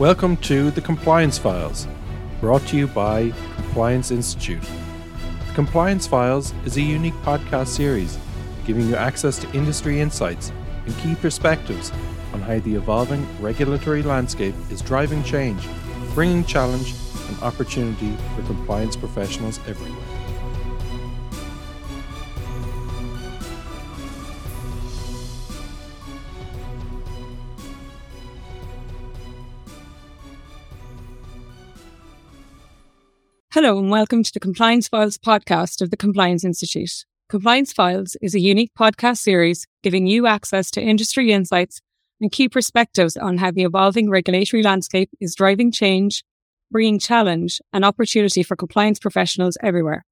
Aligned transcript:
Welcome 0.00 0.38
to 0.38 0.72
the 0.72 0.80
Compliance 0.80 1.38
Files, 1.38 1.86
brought 2.40 2.66
to 2.66 2.76
you 2.76 2.88
by 2.88 3.32
Compliance 3.54 4.10
Institute. 4.10 4.60
The 5.46 5.54
Compliance 5.54 6.04
Files 6.04 6.52
is 6.64 6.76
a 6.76 6.80
unique 6.80 7.14
podcast 7.22 7.68
series 7.68 8.18
giving 8.66 8.88
you 8.88 8.96
access 8.96 9.38
to 9.38 9.52
industry 9.52 10.00
insights 10.00 10.50
and 10.84 10.96
key 10.98 11.14
perspectives 11.14 11.92
on 12.32 12.40
how 12.40 12.58
the 12.58 12.74
evolving 12.74 13.24
regulatory 13.40 14.02
landscape 14.02 14.56
is 14.68 14.82
driving 14.82 15.22
change, 15.22 15.64
bringing 16.12 16.44
challenge 16.44 16.92
and 17.28 17.40
opportunity 17.40 18.16
for 18.34 18.42
compliance 18.46 18.96
professionals 18.96 19.60
everywhere. 19.68 20.03
Hello, 33.54 33.78
and 33.78 33.88
welcome 33.88 34.24
to 34.24 34.32
the 34.32 34.40
Compliance 34.40 34.88
Files 34.88 35.16
podcast 35.16 35.80
of 35.80 35.90
the 35.90 35.96
Compliance 35.96 36.44
Institute. 36.44 37.04
Compliance 37.28 37.72
Files 37.72 38.16
is 38.20 38.34
a 38.34 38.40
unique 38.40 38.72
podcast 38.76 39.18
series 39.18 39.64
giving 39.80 40.08
you 40.08 40.26
access 40.26 40.72
to 40.72 40.82
industry 40.82 41.30
insights 41.30 41.80
and 42.20 42.32
key 42.32 42.48
perspectives 42.48 43.16
on 43.16 43.38
how 43.38 43.52
the 43.52 43.62
evolving 43.62 44.10
regulatory 44.10 44.64
landscape 44.64 45.08
is 45.20 45.36
driving 45.36 45.70
change, 45.70 46.24
bringing 46.72 46.98
challenge 46.98 47.60
and 47.72 47.84
opportunity 47.84 48.42
for 48.42 48.56
compliance 48.56 48.98
professionals 48.98 49.56
everywhere. 49.62 50.04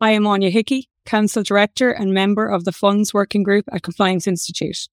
I 0.00 0.10
am 0.10 0.26
Anya 0.26 0.50
Hickey, 0.50 0.88
Council 1.04 1.44
Director 1.44 1.92
and 1.92 2.12
member 2.12 2.48
of 2.48 2.64
the 2.64 2.72
Funds 2.72 3.14
Working 3.14 3.44
Group 3.44 3.66
at 3.70 3.84
Compliance 3.84 4.26
Institute 4.26 4.88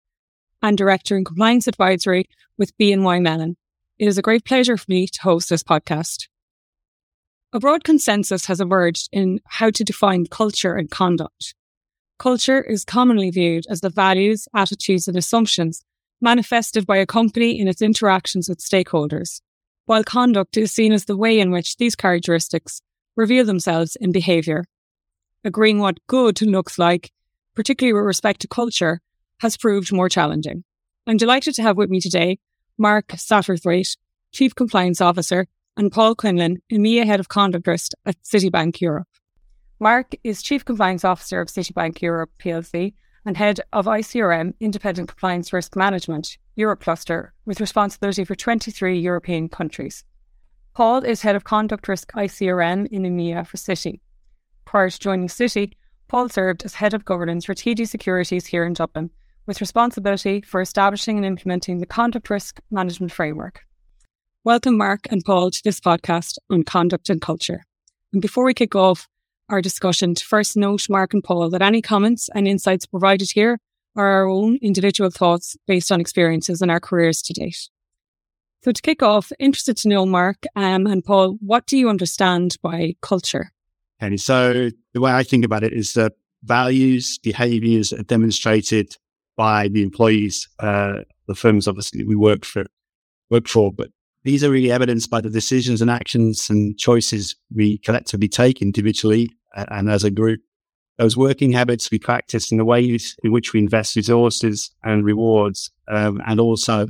and 0.60 0.76
Director 0.76 1.16
in 1.16 1.24
Compliance 1.24 1.66
Advisory 1.66 2.28
with 2.58 2.76
BNY 2.76 3.22
Mellon. 3.22 3.56
It 3.98 4.08
is 4.08 4.18
a 4.18 4.22
great 4.22 4.44
pleasure 4.44 4.76
for 4.76 4.90
me 4.90 5.06
to 5.06 5.22
host 5.22 5.48
this 5.48 5.62
podcast. 5.62 6.26
A 7.54 7.60
broad 7.60 7.84
consensus 7.84 8.46
has 8.46 8.62
emerged 8.62 9.10
in 9.12 9.38
how 9.44 9.68
to 9.68 9.84
define 9.84 10.24
culture 10.24 10.74
and 10.74 10.90
conduct. 10.90 11.54
Culture 12.18 12.62
is 12.62 12.82
commonly 12.82 13.28
viewed 13.28 13.66
as 13.68 13.82
the 13.82 13.90
values, 13.90 14.48
attitudes, 14.54 15.06
and 15.06 15.18
assumptions 15.18 15.84
manifested 16.18 16.86
by 16.86 16.96
a 16.96 17.04
company 17.04 17.60
in 17.60 17.68
its 17.68 17.82
interactions 17.82 18.48
with 18.48 18.58
stakeholders, 18.58 19.42
while 19.84 20.02
conduct 20.02 20.56
is 20.56 20.72
seen 20.72 20.92
as 20.92 21.04
the 21.04 21.16
way 21.16 21.38
in 21.38 21.50
which 21.50 21.76
these 21.76 21.94
characteristics 21.94 22.80
reveal 23.16 23.44
themselves 23.44 23.96
in 23.96 24.12
behaviour. 24.12 24.64
Agreeing 25.44 25.78
what 25.78 26.06
good 26.06 26.40
looks 26.40 26.78
like, 26.78 27.12
particularly 27.54 27.92
with 27.92 28.06
respect 28.06 28.40
to 28.40 28.48
culture, 28.48 29.02
has 29.40 29.58
proved 29.58 29.92
more 29.92 30.08
challenging. 30.08 30.64
I'm 31.06 31.18
delighted 31.18 31.54
to 31.56 31.62
have 31.62 31.76
with 31.76 31.90
me 31.90 32.00
today 32.00 32.38
Mark 32.78 33.08
Satterthwaite, 33.08 33.98
Chief 34.32 34.54
Compliance 34.54 35.02
Officer 35.02 35.48
and 35.76 35.90
Paul 35.90 36.14
Quinlan, 36.14 36.62
EMEA 36.70 37.04
Head 37.06 37.20
of 37.20 37.28
Conduct 37.28 37.66
Risk 37.66 37.92
at 38.04 38.20
Citibank 38.22 38.80
Europe. 38.80 39.08
Mark 39.80 40.14
is 40.22 40.42
Chief 40.42 40.64
Compliance 40.64 41.04
Officer 41.04 41.40
of 41.40 41.48
Citibank 41.48 42.00
Europe 42.00 42.30
plc 42.38 42.94
and 43.24 43.36
Head 43.36 43.60
of 43.72 43.86
ICRM 43.86 44.52
Independent 44.60 45.08
Compliance 45.08 45.52
Risk 45.52 45.76
Management 45.76 46.38
Europe 46.56 46.80
Cluster 46.80 47.32
with 47.46 47.60
responsibility 47.60 48.24
for 48.24 48.34
23 48.34 48.98
European 48.98 49.48
countries. 49.48 50.04
Paul 50.74 51.04
is 51.04 51.22
Head 51.22 51.36
of 51.36 51.44
Conduct 51.44 51.88
Risk 51.88 52.12
ICRM 52.12 52.86
in 52.88 53.02
EMEA 53.02 53.46
for 53.46 53.56
Citi. 53.56 54.00
Prior 54.64 54.90
to 54.90 54.98
joining 54.98 55.28
Citi, 55.28 55.72
Paul 56.08 56.28
served 56.28 56.64
as 56.64 56.74
Head 56.74 56.94
of 56.94 57.04
Governance 57.04 57.44
for 57.44 57.54
TD 57.54 57.88
Securities 57.88 58.46
here 58.46 58.64
in 58.64 58.74
Dublin, 58.74 59.10
with 59.46 59.60
responsibility 59.60 60.42
for 60.42 60.60
establishing 60.60 61.16
and 61.16 61.26
implementing 61.26 61.78
the 61.78 61.86
Conduct 61.86 62.30
Risk 62.30 62.60
Management 62.70 63.12
Framework. 63.12 63.62
Welcome, 64.44 64.76
Mark 64.76 65.06
and 65.08 65.24
Paul, 65.24 65.52
to 65.52 65.62
this 65.62 65.78
podcast 65.78 66.36
on 66.50 66.64
conduct 66.64 67.08
and 67.08 67.20
culture. 67.20 67.62
And 68.12 68.20
before 68.20 68.44
we 68.44 68.54
kick 68.54 68.74
off 68.74 69.06
our 69.48 69.62
discussion, 69.62 70.16
to 70.16 70.24
first 70.24 70.56
note, 70.56 70.88
Mark 70.90 71.14
and 71.14 71.22
Paul, 71.22 71.48
that 71.50 71.62
any 71.62 71.80
comments 71.80 72.28
and 72.34 72.48
insights 72.48 72.84
provided 72.84 73.30
here 73.30 73.60
are 73.94 74.08
our 74.08 74.28
own 74.28 74.58
individual 74.60 75.10
thoughts 75.10 75.56
based 75.68 75.92
on 75.92 76.00
experiences 76.00 76.60
in 76.60 76.70
our 76.70 76.80
careers 76.80 77.22
to 77.22 77.32
date. 77.32 77.68
So, 78.64 78.72
to 78.72 78.82
kick 78.82 79.00
off, 79.00 79.30
interested 79.38 79.76
to 79.76 79.88
know, 79.88 80.04
Mark 80.04 80.42
um, 80.56 80.88
and 80.88 81.04
Paul, 81.04 81.36
what 81.40 81.66
do 81.66 81.78
you 81.78 81.88
understand 81.88 82.56
by 82.62 82.96
culture? 83.00 83.52
And 84.00 84.20
so, 84.20 84.70
the 84.92 85.00
way 85.00 85.12
I 85.12 85.22
think 85.22 85.44
about 85.44 85.62
it 85.62 85.72
is 85.72 85.92
that 85.92 86.14
values, 86.42 87.16
behaviors 87.18 87.92
are 87.92 88.02
demonstrated 88.02 88.96
by 89.36 89.68
the 89.68 89.84
employees, 89.84 90.48
uh, 90.58 91.02
the 91.28 91.36
firms 91.36 91.68
obviously 91.68 92.02
we 92.02 92.16
work 92.16 92.44
for, 92.44 92.66
work 93.30 93.46
for, 93.46 93.72
but 93.72 93.90
these 94.24 94.44
are 94.44 94.50
really 94.50 94.70
evidenced 94.70 95.10
by 95.10 95.20
the 95.20 95.30
decisions 95.30 95.80
and 95.80 95.90
actions 95.90 96.48
and 96.48 96.78
choices 96.78 97.34
we 97.54 97.78
collectively 97.78 98.28
take 98.28 98.62
individually 98.62 99.30
and 99.54 99.90
as 99.90 100.04
a 100.04 100.10
group. 100.10 100.40
Those 100.98 101.16
working 101.16 101.52
habits 101.52 101.90
we 101.90 101.98
practice 101.98 102.52
in 102.52 102.58
the 102.58 102.64
ways 102.64 103.16
in 103.24 103.32
which 103.32 103.52
we 103.52 103.60
invest 103.60 103.96
resources 103.96 104.70
and 104.84 105.04
rewards, 105.04 105.70
um, 105.88 106.20
and 106.26 106.38
also 106.38 106.88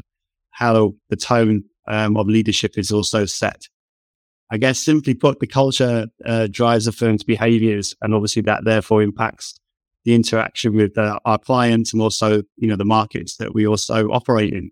how 0.51 0.95
the 1.09 1.17
tone 1.17 1.65
um, 1.89 2.17
of 2.17 2.27
leadership 2.27 2.77
is 2.77 2.91
also 2.91 3.25
set. 3.25 3.69
I 4.51 4.59
guess 4.59 4.79
simply 4.79 5.15
put, 5.15 5.41
the 5.41 5.47
culture 5.47 6.09
uh, 6.27 6.49
drives 6.51 6.87
a 6.87 6.93
firm's 6.93 7.25
behaviors, 7.25 7.95
and 8.03 8.15
obviously 8.15 8.43
that 8.43 8.65
therefore 8.65 9.03
impacts 9.03 9.55
the 10.05 10.15
interaction 10.15 10.75
with 10.75 10.99
uh, 10.99 11.19
our 11.25 11.39
clients 11.39 11.93
and 11.93 12.03
also, 12.03 12.43
you 12.57 12.69
know, 12.69 12.77
the 12.77 12.85
markets 12.85 13.37
that 13.37 13.55
we 13.55 13.67
also 13.67 14.09
operate 14.09 14.53
in. 14.53 14.71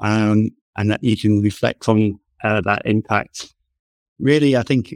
Um, 0.00 0.50
and 0.76 0.90
that 0.90 1.02
you 1.02 1.16
can 1.16 1.40
reflect 1.42 1.88
on 1.88 2.18
uh, 2.42 2.60
that 2.62 2.82
impact. 2.84 3.54
Really, 4.18 4.56
I 4.56 4.62
think 4.62 4.94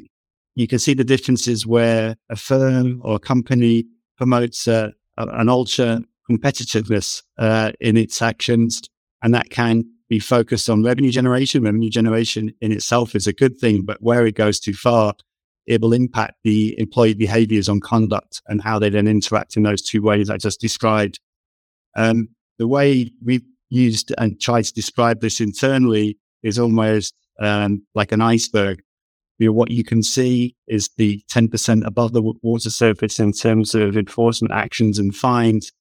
you 0.55 0.67
can 0.67 0.79
see 0.79 0.95
the 0.95 1.05
differences 1.05 1.67
where 1.67 2.17
a 2.31 2.37
firm 2.37 3.01
or 3.05 3.17
a 3.17 3.21
company 3.21 3.87
promotes 4.17 4.67
uh, 4.67 4.91
an 5.19 5.49
ultra 5.49 6.01
competitiveness 6.31 7.23
uh, 7.39 7.73
in 7.81 7.97
its 7.97 8.21
actions, 8.23 8.83
and 9.23 9.35
that 9.35 9.51
can 9.51 9.85
be 10.09 10.19
focused 10.19 10.71
on 10.71 10.83
revenue 10.83 11.11
generation. 11.11 11.63
Revenue 11.63 11.91
generation 11.91 12.53
in 12.61 12.73
itself 12.73 13.15
is 13.15 13.27
a 13.27 13.33
good 13.33 13.59
thing, 13.59 13.83
but 13.85 14.03
where 14.03 14.27
it 14.27 14.35
goes 14.35 14.61
too 14.61 14.73
far, 14.73 15.15
it 15.67 15.81
will 15.81 15.93
impact 15.93 16.35
the 16.45 16.79
employee 16.79 17.15
behaviors 17.15 17.69
on 17.69 17.81
conduct 17.81 18.41
and 18.47 18.63
how 18.63 18.79
they 18.79 18.89
then 18.89 19.09
interact 19.09 19.57
in 19.57 19.65
those 19.65 19.83
two 19.83 20.03
ways 20.03 20.31
I 20.31 20.37
just 20.37 20.61
described. 20.61 21.21
Um, 21.97 22.29
the 22.59 22.69
way 22.69 23.11
we 23.25 23.43
used 23.69 24.13
and 24.19 24.41
tried 24.41 24.65
to 24.65 24.73
describe 24.73 25.21
this 25.21 25.41
internally 25.41 26.19
is 26.43 26.59
almost 26.59 27.15
um, 27.41 27.85
like 27.95 28.13
an 28.13 28.21
iceberg. 28.21 28.83
You 29.39 29.49
know, 29.49 29.53
what 29.53 29.71
you 29.71 29.85
can 29.85 30.03
see 30.03 30.57
is 30.67 30.89
the 30.97 31.23
10% 31.31 31.87
above 31.87 32.13
the 32.13 32.23
water 32.43 32.71
surface 32.71 33.19
in 33.19 33.33
terms 33.33 33.75
of 33.75 33.97
enforcement 33.97 34.55
actions 34.55 34.99
and 34.99 35.15
fines. 35.15 35.73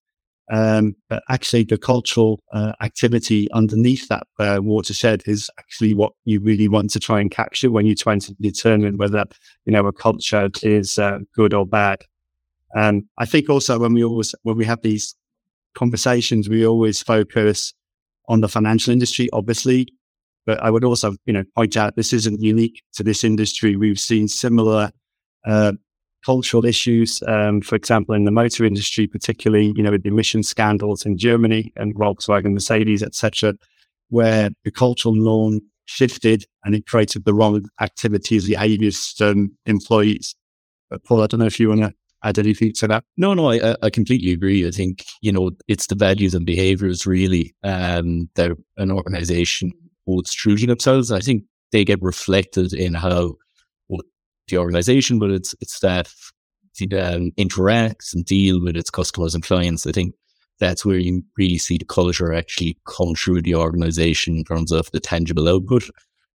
Um, 0.52 0.96
but 1.10 1.24
actually, 1.30 1.64
the 1.64 1.78
cultural 1.78 2.40
uh, 2.54 2.74
activity 2.82 3.50
underneath 3.52 4.08
that 4.10 4.28
uh, 4.38 4.60
watershed 4.62 5.24
is 5.26 5.50
actually 5.58 5.96
what 5.96 6.14
you 6.26 6.40
really 6.40 6.68
want 6.68 6.92
to 6.92 7.00
try 7.00 7.20
and 7.20 7.32
capture 7.32 7.72
when 7.72 7.88
you're 7.88 7.96
trying 7.96 8.20
to 8.20 8.34
determine 8.40 8.98
whether 8.98 9.26
you 9.66 9.74
know 9.74 9.88
a 9.88 9.92
culture 9.92 10.50
is 10.62 11.00
uh, 11.00 11.20
good 11.34 11.54
or 11.54 11.66
bad. 11.66 12.00
And 12.76 13.06
I 13.18 13.26
think 13.26 13.50
also 13.50 13.80
when 13.80 13.94
we 13.94 14.04
always 14.04 14.36
when 14.44 14.58
we 14.58 14.66
have 14.66 14.82
these 14.84 15.16
conversations, 15.76 16.50
we 16.50 16.66
always 16.66 17.02
focus 17.02 17.74
on 18.28 18.42
the 18.42 18.50
financial 18.50 18.92
industry, 18.92 19.30
obviously. 19.34 19.88
But 20.46 20.62
I 20.62 20.70
would 20.70 20.84
also, 20.84 21.16
you 21.26 21.34
know, 21.34 21.44
point 21.56 21.76
out 21.76 21.96
this 21.96 22.14
isn't 22.14 22.40
unique 22.42 22.84
to 22.94 23.04
this 23.04 23.24
industry. 23.24 23.76
We've 23.76 24.00
seen 24.00 24.28
similar 24.28 24.92
uh, 25.46 25.74
cultural 26.26 26.66
issues, 26.66 27.22
um, 27.28 27.62
for 27.62 27.76
example, 27.76 28.16
in 28.16 28.26
the 28.26 28.32
motor 28.32 28.66
industry, 28.66 29.08
particularly, 29.08 29.74
you 29.76 29.84
know, 29.84 29.92
with 29.92 30.04
the 30.04 30.10
emission 30.10 30.44
scandals 30.44 31.06
in 31.06 31.18
Germany 31.18 31.72
and 31.76 31.96
Volkswagen, 31.96 32.54
Mercedes, 32.54 33.04
etc., 33.04 33.54
where 34.10 34.50
the 34.64 34.72
cultural 34.72 35.16
norm 35.16 35.62
shifted 35.86 36.46
and 36.64 36.76
it 36.76 36.88
created 36.88 37.26
the 37.26 37.34
wrong 37.34 37.64
activities, 37.80 38.48
behaviors 38.48 39.14
to 39.14 39.48
employees. 39.66 40.36
But 40.90 41.04
Paul, 41.04 41.22
I 41.22 41.28
don't 41.28 41.40
know 41.40 41.46
if 41.46 41.60
you 41.60 41.70
want 41.70 41.82
to 41.82 41.94
add 42.24 42.40
anything 42.40 42.74
to 42.74 42.88
that? 42.88 43.04
No, 43.18 43.34
no, 43.34 43.52
I, 43.52 43.76
I 43.82 43.90
completely 43.90 44.32
agree. 44.32 44.68
I 44.68 44.72
think, 44.72 45.06
you 45.22 45.32
know, 45.32 45.52
it's 45.68 45.88
the 45.88 45.96
values 45.96 46.34
and 46.34 46.46
behaviors 46.46 47.06
really 47.06 47.56
um, 47.64 48.30
that 48.36 48.52
an 48.78 48.92
organization 48.92 49.72
holds 50.06 50.34
true 50.34 50.58
to 50.58 50.68
themselves. 50.68 51.12
I 51.12 51.20
think 51.20 51.44
they 51.72 51.86
get 51.86 52.02
reflected 52.02 52.74
in 52.74 52.94
how 52.94 53.36
well, 53.90 54.02
the 54.48 54.58
organization, 54.58 55.20
but 55.20 55.32
its, 55.32 55.56
its 55.62 55.74
staff 55.74 56.14
um, 56.82 57.32
interacts 57.38 58.14
and 58.14 58.26
deal 58.26 58.62
with 58.62 58.76
its 58.76 58.90
customers 58.90 59.34
and 59.34 59.44
clients. 59.44 59.86
I 59.86 59.92
think 59.92 60.14
that's 60.60 60.86
where 60.86 60.98
you 60.98 61.24
really 61.38 61.58
see 61.58 61.78
the 61.78 61.86
culture 61.86 62.34
actually 62.34 62.78
come 62.88 63.14
through 63.16 63.42
the 63.42 63.56
organization 63.56 64.38
in 64.38 64.44
terms 64.46 64.72
of 64.72 64.90
the 64.92 65.00
tangible 65.00 65.50
output. 65.50 65.90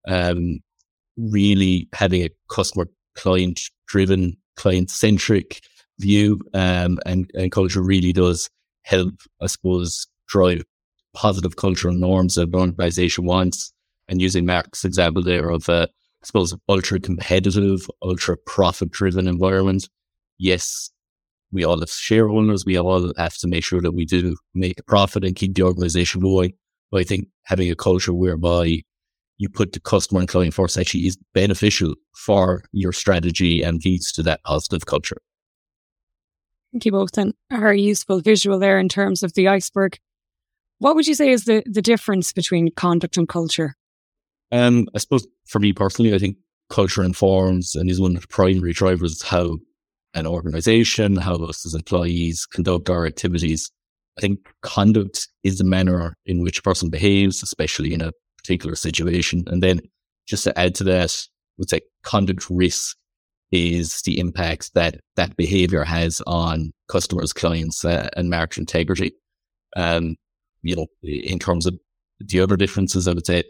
Um, 0.07 0.59
really 1.17 1.89
having 1.93 2.23
a 2.23 2.29
customer 2.49 2.87
client 3.15 3.59
driven, 3.87 4.37
client 4.57 4.89
centric 4.89 5.61
view 5.99 6.41
um, 6.53 6.99
and, 7.05 7.31
and 7.33 7.51
culture 7.51 7.81
really 7.81 8.13
does 8.13 8.49
help, 8.83 9.13
I 9.41 9.47
suppose, 9.47 10.07
drive 10.27 10.63
positive 11.13 11.55
cultural 11.55 11.93
norms 11.93 12.35
that 12.35 12.49
an 12.49 12.55
organization 12.55 13.25
wants. 13.25 13.73
And 14.07 14.21
using 14.21 14.45
Mark's 14.45 14.85
example 14.85 15.23
there 15.23 15.49
of, 15.49 15.67
uh, 15.67 15.87
I 15.89 16.25
suppose, 16.25 16.55
ultra 16.69 16.99
competitive, 16.99 17.89
ultra 18.01 18.37
profit 18.37 18.91
driven 18.91 19.27
environment. 19.27 19.89
Yes, 20.37 20.91
we 21.51 21.63
all 21.63 21.79
have 21.79 21.89
shareholders. 21.89 22.65
We 22.65 22.77
all 22.77 23.11
have 23.17 23.37
to 23.37 23.47
make 23.47 23.63
sure 23.63 23.81
that 23.81 23.93
we 23.93 24.05
do 24.05 24.37
make 24.53 24.79
a 24.79 24.83
profit 24.83 25.23
and 25.23 25.35
keep 25.35 25.55
the 25.55 25.63
organization 25.63 26.21
going. 26.21 26.53
But 26.91 27.01
I 27.01 27.03
think 27.03 27.27
having 27.43 27.69
a 27.69 27.75
culture 27.75 28.13
whereby 28.13 28.83
you 29.37 29.49
put 29.49 29.73
the 29.73 29.79
customer 29.79 30.19
and 30.19 30.29
client 30.29 30.53
first 30.53 30.77
actually 30.77 31.07
is 31.07 31.17
beneficial 31.33 31.93
for 32.15 32.63
your 32.71 32.91
strategy 32.91 33.61
and 33.61 33.83
leads 33.85 34.11
to 34.13 34.23
that 34.23 34.43
positive 34.43 34.85
culture. 34.85 35.17
Thank 36.71 36.85
you 36.85 36.91
both. 36.91 37.17
And 37.17 37.33
a 37.51 37.59
very 37.59 37.81
useful 37.81 38.19
visual 38.19 38.59
there 38.59 38.79
in 38.79 38.89
terms 38.89 39.23
of 39.23 39.33
the 39.33 39.47
iceberg. 39.47 39.97
What 40.79 40.95
would 40.95 41.07
you 41.07 41.15
say 41.15 41.29
is 41.31 41.45
the, 41.45 41.63
the 41.65 41.81
difference 41.81 42.33
between 42.33 42.71
conduct 42.75 43.17
and 43.17 43.27
culture? 43.27 43.75
Um, 44.51 44.87
I 44.93 44.99
suppose 44.99 45.27
for 45.45 45.59
me 45.59 45.73
personally, 45.73 46.13
I 46.13 46.19
think 46.19 46.37
culture 46.69 47.03
informs 47.03 47.75
and 47.75 47.89
is 47.89 47.99
one 47.99 48.15
of 48.15 48.21
the 48.21 48.27
primary 48.27 48.73
drivers 48.73 49.21
how 49.21 49.57
an 50.13 50.27
organization, 50.27 51.15
how 51.15 51.35
us 51.35 51.65
as 51.65 51.73
employees 51.73 52.45
conduct 52.45 52.89
our 52.89 53.05
activities. 53.05 53.71
I 54.17 54.21
think 54.21 54.39
conduct 54.61 55.27
is 55.43 55.57
the 55.57 55.63
manner 55.63 56.15
in 56.25 56.41
which 56.41 56.59
a 56.59 56.63
person 56.63 56.89
behaves, 56.89 57.43
especially 57.43 57.93
in 57.93 58.01
a 58.01 58.11
particular 58.47 58.75
situation. 58.75 59.43
And 59.47 59.61
then 59.61 59.81
just 60.25 60.45
to 60.45 60.57
add 60.57 60.73
to 60.75 60.83
that, 60.85 61.11
I 61.11 61.55
would 61.57 61.69
say 61.69 61.81
conduct 62.03 62.49
risk 62.49 62.95
is 63.51 64.01
the 64.03 64.19
impact 64.19 64.73
that 64.73 64.99
that 65.15 65.35
behavior 65.35 65.83
has 65.83 66.21
on 66.27 66.71
customers, 66.87 67.33
clients, 67.33 67.83
uh, 67.83 68.09
and 68.15 68.29
market 68.29 68.57
integrity. 68.57 69.11
Um, 69.75 70.15
you 70.61 70.75
know, 70.75 70.87
in 71.03 71.39
terms 71.39 71.65
of 71.65 71.77
the 72.19 72.39
other 72.39 72.55
differences, 72.55 73.07
I 73.07 73.13
would 73.13 73.25
say 73.25 73.43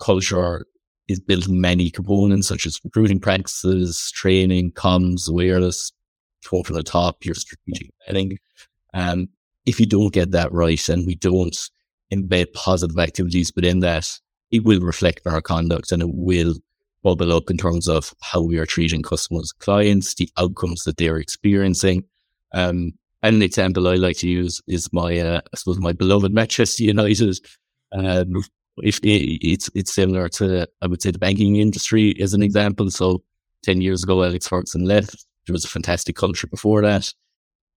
culture 0.00 0.66
is 1.08 1.20
built 1.20 1.48
in 1.48 1.60
many 1.60 1.90
components, 1.90 2.48
such 2.48 2.66
as 2.66 2.80
recruiting 2.84 3.20
practices, 3.20 4.12
training, 4.14 4.72
comms, 4.72 5.28
awareness, 5.28 5.92
from 6.42 6.62
the 6.70 6.82
top, 6.82 7.24
your 7.24 7.34
strategic 7.34 7.90
planning. 8.04 8.38
Um, 8.94 9.28
if 9.66 9.78
you 9.78 9.86
don't 9.86 10.12
get 10.12 10.30
that 10.32 10.52
right 10.52 10.88
and 10.88 11.06
we 11.06 11.14
don't 11.14 11.56
embed 12.12 12.52
positive 12.54 12.98
activities 12.98 13.52
within 13.54 13.80
that, 13.80 14.08
it 14.50 14.64
will 14.64 14.80
reflect 14.80 15.26
our 15.26 15.40
conduct 15.40 15.92
and 15.92 16.02
it 16.02 16.10
will 16.12 16.54
bubble 17.02 17.32
up 17.32 17.50
in 17.50 17.56
terms 17.56 17.88
of 17.88 18.12
how 18.20 18.42
we 18.42 18.58
are 18.58 18.66
treating 18.66 19.02
customers, 19.02 19.52
clients, 19.52 20.14
the 20.14 20.28
outcomes 20.36 20.82
that 20.82 20.96
they're 20.96 21.16
experiencing. 21.16 22.04
Um, 22.52 22.92
and 23.22 23.36
an 23.36 23.42
example 23.42 23.88
I 23.88 23.94
like 23.94 24.18
to 24.18 24.28
use 24.28 24.60
is 24.66 24.88
my, 24.92 25.18
uh, 25.18 25.40
I 25.52 25.56
suppose, 25.56 25.78
my 25.78 25.92
beloved 25.92 26.32
Manchester 26.32 26.84
United. 26.84 27.38
Um, 27.92 28.42
if 28.78 28.98
it, 28.98 29.46
it's 29.46 29.68
it's 29.74 29.92
similar 29.92 30.28
to, 30.30 30.66
I 30.80 30.86
would 30.86 31.02
say, 31.02 31.10
the 31.10 31.18
banking 31.18 31.56
industry 31.56 32.14
as 32.20 32.32
an 32.32 32.42
example. 32.42 32.90
So, 32.90 33.22
ten 33.62 33.80
years 33.80 34.02
ago, 34.02 34.22
Alex 34.22 34.48
Ferguson 34.48 34.84
left. 34.84 35.26
There 35.46 35.52
was 35.52 35.64
a 35.64 35.68
fantastic 35.68 36.16
culture 36.16 36.46
before 36.46 36.82
that. 36.82 37.12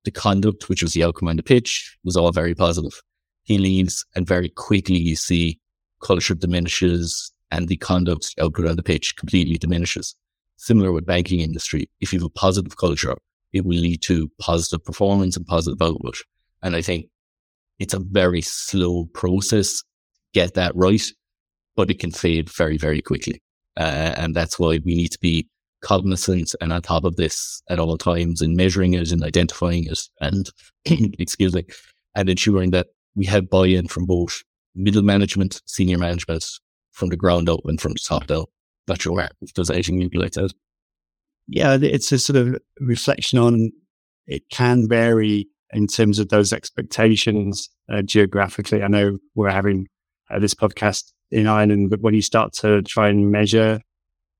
The 0.05 0.11
conduct, 0.11 0.69
which 0.69 0.83
was 0.83 0.93
the 0.93 1.03
outcome 1.03 1.29
on 1.29 1.37
the 1.37 1.43
pitch, 1.43 1.97
was 2.03 2.15
all 2.15 2.31
very 2.31 2.55
positive. 2.55 3.01
He 3.43 3.57
leaves, 3.57 4.05
and 4.15 4.25
very 4.25 4.49
quickly 4.49 4.97
you 4.97 5.15
see 5.15 5.59
culture 6.03 6.35
diminishes, 6.35 7.31
and 7.51 7.67
the 7.67 7.77
conduct 7.77 8.33
output 8.39 8.67
on 8.67 8.75
the 8.75 8.83
pitch 8.83 9.15
completely 9.15 9.57
diminishes. 9.57 10.15
Similar 10.57 10.91
with 10.91 11.05
banking 11.05 11.39
industry. 11.39 11.89
If 12.01 12.13
you 12.13 12.19
have 12.19 12.25
a 12.25 12.29
positive 12.29 12.77
culture, 12.77 13.15
it 13.53 13.65
will 13.65 13.77
lead 13.77 14.01
to 14.03 14.29
positive 14.39 14.83
performance 14.83 15.37
and 15.37 15.45
positive 15.45 15.81
output. 15.81 16.17
And 16.61 16.75
I 16.75 16.81
think 16.81 17.07
it's 17.79 17.93
a 17.93 17.99
very 17.99 18.41
slow 18.41 19.05
process. 19.13 19.83
Get 20.33 20.55
that 20.55 20.75
right, 20.75 21.03
but 21.75 21.91
it 21.91 21.99
can 21.99 22.11
fade 22.11 22.49
very, 22.49 22.77
very 22.77 23.01
quickly. 23.01 23.41
Uh, 23.77 24.13
and 24.17 24.35
that's 24.35 24.57
why 24.57 24.79
we 24.83 24.95
need 24.95 25.11
to 25.11 25.19
be 25.19 25.47
cognizant 25.81 26.55
and 26.61 26.71
on 26.71 26.81
top 26.81 27.03
of 27.03 27.17
this 27.17 27.61
at 27.69 27.79
all 27.79 27.97
times 27.97 28.41
in 28.41 28.55
measuring 28.55 28.93
it 28.93 29.11
and 29.11 29.23
identifying 29.23 29.85
it 29.85 29.99
and, 30.21 30.49
excuse 31.19 31.53
me, 31.53 31.65
and 32.15 32.29
ensuring 32.29 32.71
that 32.71 32.87
we 33.15 33.25
have 33.25 33.49
buy-in 33.49 33.87
from 33.87 34.05
both 34.05 34.43
middle 34.75 35.03
management, 35.03 35.61
senior 35.65 35.97
management, 35.97 36.45
from 36.91 37.09
the 37.09 37.17
ground 37.17 37.49
up 37.49 37.61
and 37.65 37.79
from 37.79 37.95
top 37.95 38.27
down. 38.27 38.45
Not 38.87 39.01
sure 39.01 39.27
if 39.41 39.53
there's 39.53 39.69
anything 39.69 40.01
you'd 40.01 40.15
like 40.15 40.31
to 40.31 40.45
add. 40.45 40.51
Yeah, 41.47 41.77
it's 41.81 42.11
a 42.11 42.19
sort 42.19 42.37
of 42.37 42.57
reflection 42.79 43.39
on 43.39 43.71
it 44.27 44.49
can 44.49 44.87
vary 44.87 45.47
in 45.73 45.87
terms 45.87 46.19
of 46.19 46.29
those 46.29 46.53
expectations 46.53 47.69
uh, 47.91 48.01
geographically. 48.01 48.83
I 48.83 48.87
know 48.87 49.17
we're 49.35 49.49
having 49.49 49.87
uh, 50.29 50.39
this 50.39 50.53
podcast 50.53 51.11
in 51.31 51.47
Ireland, 51.47 51.89
but 51.89 52.01
when 52.01 52.13
you 52.13 52.21
start 52.21 52.53
to 52.53 52.81
try 52.83 53.09
and 53.09 53.31
measure 53.31 53.81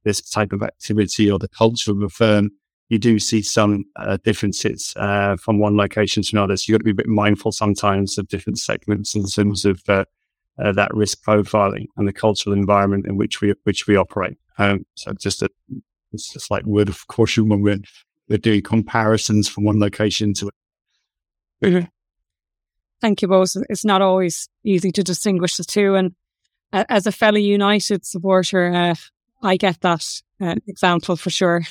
this 0.03 0.21
type 0.21 0.53
of 0.53 0.63
activity 0.63 1.29
or 1.29 1.39
the 1.39 1.49
culture 1.49 1.91
of 1.91 2.01
a 2.01 2.09
firm, 2.09 2.51
you 2.89 2.99
do 2.99 3.17
see 3.19 3.41
some 3.41 3.85
uh, 3.95 4.17
differences 4.23 4.93
uh, 4.97 5.35
from 5.37 5.59
one 5.59 5.75
location 5.75 6.21
to 6.23 6.29
another. 6.33 6.55
So 6.55 6.65
you've 6.67 6.79
got 6.79 6.81
to 6.81 6.85
be 6.85 6.91
a 6.91 7.03
bit 7.03 7.07
mindful 7.07 7.51
sometimes 7.51 8.17
of 8.17 8.27
different 8.27 8.59
segments 8.59 9.15
in 9.15 9.25
terms 9.25 9.65
of 9.65 9.81
uh, 10.61 10.71
that 10.71 10.93
risk 10.93 11.23
profiling 11.23 11.87
and 11.97 12.07
the 12.07 12.13
cultural 12.13 12.55
environment 12.55 13.05
in 13.07 13.17
which 13.17 13.41
we 13.41 13.53
which 13.63 13.87
we 13.87 13.95
operate. 13.95 14.37
Um, 14.57 14.85
so 14.95 15.13
just 15.13 15.41
a 15.41 15.49
it's 16.11 16.31
just 16.31 16.51
like 16.51 16.63
word 16.65 16.89
of 16.89 17.07
caution 17.07 17.49
when 17.49 17.61
we're 17.61 17.79
we're 18.29 18.37
doing 18.37 18.61
comparisons 18.61 19.49
from 19.49 19.63
one 19.63 19.79
location 19.79 20.33
to 20.35 20.51
mm-hmm. 21.63 21.85
Thank 23.01 23.21
you 23.21 23.27
both. 23.27 23.57
It's 23.69 23.83
not 23.83 24.01
always 24.01 24.47
easy 24.63 24.91
to 24.93 25.03
distinguish 25.03 25.57
the 25.57 25.65
two, 25.65 25.95
and 25.95 26.15
uh, 26.71 26.85
as 26.87 27.05
a 27.05 27.11
fellow 27.11 27.37
United 27.37 28.05
supporter, 28.05 28.73
uh, 28.73 28.95
I 29.41 29.57
get 29.57 29.81
that 29.81 30.21
uh, 30.39 30.55
example 30.67 31.17
for 31.17 31.29
sure. 31.29 31.63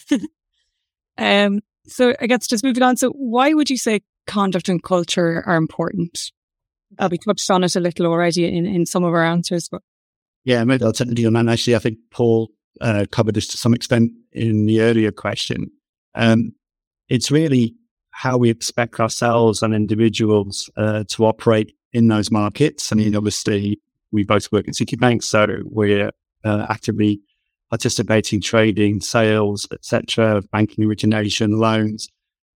um, 1.18 1.60
so 1.86 2.14
I 2.20 2.26
guess 2.26 2.46
just 2.46 2.64
moving 2.64 2.82
on. 2.82 2.96
So 2.96 3.10
why 3.10 3.54
would 3.54 3.70
you 3.70 3.78
say 3.78 4.02
conduct 4.26 4.68
and 4.68 4.82
culture 4.82 5.42
are 5.46 5.56
important? 5.56 6.32
Uh, 6.98 7.08
we 7.10 7.18
touched 7.18 7.50
on 7.50 7.64
it 7.64 7.76
a 7.76 7.80
little 7.80 8.06
already 8.06 8.44
in, 8.44 8.66
in 8.66 8.86
some 8.86 9.04
of 9.04 9.12
our 9.14 9.24
answers, 9.24 9.68
but 9.68 9.82
yeah, 10.44 10.64
maybe 10.64 10.84
I'll 10.84 10.92
take 10.92 11.18
you 11.18 11.26
on 11.26 11.34
that. 11.34 11.48
Actually, 11.48 11.76
I 11.76 11.78
think 11.78 11.98
Paul 12.10 12.50
uh, 12.80 13.06
covered 13.10 13.34
this 13.34 13.46
to 13.48 13.56
some 13.56 13.74
extent 13.74 14.10
in 14.32 14.66
the 14.66 14.80
earlier 14.80 15.12
question. 15.12 15.70
Um, 16.14 16.52
it's 17.08 17.30
really 17.30 17.74
how 18.10 18.36
we 18.36 18.50
expect 18.50 19.00
ourselves 19.00 19.62
and 19.62 19.74
individuals 19.74 20.70
uh, 20.76 21.04
to 21.08 21.24
operate 21.24 21.72
in 21.92 22.08
those 22.08 22.30
markets. 22.30 22.92
I 22.92 22.96
mean, 22.96 23.16
obviously, 23.16 23.80
we 24.10 24.24
both 24.24 24.50
work 24.52 24.68
at 24.68 24.74
Citibank, 24.74 25.22
so 25.22 25.46
we're 25.64 26.10
uh, 26.44 26.66
actively 26.68 27.20
participating, 27.70 28.40
trading, 28.40 29.00
sales, 29.00 29.66
etc., 29.72 30.42
banking 30.52 30.84
origination, 30.84 31.58
loans 31.58 32.08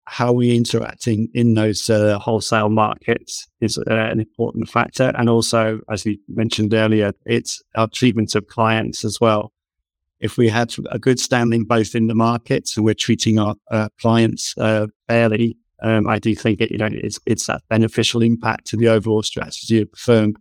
how 0.05 0.33
we're 0.33 0.55
interacting 0.55 1.29
in 1.33 1.53
those 1.53 1.89
uh, 1.89 2.19
wholesale 2.19 2.69
markets 2.69 3.47
is 3.61 3.77
uh, 3.77 3.83
an 3.87 4.19
important 4.19 4.69
factor. 4.69 5.13
And 5.15 5.29
also, 5.29 5.79
as 5.89 6.03
we 6.05 6.19
mentioned 6.27 6.73
earlier, 6.73 7.13
it's 7.25 7.61
our 7.75 7.87
treatment 7.87 8.35
of 8.35 8.47
clients 8.47 9.05
as 9.05 9.19
well. 9.21 9.53
If 10.19 10.37
we 10.37 10.49
had 10.49 10.73
a 10.89 10.99
good 10.99 11.19
standing 11.19 11.65
both 11.65 11.95
in 11.95 12.07
the 12.07 12.15
markets 12.15 12.75
and 12.75 12.85
we're 12.85 12.93
treating 12.93 13.39
our 13.39 13.55
uh, 13.71 13.89
clients 13.99 14.53
uh, 14.57 14.87
fairly, 15.07 15.57
um, 15.81 16.07
I 16.07 16.19
do 16.19 16.33
think 16.35 16.61
it, 16.61 16.71
you 16.71 16.77
know, 16.77 16.89
it's, 16.91 17.19
it's 17.25 17.47
that 17.47 17.61
beneficial 17.69 18.21
impact 18.21 18.67
to 18.67 18.77
the 18.77 18.87
overall 18.87 19.23
strategy 19.23 19.81
of 19.81 19.91
the 19.91 19.97
firm. 19.97 20.35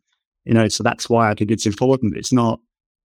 You 0.44 0.54
know, 0.54 0.68
so 0.68 0.82
that's 0.82 1.08
why 1.08 1.30
I 1.30 1.34
think 1.34 1.50
it's 1.50 1.66
important. 1.66 2.16
It's 2.16 2.32
not, 2.32 2.60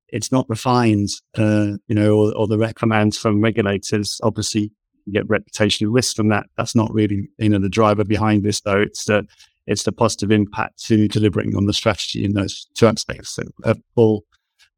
it's 0.09 0.31
not 0.31 0.47
the 0.47 0.55
fines, 0.55 1.21
uh, 1.37 1.77
you 1.87 1.95
know, 1.95 2.15
or, 2.17 2.35
or 2.35 2.47
the 2.47 2.57
reprimands 2.57 3.17
from 3.17 3.41
regulators. 3.41 4.19
Obviously, 4.23 4.71
get 5.11 5.27
reputational 5.27 5.93
risk 5.93 6.15
from 6.15 6.29
that. 6.29 6.47
That's 6.57 6.75
not 6.75 6.93
really, 6.93 7.29
you 7.37 7.49
know, 7.49 7.59
the 7.59 7.69
driver 7.69 8.03
behind 8.03 8.43
this 8.43 8.61
though. 8.61 8.81
It's 8.81 9.05
the, 9.05 9.27
it's 9.65 9.83
the 9.83 9.91
positive 9.91 10.31
impact 10.31 10.83
to 10.85 11.07
delivering 11.07 11.55
on 11.55 11.65
the 11.65 11.73
strategy 11.73 12.23
in 12.23 12.33
those 12.33 12.67
two 12.75 12.87
aspects 12.87 13.35
that 13.35 13.47
uh, 13.63 13.75
Paul 13.95 14.23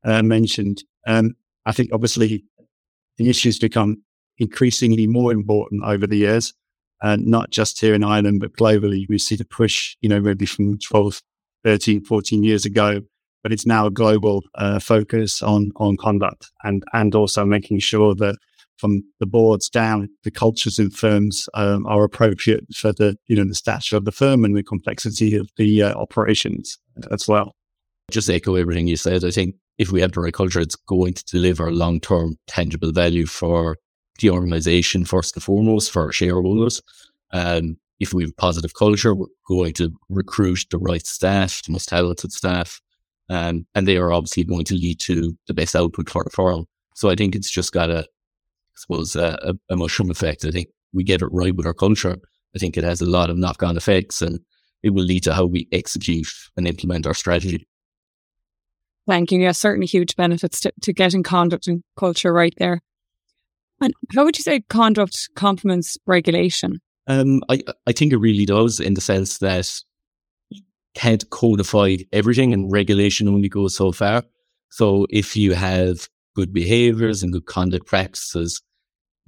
uh, 0.04 0.24
mentioned. 0.24 0.84
Um, 1.08 1.36
I 1.66 1.72
think 1.72 1.90
obviously 1.94 2.44
the 3.18 3.30
issues 3.30 3.60
become 3.60 4.04
increasingly 4.38 5.06
more 5.06 5.32
important 5.32 5.84
over 5.84 6.08
the 6.08 6.18
years, 6.18 6.54
and 7.02 7.22
uh, 7.22 7.38
not 7.40 7.52
just 7.52 7.80
here 7.80 7.94
in 7.94 8.04
Ireland, 8.04 8.40
but 8.40 8.54
globally. 8.54 9.06
We 9.10 9.20
see 9.20 9.36
the 9.36 9.46
push, 9.46 9.96
you 10.02 10.10
know, 10.10 10.20
maybe 10.20 10.46
from 10.46 10.80
12, 10.80 11.22
13, 11.64 12.04
14 12.04 12.44
years 12.44 12.66
ago, 12.66 13.02
but 13.44 13.52
it's 13.52 13.66
now 13.66 13.86
a 13.86 13.92
global 13.92 14.44
uh, 14.56 14.80
focus 14.80 15.42
on 15.42 15.72
on 15.76 15.98
conduct 15.98 16.52
and 16.64 16.84
and 16.94 17.16
also 17.16 17.46
making 17.46 17.80
sure 17.80 18.16
that 18.16 18.38
from 18.80 19.04
the 19.20 19.26
boards 19.26 19.70
down, 19.70 20.10
the 20.24 20.32
cultures 20.32 20.80
in 20.80 20.90
firms 20.90 21.50
um, 21.54 21.86
are 21.86 22.04
appropriate 22.04 22.66
for 22.74 22.94
the 22.94 23.16
you 23.28 23.36
know 23.36 23.46
the 23.46 23.56
stature 23.56 23.98
of 23.98 24.06
the 24.06 24.12
firm 24.12 24.46
and 24.46 24.56
the 24.56 24.64
complexity 24.64 25.36
of 25.36 25.50
the 25.58 25.84
uh, 25.84 25.94
operations 25.94 26.78
as 27.12 27.28
well. 27.28 27.56
Just 28.10 28.30
echo 28.30 28.56
everything 28.56 28.88
you 28.88 28.98
said. 28.98 29.24
I 29.24 29.32
think 29.32 29.56
if 29.78 29.92
we 29.92 30.02
have 30.02 30.14
the 30.14 30.22
right 30.22 30.34
culture, 30.34 30.60
it's 30.60 30.76
going 30.76 31.14
to 31.14 31.24
deliver 31.26 31.72
long 31.72 32.00
term 32.00 32.38
tangible 32.48 32.92
value 32.92 33.26
for 33.26 33.78
the 34.20 34.30
organization 34.30 35.06
first 35.06 35.36
and 35.36 35.44
foremost 35.44 35.92
for 35.92 36.04
our 36.04 36.12
shareholders. 36.12 36.82
Um, 37.32 37.78
if 38.00 38.14
we 38.14 38.24
have 38.24 38.32
a 38.32 38.42
positive 38.42 38.74
culture, 38.74 39.14
we're 39.14 39.28
going 39.48 39.74
to 39.74 39.92
recruit 40.10 40.66
the 40.72 40.78
right 40.78 41.06
staff, 41.06 41.62
the 41.64 41.72
most 41.72 41.90
talented 41.90 42.32
staff, 42.32 42.82
Um, 43.30 43.66
and 43.76 43.88
they 43.88 43.98
are 43.98 44.12
obviously 44.12 44.44
going 44.44 44.66
to 44.66 44.76
lead 44.76 45.00
to 45.02 45.38
the 45.48 45.54
best 45.54 45.76
output 45.76 46.10
for 46.10 46.24
the 46.24 46.30
firm. 46.32 46.66
So 46.96 47.10
I 47.10 47.16
think 47.16 47.36
it's 47.36 47.52
just 47.52 47.72
got 47.72 47.90
a, 47.90 48.06
Suppose, 48.80 49.16
a, 49.16 49.56
a 49.70 49.76
mushroom 49.76 50.10
effect. 50.10 50.46
I 50.46 50.52
think 50.52 50.70
we 50.94 51.04
get 51.04 51.22
it 51.22 51.30
right 51.32 51.56
with 51.56 51.66
our 51.66 51.74
culture. 51.74 52.18
I 52.56 52.60
think 52.60 52.78
it 52.78 52.84
has 52.84 53.02
a 53.02 53.06
lot 53.06 53.30
of 53.30 53.38
knock 53.38 53.62
on 53.62 53.78
effects 53.78 54.22
and 54.22 54.40
it 54.82 54.92
will 54.92 55.04
lead 55.04 55.24
to 55.24 55.34
how 55.34 55.46
we 55.46 55.68
execute 55.72 56.28
and 56.56 56.68
implement 56.68 57.06
our 57.06 57.14
strategy. 57.14 57.68
Thank 59.08 59.32
you. 59.32 59.40
Yeah, 59.40 59.52
certainly 59.52 59.88
huge 59.88 60.16
benefits 60.16 60.60
to, 60.62 60.72
to 60.82 60.94
getting 60.94 61.24
conduct 61.24 61.68
and 61.68 61.84
culture 61.98 62.32
right 62.32 62.54
there. 62.58 62.82
And 63.82 63.94
how 64.14 64.24
would 64.24 64.38
you 64.38 64.44
say 64.44 64.62
conduct 64.70 65.30
complements 65.36 65.98
regulation? 66.06 66.80
Um, 67.08 67.42
I, 67.50 67.64
I 67.88 67.92
think 67.92 68.14
it 68.14 68.18
really 68.18 68.46
does 68.46 68.80
in 68.80 68.94
the 68.94 69.02
sense 69.02 69.40
that 69.40 69.82
you 70.50 70.62
can't 70.94 71.28
codify 71.32 71.98
everything 72.14 72.54
and 72.54 72.72
regulation 72.72 73.28
only 73.28 73.50
goes 73.50 73.76
so 73.76 73.92
far. 73.92 74.24
So 74.70 75.08
if 75.10 75.36
you 75.36 75.54
have 75.54 76.08
good 76.36 76.54
behaviors 76.54 77.24
and 77.24 77.34
good 77.34 77.46
conduct 77.46 77.88
practices, 77.88 78.62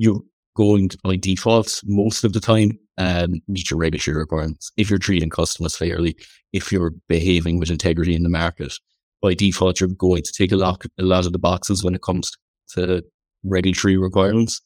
you're 0.02 0.22
going 0.56 0.90
to, 0.90 0.98
by 1.04 1.16
default, 1.16 1.80
most 1.86 2.24
of 2.24 2.34
the 2.34 2.40
time, 2.40 2.72
um, 2.98 3.40
meet 3.48 3.70
your 3.70 3.80
regulatory 3.80 4.18
requirements. 4.18 4.72
If 4.76 4.90
you're 4.90 4.98
treating 4.98 5.30
customers 5.30 5.78
fairly, 5.78 6.18
if 6.54 6.72
you're 6.72 6.94
behaving 7.08 7.60
with 7.60 7.70
integrity 7.70 8.16
in 8.16 8.24
the 8.24 8.30
market, 8.30 8.74
by 9.22 9.36
default, 9.36 9.80
you're 9.80 9.90
going 9.90 10.24
to 10.24 10.34
take 10.34 10.52
a 10.52 10.56
lot, 10.56 10.84
a 11.00 11.04
lot 11.04 11.28
of 11.28 11.34
the 11.34 11.40
boxes 11.40 11.84
when 11.84 11.94
it 11.94 12.02
comes 12.02 12.32
to 12.70 13.04
regulatory 13.44 13.96
requirements. 13.96 14.60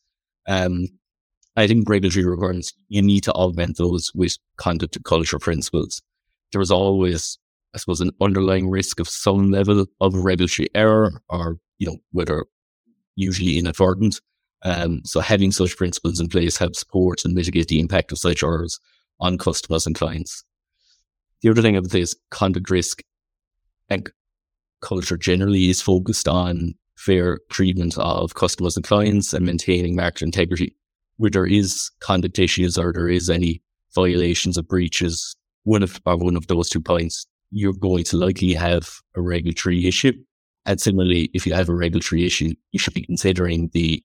Um, 0.47 0.87
I 1.57 1.67
think 1.67 1.89
regulatory 1.89 2.25
requirements, 2.25 2.71
you 2.87 3.01
need 3.01 3.23
to 3.23 3.33
augment 3.33 3.77
those 3.77 4.11
with 4.15 4.37
conduct 4.55 4.95
and 4.95 5.03
culture 5.03 5.39
principles. 5.39 6.01
There 6.53 6.61
is 6.61 6.71
always, 6.71 7.37
I 7.73 7.77
suppose, 7.79 7.99
an 7.99 8.11
underlying 8.21 8.69
risk 8.69 9.01
of 9.01 9.09
some 9.09 9.51
level 9.51 9.85
of 9.99 10.15
regulatory 10.15 10.69
error 10.73 11.21
or, 11.27 11.57
you 11.77 11.87
know, 11.87 11.97
whether 12.13 12.45
usually 13.17 13.57
inadvertent. 13.57 14.21
Um, 14.65 15.01
so 15.05 15.19
having 15.19 15.51
such 15.51 15.77
principles 15.77 16.19
in 16.19 16.27
place 16.27 16.57
helps 16.57 16.79
support 16.79 17.23
and 17.23 17.35
mitigate 17.35 17.67
the 17.67 17.79
impact 17.79 18.11
of 18.11 18.17
such 18.17 18.41
errors 18.41 18.79
on 19.19 19.37
customers 19.37 19.85
and 19.85 19.95
clients. 19.95 20.43
The 21.41 21.49
other 21.49 21.61
thing 21.61 21.77
I 21.77 21.79
would 21.79 21.91
say 21.91 22.01
is 22.01 22.17
conduct 22.31 22.71
risk 22.71 23.03
and 23.89 24.11
culture 24.81 25.17
generally 25.17 25.69
is 25.69 25.83
focused 25.83 26.27
on 26.27 26.73
fair 26.97 27.39
treatment 27.51 27.95
of 27.99 28.33
customers 28.33 28.75
and 28.75 28.83
clients 28.83 29.33
and 29.33 29.45
maintaining 29.45 29.95
market 29.95 30.23
integrity. 30.23 30.75
Where 31.17 31.29
there 31.29 31.45
is 31.45 31.91
conduct 31.99 32.39
issues 32.39 32.75
or 32.75 32.91
there 32.91 33.07
is 33.07 33.29
any 33.29 33.61
violations 33.93 34.57
or 34.57 34.63
breaches, 34.63 35.35
one 35.63 35.83
of 35.83 36.01
or 36.07 36.17
one 36.17 36.35
of 36.35 36.47
those 36.47 36.69
two 36.69 36.81
points, 36.81 37.27
you're 37.51 37.73
going 37.73 38.03
to 38.05 38.17
likely 38.17 38.53
have 38.53 38.89
a 39.15 39.21
regulatory 39.21 39.85
issue. 39.87 40.13
And 40.65 40.81
similarly, 40.81 41.29
if 41.35 41.45
you 41.45 41.53
have 41.53 41.69
a 41.69 41.75
regulatory 41.75 42.25
issue, 42.25 42.55
you 42.71 42.79
should 42.79 42.95
be 42.95 43.05
considering 43.05 43.69
the 43.71 44.03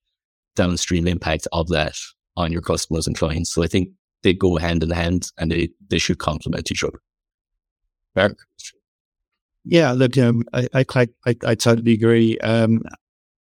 downstream 0.57 1.07
impact 1.07 1.47
of 1.53 1.69
that 1.69 1.97
on 2.37 2.53
your 2.53 2.63
customers 2.63 3.07
and 3.07 3.17
clients. 3.17 3.53
So 3.53 3.63
I 3.63 3.67
think 3.67 3.91
they 4.23 4.35
go 4.35 4.57
hand 4.57 4.83
in 4.83 4.91
hand 4.91 5.29
and 5.39 5.51
they, 5.51 5.71
they 5.89 5.99
should 5.99 6.19
complement 6.19 6.71
each 6.71 6.85
other. 6.85 7.01
Mark? 8.15 8.39
Yeah, 9.65 9.93
look, 9.93 10.17
um, 10.19 10.45
I, 10.53 10.69
I, 10.75 10.85
I, 11.27 11.37
I, 11.45 11.55
totally 11.55 11.93
agree. 11.93 12.39
Um, 12.39 12.83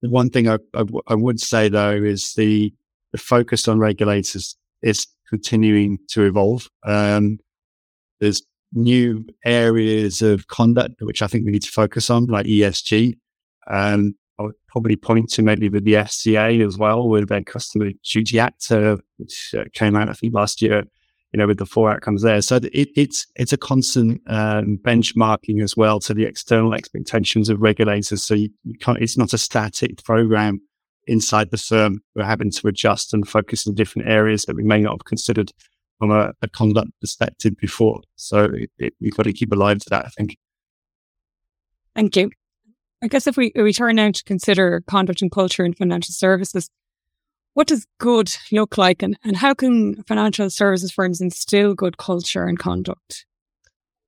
the 0.02 0.08
one 0.10 0.30
thing 0.30 0.48
I, 0.48 0.58
I, 0.75 0.84
I, 1.08 1.14
would 1.14 1.40
say 1.40 1.68
though 1.68 1.92
is 1.92 2.34
the, 2.34 2.72
the 3.12 3.18
focus 3.18 3.68
on 3.68 3.78
regulators 3.78 4.56
is 4.82 5.06
continuing 5.28 5.98
to 6.08 6.25
evolve. 6.25 6.68
Um, 6.84 7.38
there's 8.20 8.42
new 8.72 9.26
areas 9.44 10.22
of 10.22 10.48
conduct 10.48 11.00
which 11.00 11.22
I 11.22 11.26
think 11.26 11.44
we 11.44 11.52
need 11.52 11.62
to 11.62 11.70
focus 11.70 12.10
on, 12.10 12.26
like 12.26 12.46
ESG. 12.46 13.18
Um, 13.68 14.14
I 14.38 14.43
would 14.43 14.55
probably 14.69 14.97
point 14.97 15.31
to 15.31 15.43
maybe 15.43 15.69
with 15.69 15.85
the 15.85 15.95
FCA 15.95 16.64
as 16.66 16.76
well, 16.76 17.09
with 17.09 17.28
their 17.28 17.43
Customer 17.43 17.90
Duty 18.05 18.38
Act, 18.38 18.71
uh, 18.71 18.97
which 19.16 19.55
uh, 19.57 19.64
came 19.73 19.97
out 19.97 20.11
I 20.11 20.12
think 20.12 20.35
last 20.35 20.61
year 20.61 20.85
you 21.37 21.38
know, 21.38 21.47
with 21.47 21.59
the 21.59 21.66
four 21.66 21.90
outcomes 21.90 22.23
there. 22.23 22.40
So 22.40 22.57
it, 22.57 22.88
it's 22.97 23.26
it's 23.37 23.52
a 23.52 23.59
constant 23.59 24.23
um, 24.26 24.78
benchmarking 24.83 25.62
as 25.62 25.76
well 25.76 26.00
to 26.00 26.14
the 26.14 26.25
external 26.25 26.73
expectations 26.73 27.50
of 27.50 27.61
regulators. 27.61 28.25
So 28.25 28.35
you, 28.35 28.49
you 28.64 28.78
can't. 28.78 29.02
It's 29.02 29.19
not 29.19 29.35
a 29.35 29.38
static 29.38 30.02
program 30.02 30.61
inside 31.07 31.50
the 31.50 31.59
firm. 31.59 32.00
We're 32.14 32.25
having 32.25 32.50
to 32.52 32.69
adjust 32.69 33.12
and 33.12 33.28
focus 33.28 33.66
in 33.66 33.75
different 33.75 34.09
areas 34.09 34.45
that 34.45 34.57
we 34.57 34.62
may 34.62 34.81
not 34.81 34.93
have 34.93 35.05
considered 35.05 35.52
from 35.99 36.11
a, 36.11 36.33
a 36.40 36.49
conduct 36.49 36.90
perspective 37.02 37.55
before. 37.61 38.00
So 38.14 38.45
it, 38.45 38.71
it, 38.78 38.95
we've 39.00 39.16
got 39.16 39.25
to 39.25 39.33
keep 39.35 39.52
alive 39.52 39.81
to 39.81 39.90
that. 39.90 40.07
I 40.07 40.09
think. 40.09 40.38
Thank 41.95 42.16
you. 42.16 42.31
I 43.02 43.08
guess 43.08 43.26
if 43.26 43.36
we, 43.36 43.52
we 43.54 43.72
turn 43.72 43.96
now 43.96 44.10
to 44.10 44.24
consider 44.24 44.82
conduct 44.86 45.22
and 45.22 45.30
culture 45.30 45.64
in 45.64 45.74
financial 45.74 46.12
services, 46.12 46.70
what 47.54 47.66
does 47.66 47.86
good 47.98 48.34
look 48.52 48.78
like 48.78 49.02
and, 49.02 49.18
and 49.24 49.36
how 49.36 49.54
can 49.54 50.02
financial 50.04 50.50
services 50.50 50.90
firms 50.90 51.20
instill 51.20 51.74
good 51.74 51.98
culture 51.98 52.44
and 52.44 52.58
conduct? 52.58 53.26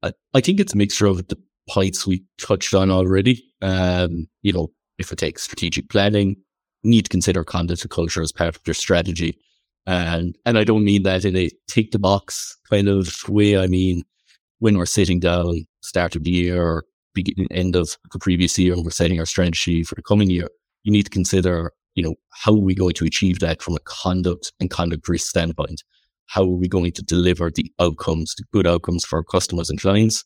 I, 0.03 0.13
I 0.35 0.41
think 0.41 0.61
it's 0.61 0.75
a 0.75 0.77
mixture 0.77 1.07
of 1.07 1.27
the 1.29 1.39
points 1.69 2.07
we 2.07 2.25
touched 2.39 2.75
on 2.75 2.91
already. 2.91 3.45
Um, 3.63 4.29
you 4.43 4.53
know, 4.53 4.71
if 4.99 5.13
it 5.13 5.19
takes 5.19 5.43
strategic 5.43 5.89
planning, 5.89 6.37
need 6.85 7.03
to 7.07 7.11
consider 7.11 7.45
conduct 7.45 7.83
and 7.83 7.91
culture 7.91 8.23
as 8.23 8.33
part 8.33 8.57
of 8.57 8.67
your 8.67 8.75
strategy. 8.75 9.39
And 9.87 10.37
and 10.45 10.59
I 10.59 10.65
don't 10.65 10.85
mean 10.85 11.03
that 11.05 11.25
in 11.25 11.37
a 11.37 11.51
tick 11.69 11.93
the 11.93 11.99
box 11.99 12.57
kind 12.69 12.89
of 12.89 13.27
way. 13.29 13.59
I 13.59 13.67
mean 13.67 14.05
when 14.59 14.77
we're 14.77 14.87
sitting 14.87 15.21
down, 15.21 15.67
start 15.83 16.17
of 16.17 16.25
the 16.25 16.31
year 16.31 16.85
beginning 17.23 17.49
end 17.51 17.77
of 17.77 17.97
the 18.13 18.19
previous 18.19 18.59
year 18.59 18.73
and 18.75 18.85
we're 18.85 18.91
setting 18.91 19.19
our 19.19 19.27
strategy 19.27 19.83
for 19.83 19.95
the 19.95 20.03
coming 20.03 20.31
year, 20.31 20.49
you 20.83 20.93
need 20.93 21.05
to 21.05 21.11
consider 21.11 21.73
you 21.99 22.05
know, 22.05 22.15
how 22.31 22.53
are 22.53 22.61
we 22.61 22.77
going 22.77 22.95
to 22.95 23.05
achieve 23.05 23.41
that 23.41 23.61
from 23.61 23.75
a 23.75 23.81
conduct 23.81 24.53
and 24.61 24.71
conduct 24.71 25.09
risk 25.09 25.27
standpoint? 25.27 25.83
How 26.27 26.43
are 26.43 26.57
we 26.57 26.69
going 26.69 26.93
to 26.93 27.03
deliver 27.03 27.51
the 27.51 27.73
outcomes, 27.81 28.37
the 28.37 28.45
good 28.53 28.69
outcomes 28.69 29.05
for 29.05 29.17
our 29.17 29.25
customers 29.25 29.69
and 29.69 29.81
clients? 29.81 30.25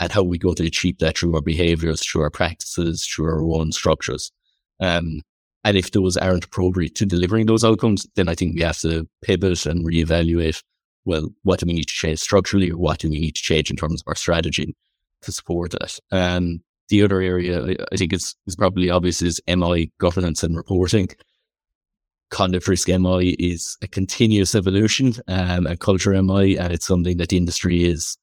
And 0.00 0.10
how 0.10 0.22
are 0.22 0.24
we 0.24 0.36
going 0.36 0.56
to 0.56 0.66
achieve 0.66 0.98
that 0.98 1.16
through 1.16 1.36
our 1.36 1.42
behaviors, 1.42 2.04
through 2.04 2.22
our 2.22 2.30
practices, 2.30 3.06
through 3.06 3.26
our 3.26 3.40
own 3.40 3.70
structures? 3.70 4.32
Um, 4.80 5.22
and 5.62 5.76
if 5.76 5.92
those 5.92 6.16
aren't 6.16 6.46
appropriate 6.46 6.96
to 6.96 7.06
delivering 7.06 7.46
those 7.46 7.62
outcomes, 7.62 8.04
then 8.16 8.28
I 8.28 8.34
think 8.34 8.56
we 8.56 8.62
have 8.62 8.80
to 8.80 9.06
pivot 9.22 9.66
and 9.66 9.86
reevaluate. 9.86 10.60
Well, 11.04 11.28
what 11.44 11.60
do 11.60 11.66
we 11.66 11.74
need 11.74 11.86
to 11.86 11.94
change 11.94 12.18
structurally, 12.18 12.72
or 12.72 12.78
what 12.78 12.98
do 12.98 13.10
we 13.10 13.20
need 13.20 13.36
to 13.36 13.42
change 13.42 13.70
in 13.70 13.76
terms 13.76 14.02
of 14.02 14.08
our 14.08 14.16
strategy 14.16 14.74
to 15.22 15.32
support 15.32 15.72
that? 15.72 15.98
Um, 16.10 16.62
the 16.88 17.02
other 17.02 17.20
area 17.20 17.76
I 17.92 17.96
think 17.96 18.12
is, 18.12 18.34
is 18.46 18.56
probably 18.56 18.90
obvious 18.90 19.22
is 19.22 19.40
MI 19.48 19.90
governance 19.98 20.42
and 20.42 20.56
reporting. 20.56 21.08
Conduct 22.30 22.68
risk 22.68 22.88
MI 22.88 23.30
is 23.38 23.76
a 23.82 23.88
continuous 23.88 24.54
evolution, 24.54 25.14
um, 25.26 25.66
and 25.66 25.80
culture 25.80 26.20
MI, 26.22 26.56
and 26.56 26.72
it's 26.72 26.86
something 26.86 27.16
that 27.16 27.30
the 27.30 27.36
industry 27.36 27.84
is, 27.84 28.16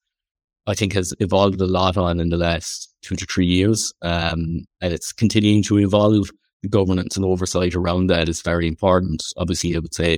I 0.66 0.76
think, 0.76 0.94
has 0.94 1.14
evolved 1.20 1.60
a 1.60 1.66
lot 1.66 1.98
on 1.98 2.20
in 2.20 2.30
the 2.30 2.38
last 2.38 2.94
two 3.02 3.16
to 3.16 3.26
three 3.26 3.46
years, 3.46 3.94
um, 4.02 4.66
and 4.82 4.94
it's 4.94 5.12
continuing 5.12 5.64
to 5.64 5.80
evolve. 5.80 6.30
The 6.64 6.70
governance 6.70 7.16
and 7.16 7.24
oversight 7.24 7.76
around 7.76 8.08
that 8.08 8.28
is 8.28 8.42
very 8.42 8.68
important. 8.68 9.24
Obviously, 9.38 9.76
I 9.76 9.80
would 9.80 9.94
say, 9.94 10.18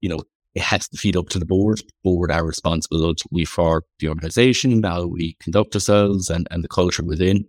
you 0.00 0.08
know, 0.08 0.20
it 0.56 0.62
has 0.62 0.88
to 0.88 0.96
feed 0.96 1.16
up 1.16 1.28
to 1.28 1.38
the 1.38 1.44
board. 1.44 1.82
Board 2.02 2.32
are 2.32 2.44
responsible 2.44 3.14
for 3.46 3.82
the 4.00 4.08
organization, 4.08 4.82
how 4.82 5.06
we 5.06 5.36
conduct 5.38 5.74
ourselves, 5.76 6.30
and, 6.30 6.48
and 6.50 6.64
the 6.64 6.68
culture 6.68 7.04
within. 7.04 7.44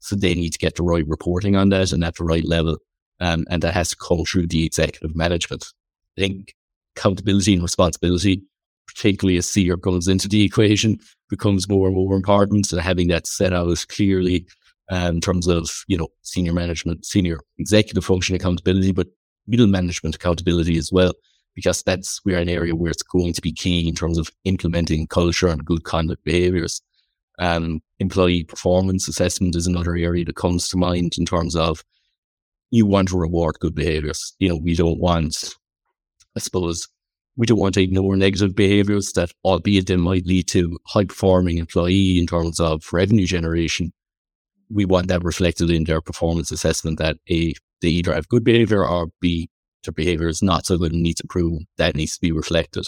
So 0.00 0.16
they 0.16 0.34
need 0.34 0.54
to 0.54 0.58
get 0.58 0.74
the 0.74 0.82
right 0.82 1.06
reporting 1.06 1.54
on 1.54 1.68
that 1.68 1.92
and 1.92 2.02
at 2.04 2.16
the 2.16 2.24
right 2.24 2.44
level. 2.44 2.78
Um, 3.20 3.44
and 3.48 3.62
that 3.62 3.74
has 3.74 3.90
to 3.90 3.96
come 3.96 4.24
through 4.24 4.48
the 4.48 4.66
executive 4.66 5.14
management. 5.14 5.66
I 6.16 6.22
think 6.22 6.54
accountability 6.96 7.54
and 7.54 7.62
responsibility, 7.62 8.42
particularly 8.88 9.38
as 9.38 9.48
senior 9.48 9.76
comes 9.76 10.08
into 10.08 10.26
the 10.26 10.42
equation, 10.42 10.98
becomes 11.30 11.68
more 11.68 11.86
and 11.86 11.94
more 11.94 12.16
important. 12.16 12.72
And 12.72 12.80
having 12.80 13.06
that 13.08 13.28
set 13.28 13.52
out 13.52 13.86
clearly 13.88 14.48
um, 14.90 15.16
in 15.16 15.20
terms 15.20 15.46
of, 15.46 15.70
you 15.86 15.96
know, 15.96 16.08
senior 16.22 16.54
management, 16.54 17.06
senior 17.06 17.38
executive 17.58 18.04
function 18.04 18.34
accountability, 18.34 18.90
but 18.90 19.06
middle 19.46 19.68
management 19.68 20.16
accountability 20.16 20.76
as 20.76 20.90
well, 20.90 21.12
because 21.58 21.82
that's 21.82 22.20
where 22.24 22.38
an 22.38 22.48
area 22.48 22.76
where 22.76 22.92
it's 22.92 23.02
going 23.02 23.32
to 23.32 23.42
be 23.42 23.50
key 23.50 23.88
in 23.88 23.94
terms 23.96 24.16
of 24.16 24.30
implementing 24.44 25.08
culture 25.08 25.48
and 25.48 25.64
good 25.64 25.82
conduct 25.82 26.22
behaviors. 26.22 26.80
Um, 27.40 27.80
employee 27.98 28.44
performance 28.44 29.08
assessment 29.08 29.56
is 29.56 29.66
another 29.66 29.96
area 29.96 30.24
that 30.24 30.36
comes 30.36 30.68
to 30.68 30.76
mind 30.76 31.14
in 31.18 31.26
terms 31.26 31.56
of 31.56 31.82
you 32.70 32.86
want 32.86 33.08
to 33.08 33.18
reward 33.18 33.58
good 33.58 33.74
behaviors. 33.74 34.36
You 34.38 34.50
know, 34.50 34.56
we 34.56 34.76
don't 34.76 35.00
want, 35.00 35.56
I 36.36 36.38
suppose, 36.38 36.86
we 37.36 37.44
don't 37.44 37.58
want 37.58 37.74
to 37.74 37.82
ignore 37.82 38.14
negative 38.14 38.54
behaviors 38.54 39.10
that, 39.14 39.32
albeit 39.44 39.88
they 39.88 39.96
might 39.96 40.26
lead 40.26 40.46
to 40.50 40.78
high 40.86 41.06
performing 41.06 41.58
employee 41.58 42.20
in 42.20 42.28
terms 42.28 42.60
of 42.60 42.84
revenue 42.92 43.26
generation. 43.26 43.92
We 44.70 44.84
want 44.84 45.08
that 45.08 45.24
reflected 45.24 45.70
in 45.70 45.82
their 45.82 46.00
performance 46.00 46.52
assessment 46.52 47.00
that 47.00 47.16
A, 47.28 47.52
they 47.82 47.88
either 47.88 48.14
have 48.14 48.28
good 48.28 48.44
behavior 48.44 48.86
or 48.86 49.08
B, 49.20 49.50
their 49.88 50.04
behavior 50.04 50.28
is 50.28 50.42
not 50.42 50.66
so 50.66 50.76
good 50.76 50.92
and 50.92 51.02
needs 51.02 51.20
improvement. 51.20 51.66
That 51.78 51.96
needs 51.96 52.14
to 52.14 52.20
be 52.20 52.32
reflected. 52.32 52.86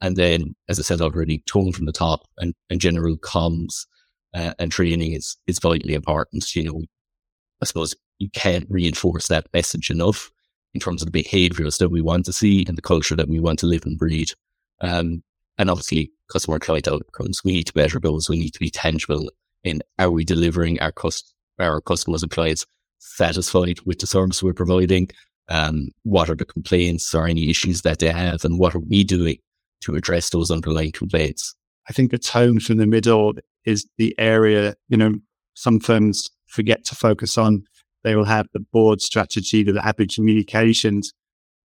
And 0.00 0.16
then, 0.16 0.54
as 0.68 0.78
I 0.78 0.82
said 0.82 1.00
already, 1.00 1.42
tone 1.46 1.72
from 1.72 1.86
the 1.86 1.92
top 1.92 2.20
and, 2.38 2.54
and 2.70 2.80
general 2.80 3.16
comms 3.16 3.86
uh, 4.32 4.54
and 4.58 4.70
training 4.70 5.12
is 5.12 5.36
is 5.46 5.58
vitally 5.58 5.94
important. 5.94 6.54
You 6.54 6.64
know, 6.64 6.82
I 7.60 7.64
suppose 7.64 7.94
you 8.18 8.30
can't 8.30 8.66
reinforce 8.70 9.28
that 9.28 9.48
message 9.52 9.90
enough 9.90 10.30
in 10.74 10.80
terms 10.80 11.02
of 11.02 11.06
the 11.06 11.22
behaviors 11.22 11.78
that 11.78 11.88
we 11.88 12.00
want 12.00 12.26
to 12.26 12.32
see 12.32 12.64
and 12.68 12.76
the 12.76 12.82
culture 12.82 13.16
that 13.16 13.28
we 13.28 13.40
want 13.40 13.58
to 13.60 13.66
live 13.66 13.84
and 13.84 13.98
breed. 13.98 14.30
Um, 14.80 15.22
and 15.58 15.70
obviously, 15.70 16.12
customer 16.30 16.60
client 16.60 16.86
outcomes. 16.86 17.42
We 17.44 17.52
need 17.52 17.66
to 17.66 17.72
measure 17.74 17.98
those. 17.98 18.28
We 18.28 18.38
need 18.38 18.54
to 18.54 18.60
be 18.60 18.70
tangible 18.70 19.30
in 19.64 19.82
are 19.98 20.10
we 20.10 20.24
delivering 20.24 20.80
our 20.80 20.92
cust- 20.92 21.34
our 21.58 21.80
customers 21.80 22.22
and 22.22 22.30
clients 22.30 22.64
satisfied 22.98 23.80
with 23.84 23.98
the 23.98 24.06
service 24.06 24.42
we're 24.42 24.52
providing? 24.52 25.10
Um, 25.50 25.88
what 26.02 26.28
are 26.28 26.34
the 26.34 26.44
complaints 26.44 27.14
or 27.14 27.26
any 27.26 27.48
issues 27.48 27.82
that 27.82 28.00
they 28.00 28.12
have, 28.12 28.44
and 28.44 28.58
what 28.58 28.74
are 28.74 28.80
we 28.80 29.04
doing 29.04 29.38
to 29.82 29.94
address 29.94 30.30
those 30.30 30.50
underlying 30.50 30.92
complaints? 30.92 31.54
I 31.88 31.92
think 31.92 32.10
the 32.10 32.18
tone 32.18 32.60
from 32.60 32.76
the 32.76 32.86
middle 32.86 33.32
is 33.64 33.86
the 33.96 34.14
area, 34.18 34.74
you 34.88 34.96
know, 34.96 35.14
some 35.54 35.80
firms 35.80 36.28
forget 36.46 36.84
to 36.84 36.94
focus 36.94 37.38
on. 37.38 37.64
They 38.04 38.14
will 38.14 38.24
have 38.24 38.46
the 38.52 38.60
board 38.60 39.00
strategy, 39.00 39.62
the 39.62 39.80
happy 39.80 40.06
communications. 40.06 41.12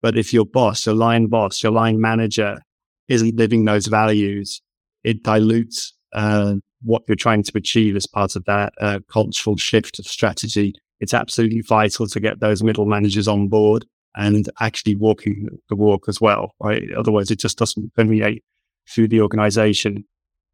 But 0.01 0.17
if 0.17 0.33
your 0.33 0.45
boss, 0.45 0.85
your 0.85 0.95
line 0.95 1.27
boss, 1.27 1.63
your 1.63 1.71
line 1.71 1.99
manager 2.01 2.59
isn't 3.07 3.35
living 3.35 3.65
those 3.65 3.87
values, 3.87 4.61
it 5.03 5.23
dilutes 5.23 5.93
uh, 6.13 6.55
what 6.83 7.03
you're 7.07 7.15
trying 7.15 7.43
to 7.43 7.51
achieve 7.55 7.95
as 7.95 8.05
part 8.05 8.35
of 8.35 8.45
that 8.45 8.73
uh, 8.81 8.99
cultural 9.11 9.55
shift 9.55 9.99
of 9.99 10.05
strategy. 10.05 10.73
It's 10.99 11.13
absolutely 11.13 11.61
vital 11.61 12.07
to 12.07 12.19
get 12.19 12.39
those 12.39 12.63
middle 12.63 12.85
managers 12.85 13.27
on 13.27 13.47
board 13.47 13.85
and 14.15 14.49
actually 14.59 14.95
walking 14.95 15.47
the 15.69 15.75
walk 15.75 16.09
as 16.09 16.19
well, 16.19 16.55
right? 16.59 16.83
Otherwise, 16.97 17.29
it 17.29 17.39
just 17.39 17.57
doesn't 17.57 17.93
permeate 17.93 18.43
through 18.89 19.07
the 19.07 19.21
organization. 19.21 20.05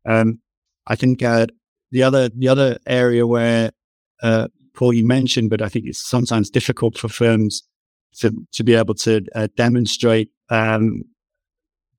Um, 0.06 0.42
I 0.86 0.96
think 0.96 1.24
uh, 1.24 1.48
the 1.92 2.04
other 2.04 2.30
the 2.30 2.50
other 2.50 2.78
area 2.86 3.26
where 3.26 3.72
uh, 4.22 4.48
Paul 4.76 4.94
you 4.94 5.06
mentioned, 5.06 5.50
but 5.50 5.62
I 5.62 5.70
think 5.70 5.86
it's 5.88 6.06
sometimes 6.06 6.50
difficult 6.50 6.98
for 6.98 7.08
firms 7.08 7.64
to 8.20 8.34
to 8.52 8.64
be 8.64 8.74
able 8.74 8.96
to 8.96 9.22
uh, 9.34 9.48
demonstrate 9.56 10.30
um, 10.50 11.04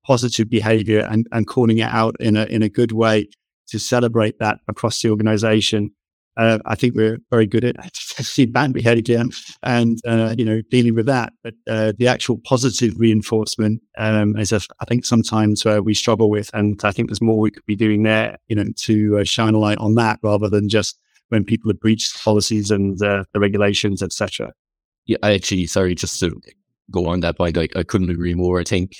positive 0.05 0.49
behavior 0.49 0.99
and, 0.99 1.27
and 1.31 1.47
calling 1.47 1.79
it 1.79 1.89
out 1.89 2.15
in 2.19 2.35
a 2.35 2.45
in 2.45 2.61
a 2.61 2.69
good 2.69 2.91
way 2.91 3.27
to 3.69 3.79
celebrate 3.79 4.37
that 4.39 4.59
across 4.67 5.01
the 5.01 5.09
organization. 5.09 5.91
Uh, 6.37 6.59
I 6.65 6.75
think 6.75 6.95
we're 6.95 7.19
very 7.29 7.47
good 7.47 7.63
at 7.63 7.95
feedback 7.95 8.73
behavior 8.73 9.23
and, 9.63 9.99
uh, 10.05 10.35
you 10.37 10.43
know, 10.43 10.61
dealing 10.69 10.95
with 10.95 11.05
that. 11.05 11.33
But 11.43 11.53
uh, 11.67 11.93
the 11.97 12.07
actual 12.07 12.39
positive 12.43 12.93
reinforcement 12.97 13.81
um, 13.97 14.37
is, 14.37 14.51
a, 14.51 14.59
I 14.79 14.85
think, 14.85 15.05
sometimes 15.05 15.63
we 15.65 15.93
struggle 15.93 16.29
with. 16.29 16.49
And 16.53 16.79
I 16.83 16.91
think 16.91 17.09
there's 17.09 17.21
more 17.21 17.39
we 17.39 17.51
could 17.51 17.65
be 17.65 17.75
doing 17.75 18.03
there, 18.03 18.37
you 18.47 18.55
know, 18.55 18.65
to 18.75 19.19
uh, 19.19 19.23
shine 19.23 19.53
a 19.53 19.59
light 19.59 19.77
on 19.77 19.95
that 19.95 20.19
rather 20.23 20.49
than 20.49 20.67
just 20.67 20.99
when 21.29 21.43
people 21.43 21.71
have 21.71 21.79
breached 21.79 22.23
policies 22.23 22.69
and 22.69 23.01
uh, 23.01 23.23
the 23.33 23.39
regulations, 23.39 24.03
etc. 24.03 24.51
Yeah, 25.05 25.17
I 25.23 25.33
actually, 25.33 25.67
sorry, 25.67 25.95
just 25.95 26.19
to 26.19 26.39
go 26.91 27.07
on 27.07 27.21
that 27.21 27.37
point, 27.37 27.57
I, 27.57 27.67
I 27.75 27.83
couldn't 27.83 28.09
agree 28.09 28.33
more. 28.33 28.59
I 28.59 28.63
think 28.63 28.93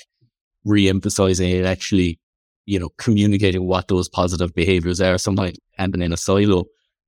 re-emphasizing 0.64 1.50
it 1.50 1.64
actually 1.64 2.18
you 2.66 2.80
know, 2.80 2.90
communicating 2.98 3.66
what 3.66 3.88
those 3.88 4.08
positive 4.08 4.52
behaviors 4.54 5.00
are. 5.00 5.16
Sometimes 5.18 5.56
happening 5.78 6.06
in 6.06 6.12
a 6.12 6.16
silo 6.16 6.64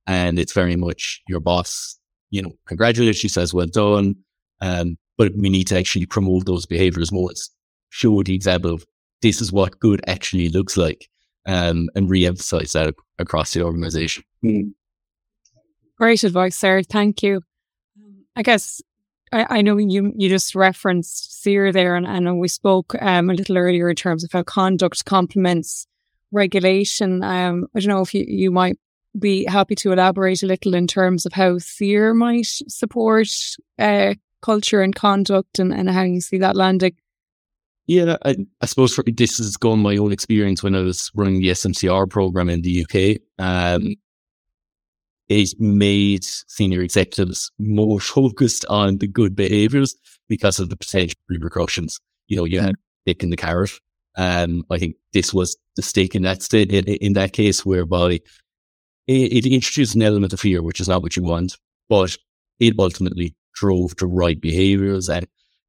and 0.09 0.39
it's 0.39 0.53
very 0.53 0.75
much 0.75 1.21
your 1.27 1.39
boss, 1.39 1.97
you 2.31 2.41
know, 2.41 2.51
congratulates, 2.65 3.19
she 3.19 3.29
says, 3.29 3.53
well 3.53 3.67
done. 3.67 4.15
Um, 4.59 4.97
but 5.19 5.33
we 5.37 5.49
need 5.49 5.67
to 5.67 5.77
actually 5.77 6.07
promote 6.07 6.47
those 6.47 6.65
behaviors 6.65 7.11
more. 7.11 7.29
It's 7.29 7.51
show 7.89 8.23
the 8.23 8.33
example 8.33 8.73
of 8.73 8.85
this 9.21 9.39
is 9.39 9.51
what 9.51 9.79
good 9.79 10.01
actually 10.07 10.49
looks 10.49 10.77
like 10.77 11.07
um, 11.45 11.89
and 11.93 12.09
re-emphasize 12.09 12.71
that 12.71 12.95
across 13.19 13.53
the 13.53 13.61
organization. 13.61 14.23
Mm. 14.43 14.73
Great 15.95 16.23
advice, 16.23 16.55
Sarah. 16.55 16.83
Thank 16.83 17.21
you. 17.21 17.41
I 18.35 18.41
guess 18.41 18.81
I, 19.31 19.57
I, 19.57 19.61
know 19.61 19.77
you 19.77 20.11
you 20.15 20.29
just 20.29 20.55
referenced 20.55 21.43
SEAR 21.43 21.71
there, 21.71 21.95
and, 21.95 22.07
and 22.07 22.39
we 22.39 22.47
spoke 22.47 22.95
um, 22.99 23.29
a 23.29 23.33
little 23.33 23.57
earlier 23.57 23.89
in 23.89 23.95
terms 23.95 24.23
of 24.23 24.31
how 24.31 24.41
conduct 24.43 25.05
complements 25.05 25.85
regulation. 26.31 27.21
Um, 27.21 27.67
I 27.75 27.79
don't 27.79 27.89
know 27.89 28.01
if 28.01 28.13
you, 28.13 28.23
you 28.27 28.49
might 28.49 28.77
be 29.17 29.45
happy 29.45 29.75
to 29.75 29.91
elaborate 29.91 30.43
a 30.43 30.47
little 30.47 30.73
in 30.73 30.87
terms 30.87 31.25
of 31.25 31.33
how 31.33 31.57
SEAR 31.57 32.13
might 32.13 32.45
support 32.45 33.29
uh, 33.77 34.13
culture 34.41 34.81
and 34.81 34.95
conduct 34.95 35.59
and, 35.59 35.73
and 35.73 35.89
how 35.89 36.03
you 36.03 36.21
see 36.21 36.37
that 36.37 36.55
landing. 36.55 36.95
Yeah, 37.87 38.17
I, 38.23 38.35
I 38.61 38.65
suppose 38.67 38.93
for, 38.93 39.03
this 39.03 39.39
has 39.39 39.57
gone 39.57 39.79
my 39.79 39.97
own 39.97 40.11
experience 40.11 40.61
when 40.61 40.75
I 40.75 40.81
was 40.81 41.09
running 41.15 41.39
the 41.39 41.49
SMCR 41.49 42.07
program 42.07 42.49
in 42.49 42.61
the 42.61 42.85
UK. 42.85 43.21
Um, 43.43 43.95
it 45.27 45.59
made 45.59 46.23
senior 46.23 46.81
executives 46.81 47.51
more 47.57 47.99
focused 47.99 48.65
on 48.69 48.97
the 48.97 49.07
good 49.07 49.35
behaviors 49.35 49.95
because 50.27 50.59
of 50.59 50.69
the 50.69 50.77
potential 50.77 51.19
repercussions. 51.29 51.99
You 52.27 52.37
know, 52.37 52.45
you 52.45 52.59
had 52.59 52.75
stick 53.05 53.23
in 53.23 53.31
the 53.31 53.37
carrot. 53.37 53.71
Um, 54.17 54.63
I 54.69 54.77
think 54.77 54.95
this 55.13 55.33
was 55.33 55.57
the 55.75 55.81
stake 55.81 56.13
in 56.13 56.23
that 56.23 56.43
state, 56.43 56.71
in, 56.71 56.85
in 56.85 57.13
that 57.13 57.33
case, 57.33 57.65
whereby 57.65 58.19
it, 59.09 59.45
it 59.45 59.53
introduced 59.53 59.95
an 59.95 60.03
element 60.03 60.33
of 60.33 60.39
fear, 60.39 60.61
which 60.61 60.79
is 60.79 60.87
not 60.87 61.01
what 61.01 61.15
you 61.15 61.23
want, 61.23 61.57
but 61.89 62.15
it 62.59 62.75
ultimately 62.77 63.35
drove 63.55 63.95
the 63.95 64.07
right 64.07 64.39
behaviors 64.39 65.09
and 65.09 65.27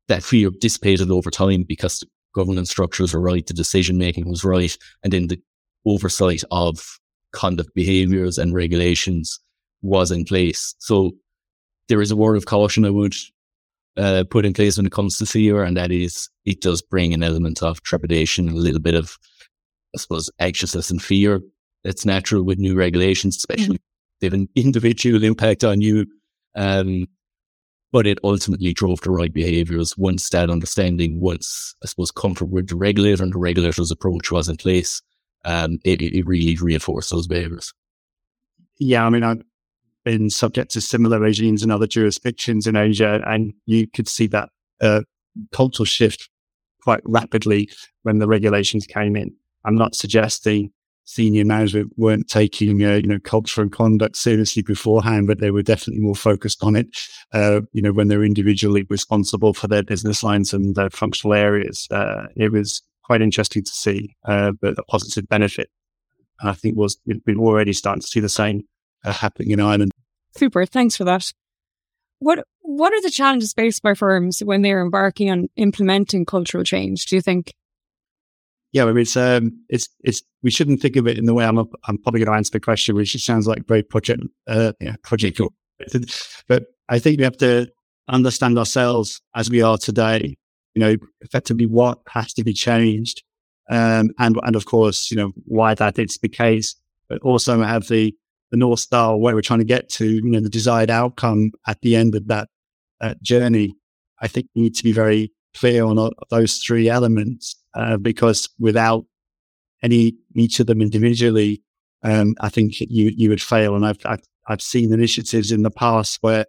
that 0.08 0.22
fear 0.22 0.50
dissipated 0.60 1.10
over 1.10 1.30
time 1.30 1.64
because 1.66 2.00
the 2.00 2.06
governance 2.34 2.70
structures 2.70 3.14
were 3.14 3.20
right, 3.20 3.46
the 3.46 3.54
decision 3.54 3.96
making 3.96 4.28
was 4.28 4.44
right, 4.44 4.76
and 5.02 5.12
then 5.12 5.28
the 5.28 5.40
oversight 5.86 6.42
of 6.50 6.98
conduct 7.32 7.70
behaviors 7.74 8.36
and 8.36 8.54
regulations 8.54 9.40
was 9.82 10.10
in 10.10 10.24
place. 10.24 10.74
So 10.78 11.12
there 11.88 12.02
is 12.02 12.10
a 12.10 12.16
word 12.16 12.36
of 12.36 12.46
caution 12.46 12.84
I 12.84 12.90
would 12.90 13.14
uh, 13.96 14.24
put 14.28 14.44
in 14.44 14.52
place 14.52 14.76
when 14.76 14.86
it 14.86 14.92
comes 14.92 15.16
to 15.16 15.26
fear, 15.26 15.62
and 15.62 15.76
that 15.76 15.90
is 15.90 16.28
it 16.44 16.60
does 16.60 16.82
bring 16.82 17.14
an 17.14 17.22
element 17.22 17.62
of 17.62 17.82
trepidation, 17.82 18.48
a 18.48 18.54
little 18.54 18.80
bit 18.80 18.94
of, 18.94 19.16
I 19.94 19.98
suppose, 19.98 20.28
anxiousness 20.38 20.90
and 20.90 21.00
fear. 21.00 21.40
It's 21.84 22.04
natural 22.04 22.42
with 22.42 22.58
new 22.58 22.74
regulations, 22.74 23.36
especially 23.36 23.76
mm-hmm. 23.76 24.20
they 24.20 24.26
have 24.26 24.34
an 24.34 24.48
individual 24.56 25.24
impact 25.24 25.64
on 25.64 25.80
you. 25.80 26.06
Um, 26.54 27.06
but 27.92 28.06
it 28.06 28.18
ultimately 28.22 28.72
drove 28.72 29.00
the 29.00 29.10
right 29.10 29.32
behaviors 29.32 29.96
once 29.98 30.28
that 30.30 30.50
understanding, 30.50 31.20
once 31.20 31.74
I 31.82 31.86
suppose 31.86 32.10
comfort 32.10 32.46
with 32.46 32.68
the 32.68 32.76
regulator 32.76 33.22
and 33.22 33.32
the 33.32 33.38
regulator's 33.38 33.90
approach 33.90 34.30
was 34.30 34.48
in 34.48 34.56
place. 34.56 35.02
Um, 35.44 35.78
it, 35.84 36.00
it 36.02 36.26
really 36.26 36.56
reinforced 36.56 37.10
those 37.10 37.26
behaviors. 37.26 37.72
Yeah, 38.78 39.04
I 39.04 39.10
mean, 39.10 39.24
I've 39.24 39.42
been 40.04 40.30
subject 40.30 40.70
to 40.72 40.80
similar 40.80 41.18
regimes 41.18 41.62
in 41.62 41.70
other 41.70 41.86
jurisdictions 41.86 42.66
in 42.66 42.76
Asia, 42.76 43.20
and 43.26 43.52
you 43.66 43.86
could 43.86 44.08
see 44.08 44.26
that 44.28 44.50
uh, 44.80 45.02
cultural 45.52 45.84
shift 45.84 46.28
quite 46.82 47.02
rapidly 47.04 47.70
when 48.02 48.18
the 48.18 48.28
regulations 48.28 48.86
came 48.86 49.16
in. 49.16 49.34
I'm 49.64 49.74
not 49.74 49.94
suggesting 49.94 50.72
senior 51.10 51.44
management 51.44 51.92
weren't 51.96 52.28
taking 52.28 52.84
uh, 52.84 52.94
you 52.94 53.08
know 53.08 53.18
culture 53.18 53.60
and 53.62 53.72
conduct 53.72 54.16
seriously 54.16 54.62
beforehand, 54.62 55.26
but 55.26 55.40
they 55.40 55.50
were 55.50 55.62
definitely 55.62 56.00
more 56.00 56.14
focused 56.14 56.62
on 56.62 56.76
it. 56.76 56.86
Uh, 57.32 57.60
you 57.72 57.82
know 57.82 57.92
when 57.92 58.08
they're 58.08 58.24
individually 58.24 58.86
responsible 58.88 59.52
for 59.52 59.66
their 59.66 59.82
business 59.82 60.22
lines 60.22 60.52
and 60.52 60.76
their 60.76 60.90
functional 60.90 61.34
areas. 61.34 61.88
Uh, 61.90 62.26
it 62.36 62.52
was 62.52 62.82
quite 63.02 63.22
interesting 63.22 63.64
to 63.64 63.70
see, 63.70 64.14
uh, 64.26 64.52
but 64.60 64.78
a 64.78 64.84
positive 64.84 65.28
benefit. 65.28 65.68
I 66.42 66.54
think 66.54 66.76
was 66.76 66.96
we're 67.04 67.36
already 67.36 67.72
starting 67.72 68.02
to 68.02 68.06
see 68.06 68.20
the 68.20 68.28
same 68.28 68.62
uh, 69.04 69.12
happening 69.12 69.50
in 69.50 69.60
Ireland. 69.60 69.90
Super. 70.36 70.64
Thanks 70.64 70.96
for 70.96 71.04
that. 71.04 71.32
What 72.20 72.44
What 72.60 72.92
are 72.92 73.02
the 73.02 73.10
challenges 73.10 73.52
faced 73.52 73.82
by 73.82 73.94
firms 73.94 74.40
when 74.44 74.62
they're 74.62 74.80
embarking 74.80 75.28
on 75.30 75.48
implementing 75.56 76.24
cultural 76.24 76.62
change? 76.62 77.06
Do 77.06 77.16
you 77.16 77.22
think? 77.22 77.52
Yeah, 78.72 78.84
I 78.84 78.86
mean, 78.86 78.98
it's 78.98 79.16
um, 79.16 79.64
it's 79.68 79.88
it's 80.00 80.22
we 80.42 80.50
shouldn't 80.50 80.80
think 80.80 80.96
of 80.96 81.08
it 81.08 81.18
in 81.18 81.24
the 81.24 81.34
way 81.34 81.44
I'm. 81.44 81.58
I'm 81.58 81.98
probably 81.98 82.20
going 82.20 82.32
to 82.32 82.36
answer 82.36 82.52
the 82.52 82.60
question, 82.60 82.94
which 82.94 83.12
sounds 83.24 83.46
like 83.46 83.66
very 83.66 83.82
project, 83.82 84.22
uh, 84.46 84.72
yeah, 84.80 84.94
project. 85.02 85.40
But 86.46 86.66
I 86.88 86.98
think 86.98 87.18
we 87.18 87.24
have 87.24 87.38
to 87.38 87.68
understand 88.08 88.58
ourselves 88.58 89.20
as 89.34 89.50
we 89.50 89.62
are 89.62 89.76
today. 89.76 90.36
You 90.74 90.80
know, 90.80 90.96
effectively, 91.20 91.66
what 91.66 91.98
has 92.10 92.32
to 92.34 92.44
be 92.44 92.52
changed, 92.52 93.24
um, 93.70 94.10
and 94.18 94.38
and 94.42 94.54
of 94.54 94.66
course, 94.66 95.10
you 95.10 95.16
know, 95.16 95.32
why 95.46 95.74
that 95.74 95.98
is 95.98 96.18
the 96.22 96.28
case, 96.28 96.76
but 97.08 97.20
also 97.22 97.60
have 97.62 97.88
the 97.88 98.14
the 98.50 98.56
North 98.56 98.80
Star, 98.80 99.16
where 99.16 99.34
we're 99.34 99.42
trying 99.42 99.60
to 99.60 99.64
get 99.64 99.88
to, 99.88 100.06
you 100.06 100.30
know, 100.30 100.40
the 100.40 100.48
desired 100.48 100.90
outcome 100.90 101.52
at 101.66 101.80
the 101.82 101.96
end 101.96 102.14
of 102.14 102.26
that, 102.28 102.48
that 103.00 103.22
journey, 103.22 103.74
I 104.20 104.28
think 104.28 104.48
we 104.54 104.62
need 104.62 104.74
to 104.76 104.84
be 104.84 104.92
very 104.92 105.32
clear 105.54 105.84
on 105.84 106.10
those 106.30 106.58
three 106.58 106.88
elements, 106.88 107.56
uh, 107.74 107.96
because 107.96 108.48
without 108.58 109.04
any, 109.82 110.14
each 110.34 110.60
of 110.60 110.66
them 110.66 110.80
individually, 110.80 111.62
um, 112.02 112.34
I 112.40 112.48
think 112.48 112.80
you, 112.80 113.12
you 113.16 113.28
would 113.28 113.42
fail. 113.42 113.74
And 113.74 113.84
I've, 113.84 113.98
I've, 114.04 114.22
I've 114.48 114.62
seen 114.62 114.92
initiatives 114.92 115.52
in 115.52 115.62
the 115.62 115.70
past 115.70 116.18
where 116.22 116.46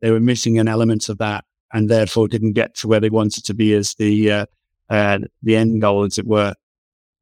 they 0.00 0.10
were 0.10 0.20
missing 0.20 0.58
an 0.58 0.68
element 0.68 1.08
of 1.08 1.18
that 1.18 1.44
and 1.72 1.88
therefore 1.88 2.28
didn't 2.28 2.52
get 2.52 2.74
to 2.76 2.88
where 2.88 3.00
they 3.00 3.10
wanted 3.10 3.44
to 3.44 3.54
be 3.54 3.72
as 3.74 3.94
the, 3.94 4.30
uh, 4.30 4.46
uh, 4.90 5.18
the 5.42 5.56
end 5.56 5.80
goal, 5.80 6.04
as 6.04 6.18
it 6.18 6.26
were. 6.26 6.54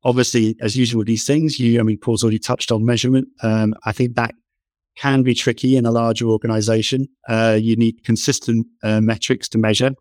obviously, 0.05 0.57
as 0.61 0.77
usual 0.77 0.99
with 0.99 1.07
these 1.07 1.27
things, 1.27 1.59
you, 1.59 1.81
I 1.81 1.83
mean, 1.83 1.99
Paul's 1.99 2.23
already 2.23 2.39
touched 2.39 2.73
on 2.73 2.85
measurement. 2.85 3.29
Um, 3.43 3.75
I 3.85 3.93
think 3.93 4.17
that 4.17 4.35
can 4.97 5.23
be 5.23 5.35
tricky 5.35 5.77
in 5.77 5.87
a 5.87 5.91
larger 5.91 6.27
organization. 6.27 7.09
Uh, 7.29 7.57
you 7.61 7.77
need 7.77 8.05
consistent 8.05 8.67
uh, 8.83 9.01
metrics 9.01 9.49
to 9.51 9.59
measure, 9.59 9.93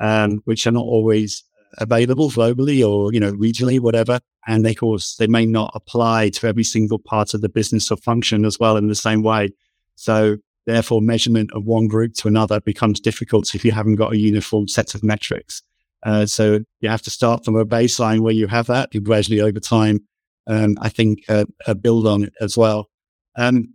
um, 0.00 0.40
which 0.44 0.66
are 0.66 0.72
not 0.72 0.84
always 0.84 1.44
available 1.78 2.30
globally 2.30 2.88
or, 2.88 3.12
you 3.12 3.20
know, 3.20 3.32
regionally, 3.32 3.80
whatever. 3.80 4.20
And 4.46 4.64
they, 4.64 4.74
course, 4.74 5.16
they 5.16 5.26
may 5.26 5.46
not 5.46 5.72
apply 5.74 6.30
to 6.30 6.46
every 6.46 6.64
single 6.64 6.98
part 6.98 7.34
of 7.34 7.40
the 7.40 7.48
business 7.48 7.90
or 7.90 7.96
function 7.96 8.44
as 8.44 8.58
well 8.58 8.76
in 8.76 8.88
the 8.88 8.94
same 8.94 9.22
way. 9.22 9.50
So 9.96 10.36
therefore 10.66 11.00
measurement 11.00 11.50
of 11.52 11.64
one 11.64 11.88
group 11.88 12.14
to 12.14 12.28
another 12.28 12.60
becomes 12.60 13.00
difficult 13.00 13.54
if 13.54 13.64
you 13.64 13.72
haven't 13.72 13.96
got 13.96 14.12
a 14.12 14.18
uniform 14.18 14.68
set 14.68 14.94
of 14.94 15.02
metrics. 15.02 15.62
Uh, 16.04 16.26
so 16.26 16.60
you 16.80 16.88
have 16.88 17.02
to 17.02 17.10
start 17.10 17.44
from 17.44 17.56
a 17.56 17.64
baseline 17.64 18.20
where 18.20 18.34
you 18.34 18.46
have 18.46 18.66
that. 18.66 18.94
You 18.94 19.00
gradually 19.00 19.40
over 19.40 19.60
time, 19.60 20.00
um, 20.46 20.76
I 20.80 20.90
think, 20.90 21.20
uh, 21.28 21.46
uh, 21.66 21.74
build 21.74 22.06
on 22.06 22.24
it 22.24 22.32
as 22.40 22.56
well. 22.56 22.90
Um, 23.36 23.74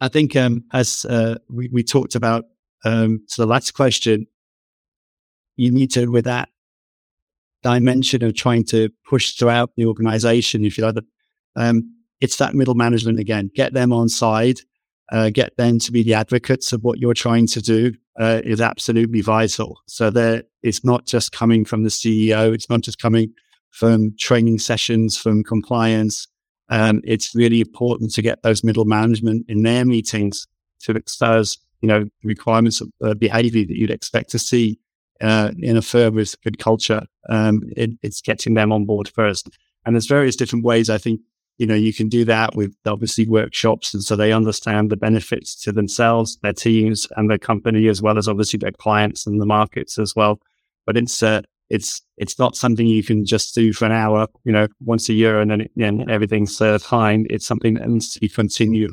I 0.00 0.08
think 0.08 0.36
um, 0.36 0.64
as 0.72 1.04
uh, 1.04 1.36
we, 1.50 1.68
we, 1.68 1.82
talked 1.82 2.14
about, 2.14 2.44
um, 2.84 3.22
so 3.26 3.42
the 3.42 3.48
last 3.48 3.72
question, 3.72 4.26
you 5.60 5.70
need 5.70 5.90
to, 5.92 6.06
with 6.06 6.24
that 6.24 6.48
dimension 7.62 8.24
of 8.24 8.34
trying 8.34 8.64
to 8.64 8.88
push 9.08 9.34
throughout 9.34 9.70
the 9.76 9.86
organization, 9.86 10.64
if 10.64 10.78
you 10.78 10.84
like, 10.84 10.96
um, 11.56 11.94
it's 12.20 12.36
that 12.36 12.54
middle 12.54 12.74
management 12.74 13.18
again. 13.18 13.50
Get 13.54 13.72
them 13.72 13.92
on 13.92 14.08
side, 14.08 14.60
uh, 15.10 15.30
get 15.30 15.56
them 15.56 15.78
to 15.80 15.92
be 15.92 16.02
the 16.02 16.14
advocates 16.14 16.72
of 16.72 16.82
what 16.82 16.98
you're 16.98 17.14
trying 17.14 17.46
to 17.48 17.60
do 17.60 17.92
uh, 18.18 18.40
is 18.44 18.60
absolutely 18.60 19.20
vital. 19.20 19.80
So 19.86 20.10
there, 20.10 20.44
it's 20.62 20.84
not 20.84 21.06
just 21.06 21.32
coming 21.32 21.64
from 21.64 21.82
the 21.82 21.90
CEO. 21.90 22.54
It's 22.54 22.68
not 22.68 22.82
just 22.82 23.00
coming 23.00 23.32
from 23.70 24.14
training 24.18 24.58
sessions, 24.58 25.16
from 25.16 25.44
compliance, 25.44 26.26
um, 26.70 27.00
it's 27.04 27.34
really 27.34 27.60
important 27.60 28.12
to 28.12 28.22
get 28.22 28.42
those 28.42 28.62
middle 28.64 28.84
management 28.84 29.44
in 29.48 29.62
their 29.62 29.84
meetings 29.84 30.46
to 30.82 30.92
expose, 30.92 31.58
you 31.80 31.88
know, 31.88 32.06
requirements 32.22 32.80
of 32.80 32.88
uh, 33.02 33.14
behavior 33.14 33.66
that 33.66 33.76
you'd 33.76 33.90
expect 33.90 34.30
to 34.30 34.38
see 34.38 34.78
uh, 35.20 35.52
in 35.58 35.76
a 35.76 35.82
firm 35.82 36.14
with 36.14 36.40
good 36.42 36.58
culture. 36.58 37.02
Um, 37.28 37.62
it, 37.76 37.90
it's 38.02 38.20
getting 38.20 38.54
them 38.54 38.72
on 38.72 38.86
board 38.86 39.08
first. 39.08 39.48
And 39.84 39.94
there's 39.94 40.06
various 40.06 40.36
different 40.36 40.64
ways 40.64 40.90
I 40.90 40.98
think, 40.98 41.20
you 41.58 41.66
know, 41.66 41.74
you 41.74 41.92
can 41.92 42.08
do 42.08 42.24
that 42.24 42.54
with 42.54 42.74
obviously 42.86 43.26
workshops. 43.26 43.94
And 43.94 44.02
so 44.02 44.16
they 44.16 44.32
understand 44.32 44.90
the 44.90 44.96
benefits 44.96 45.54
to 45.62 45.72
themselves, 45.72 46.38
their 46.42 46.52
teams 46.52 47.06
and 47.16 47.30
their 47.30 47.38
company, 47.38 47.88
as 47.88 48.00
well 48.00 48.18
as 48.18 48.28
obviously 48.28 48.58
their 48.58 48.72
clients 48.72 49.26
and 49.26 49.40
the 49.40 49.46
markets 49.46 49.98
as 49.98 50.14
well. 50.16 50.40
But 50.86 50.96
it's, 50.96 51.22
uh, 51.22 51.42
it's 51.70 52.02
it's 52.16 52.38
not 52.38 52.56
something 52.56 52.86
you 52.86 53.04
can 53.04 53.24
just 53.24 53.54
do 53.54 53.72
for 53.72 53.84
an 53.84 53.92
hour, 53.92 54.26
you 54.44 54.52
know, 54.52 54.66
once 54.80 55.08
a 55.08 55.12
year 55.14 55.40
and 55.40 55.50
then 55.50 55.60
it, 55.62 55.70
and 55.78 56.10
everything's 56.10 56.60
uh, 56.60 56.78
fine. 56.78 57.26
It's 57.30 57.46
something 57.46 57.74
that 57.74 57.88
needs 57.88 58.12
to 58.12 58.20
be 58.20 58.28
continued, 58.28 58.90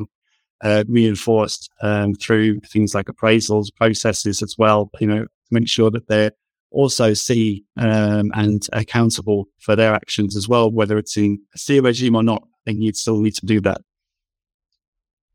uh, 0.64 0.84
reinforced 0.88 1.72
um, 1.82 2.14
through 2.14 2.60
things 2.62 2.94
like 2.94 3.08
appraisals 3.08 3.74
processes 3.76 4.44
as 4.44 4.56
well. 4.58 4.92
You 5.00 5.08
know, 5.08 5.26
to 5.48 5.54
make 5.54 5.68
sure 5.68 5.92
that 5.92 6.08
they're 6.08 6.32
also 6.72 7.14
see 7.14 7.64
um, 7.78 8.32
and 8.34 8.68
accountable 8.74 9.46
for 9.60 9.76
their 9.76 9.94
actions 9.94 10.36
as 10.36 10.48
well, 10.48 10.72
whether 10.72 10.98
it's 10.98 11.18
in 11.18 11.40
a 11.56 11.58
SEAR 11.58 11.82
regime 11.82 12.16
or 12.16 12.24
not. 12.24 12.44
I 12.44 12.60
think 12.66 12.80
you'd 12.82 12.98
still 12.98 13.22
need 13.22 13.36
to 13.36 13.46
do 13.46 13.62
that. 13.62 13.82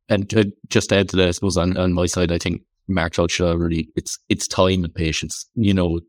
And 0.09 0.53
just 0.69 0.93
add 0.93 1.09
to 1.11 1.17
that, 1.17 1.29
I 1.29 1.31
suppose 1.31 1.57
on, 1.57 1.77
on 1.79 1.95
my 1.95 2.07
side, 2.07 2.33
I 2.33 2.39
think 2.39 2.63
Mark 2.89 3.15
Shaw 3.15 3.53
really 3.53 3.89
it's 3.97 4.19
it's 4.29 4.47
time 4.47 4.85
and 4.85 4.95
patience. 4.95 5.47
You 5.55 5.73
know, 5.73 6.01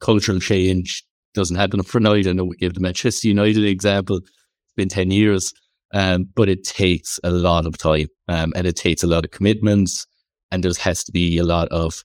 cultural 0.00 0.40
change 0.40 1.04
doesn't 1.34 1.56
happen 1.56 1.80
overnight. 1.80 2.26
I 2.26 2.32
know 2.32 2.44
we 2.44 2.56
gave 2.56 2.74
the 2.74 2.80
Manchester 2.80 3.28
United 3.28 3.64
example. 3.64 4.18
It's 4.18 4.74
been 4.76 4.88
10 4.88 5.10
years, 5.10 5.52
um, 5.92 6.28
but 6.34 6.48
it 6.48 6.64
takes 6.64 7.20
a 7.22 7.30
lot 7.30 7.66
of 7.66 7.78
time 7.78 8.08
um, 8.28 8.52
and 8.56 8.66
it 8.66 8.76
takes 8.76 9.02
a 9.02 9.06
lot 9.06 9.24
of 9.24 9.30
commitments. 9.30 10.06
And 10.50 10.64
there 10.64 10.72
has 10.80 11.04
to 11.04 11.12
be 11.12 11.38
a 11.38 11.44
lot 11.44 11.68
of, 11.68 12.02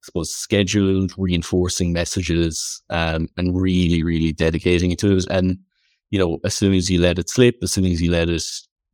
I 0.00 0.04
suppose, 0.04 0.34
scheduled 0.34 1.12
reinforcing 1.18 1.92
messages 1.92 2.82
um, 2.90 3.28
and 3.36 3.60
really, 3.60 4.02
really 4.02 4.32
dedicating 4.32 4.94
to 4.96 5.16
it. 5.16 5.26
And, 5.30 5.58
you 6.10 6.18
know, 6.18 6.38
as 6.44 6.54
soon 6.54 6.74
as 6.74 6.88
you 6.88 7.00
let 7.00 7.18
it 7.18 7.28
slip, 7.28 7.56
as 7.62 7.72
soon 7.72 7.84
as 7.84 8.00
you 8.00 8.10
let 8.10 8.28
it, 8.28 8.42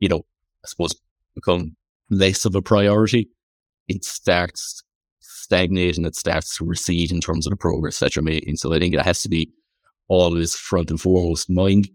you 0.01 0.09
know, 0.09 0.25
I 0.65 0.69
suppose 0.69 0.95
become 1.35 1.77
less 2.11 2.45
of 2.45 2.55
a 2.55 2.63
priority, 2.63 3.29
it 3.89 4.05
starts 4.05 4.83
stagnate 5.21 5.99
and 5.99 6.07
it 6.07 6.17
starts 6.17 6.57
to 6.57 6.65
recede 6.65 7.13
in 7.13 7.21
terms 7.21 7.47
of 7.47 7.51
the 7.51 7.57
progress 7.57 7.99
that 7.99 8.17
you're 8.17 8.23
making. 8.23 8.57
So 8.57 8.73
I 8.73 8.79
think 8.79 8.95
it 8.95 9.03
has 9.03 9.21
to 9.23 9.29
be 9.29 9.51
always 10.09 10.55
front 10.55 10.91
and 10.91 11.01
foremost 11.01 11.51
mind, 11.51 11.89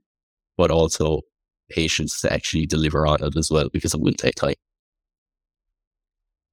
but 0.56 0.70
also 0.70 1.22
patience 1.70 2.22
to 2.22 2.32
actually 2.32 2.68
deliver 2.68 3.08
on 3.08 3.24
it 3.24 3.36
as 3.36 3.50
well, 3.50 3.70
because 3.74 3.94
it 3.94 4.02
will 4.02 4.14
take 4.14 4.36
time. 4.36 4.54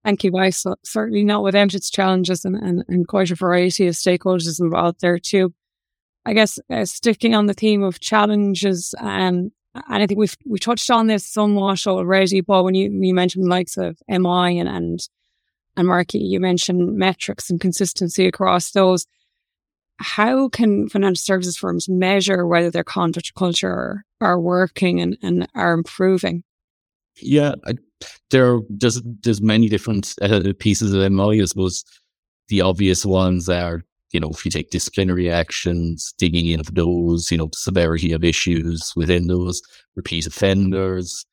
Thank 0.06 0.22
you, 0.22 0.30
Vice. 0.30 0.64
Certainly 0.84 1.24
not 1.24 1.42
without 1.42 1.74
its 1.74 1.90
challenges 1.90 2.44
and, 2.44 2.54
and, 2.54 2.84
and 2.86 3.08
quite 3.08 3.32
a 3.32 3.34
variety 3.34 3.88
of 3.88 3.96
stakeholders 3.96 4.60
involved 4.60 5.00
there 5.00 5.18
too. 5.18 5.52
I 6.24 6.32
guess 6.32 6.60
uh, 6.70 6.84
sticking 6.84 7.34
on 7.34 7.46
the 7.46 7.54
theme 7.54 7.82
of 7.82 7.98
challenges, 7.98 8.94
um, 9.00 9.50
and 9.74 10.02
I 10.02 10.06
think 10.06 10.20
we've 10.20 10.36
we 10.46 10.60
touched 10.60 10.92
on 10.92 11.08
this 11.08 11.26
somewhat 11.26 11.88
already, 11.88 12.40
but 12.40 12.62
when 12.62 12.76
you, 12.76 12.88
you 12.88 13.14
mentioned 13.14 13.46
the 13.46 13.50
likes 13.50 13.76
of 13.76 13.98
MI 14.08 14.60
and, 14.60 14.68
and 14.68 15.00
and 15.76 15.88
Marky, 15.88 16.18
you 16.18 16.38
mentioned 16.38 16.96
metrics 16.96 17.50
and 17.50 17.60
consistency 17.60 18.28
across 18.28 18.70
those. 18.70 19.06
How 19.98 20.48
can 20.48 20.88
financial 20.88 21.20
services 21.20 21.56
firms 21.56 21.88
measure 21.88 22.46
whether 22.46 22.70
their 22.70 22.84
conduct 22.84 23.34
culture 23.34 24.04
are 24.20 24.38
working 24.38 25.00
and, 25.00 25.18
and 25.20 25.48
are 25.56 25.72
improving? 25.72 26.44
Yeah, 27.20 27.54
I, 27.66 27.74
there 28.30 28.58
there's 28.68 29.02
there's 29.22 29.40
many 29.40 29.68
different 29.68 30.14
uh, 30.22 30.52
pieces 30.58 30.92
of 30.92 31.10
MI. 31.12 31.40
I 31.40 31.44
suppose 31.44 31.84
the 32.48 32.60
obvious 32.60 33.04
ones 33.04 33.48
are 33.48 33.82
you 34.12 34.20
know 34.20 34.30
if 34.30 34.44
you 34.44 34.50
take 34.50 34.70
disciplinary 34.70 35.30
actions, 35.30 36.14
digging 36.18 36.46
into 36.48 36.72
those, 36.72 37.30
you 37.30 37.38
know 37.38 37.46
the 37.46 37.58
severity 37.58 38.12
of 38.12 38.24
issues 38.24 38.92
within 38.96 39.26
those, 39.26 39.60
repeat 39.94 40.26
offenders, 40.26 41.24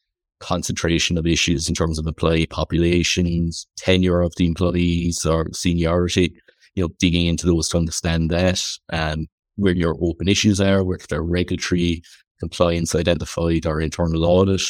concentration 0.43 1.17
of 1.17 1.26
issues 1.26 1.69
in 1.69 1.76
terms 1.76 1.97
of 1.97 2.06
employee 2.06 2.45
populations, 2.45 3.65
tenure 3.78 4.21
of 4.21 4.34
the 4.36 4.45
employees 4.45 5.26
or 5.26 5.47
seniority, 5.54 6.36
you 6.76 6.84
know, 6.84 6.89
digging 6.99 7.28
into 7.28 7.45
those 7.45 7.69
to 7.69 7.78
understand 7.78 8.30
that, 8.30 8.62
um, 8.91 9.28
where 9.56 9.73
your 9.73 9.95
open 10.02 10.28
issues 10.28 10.60
are, 10.60 10.84
where 10.84 10.99
their 11.10 11.23
regulatory 11.23 12.02
compliance 12.39 12.93
identified 12.93 13.65
or 13.65 13.80
internal 13.80 14.26
audit, 14.26 14.62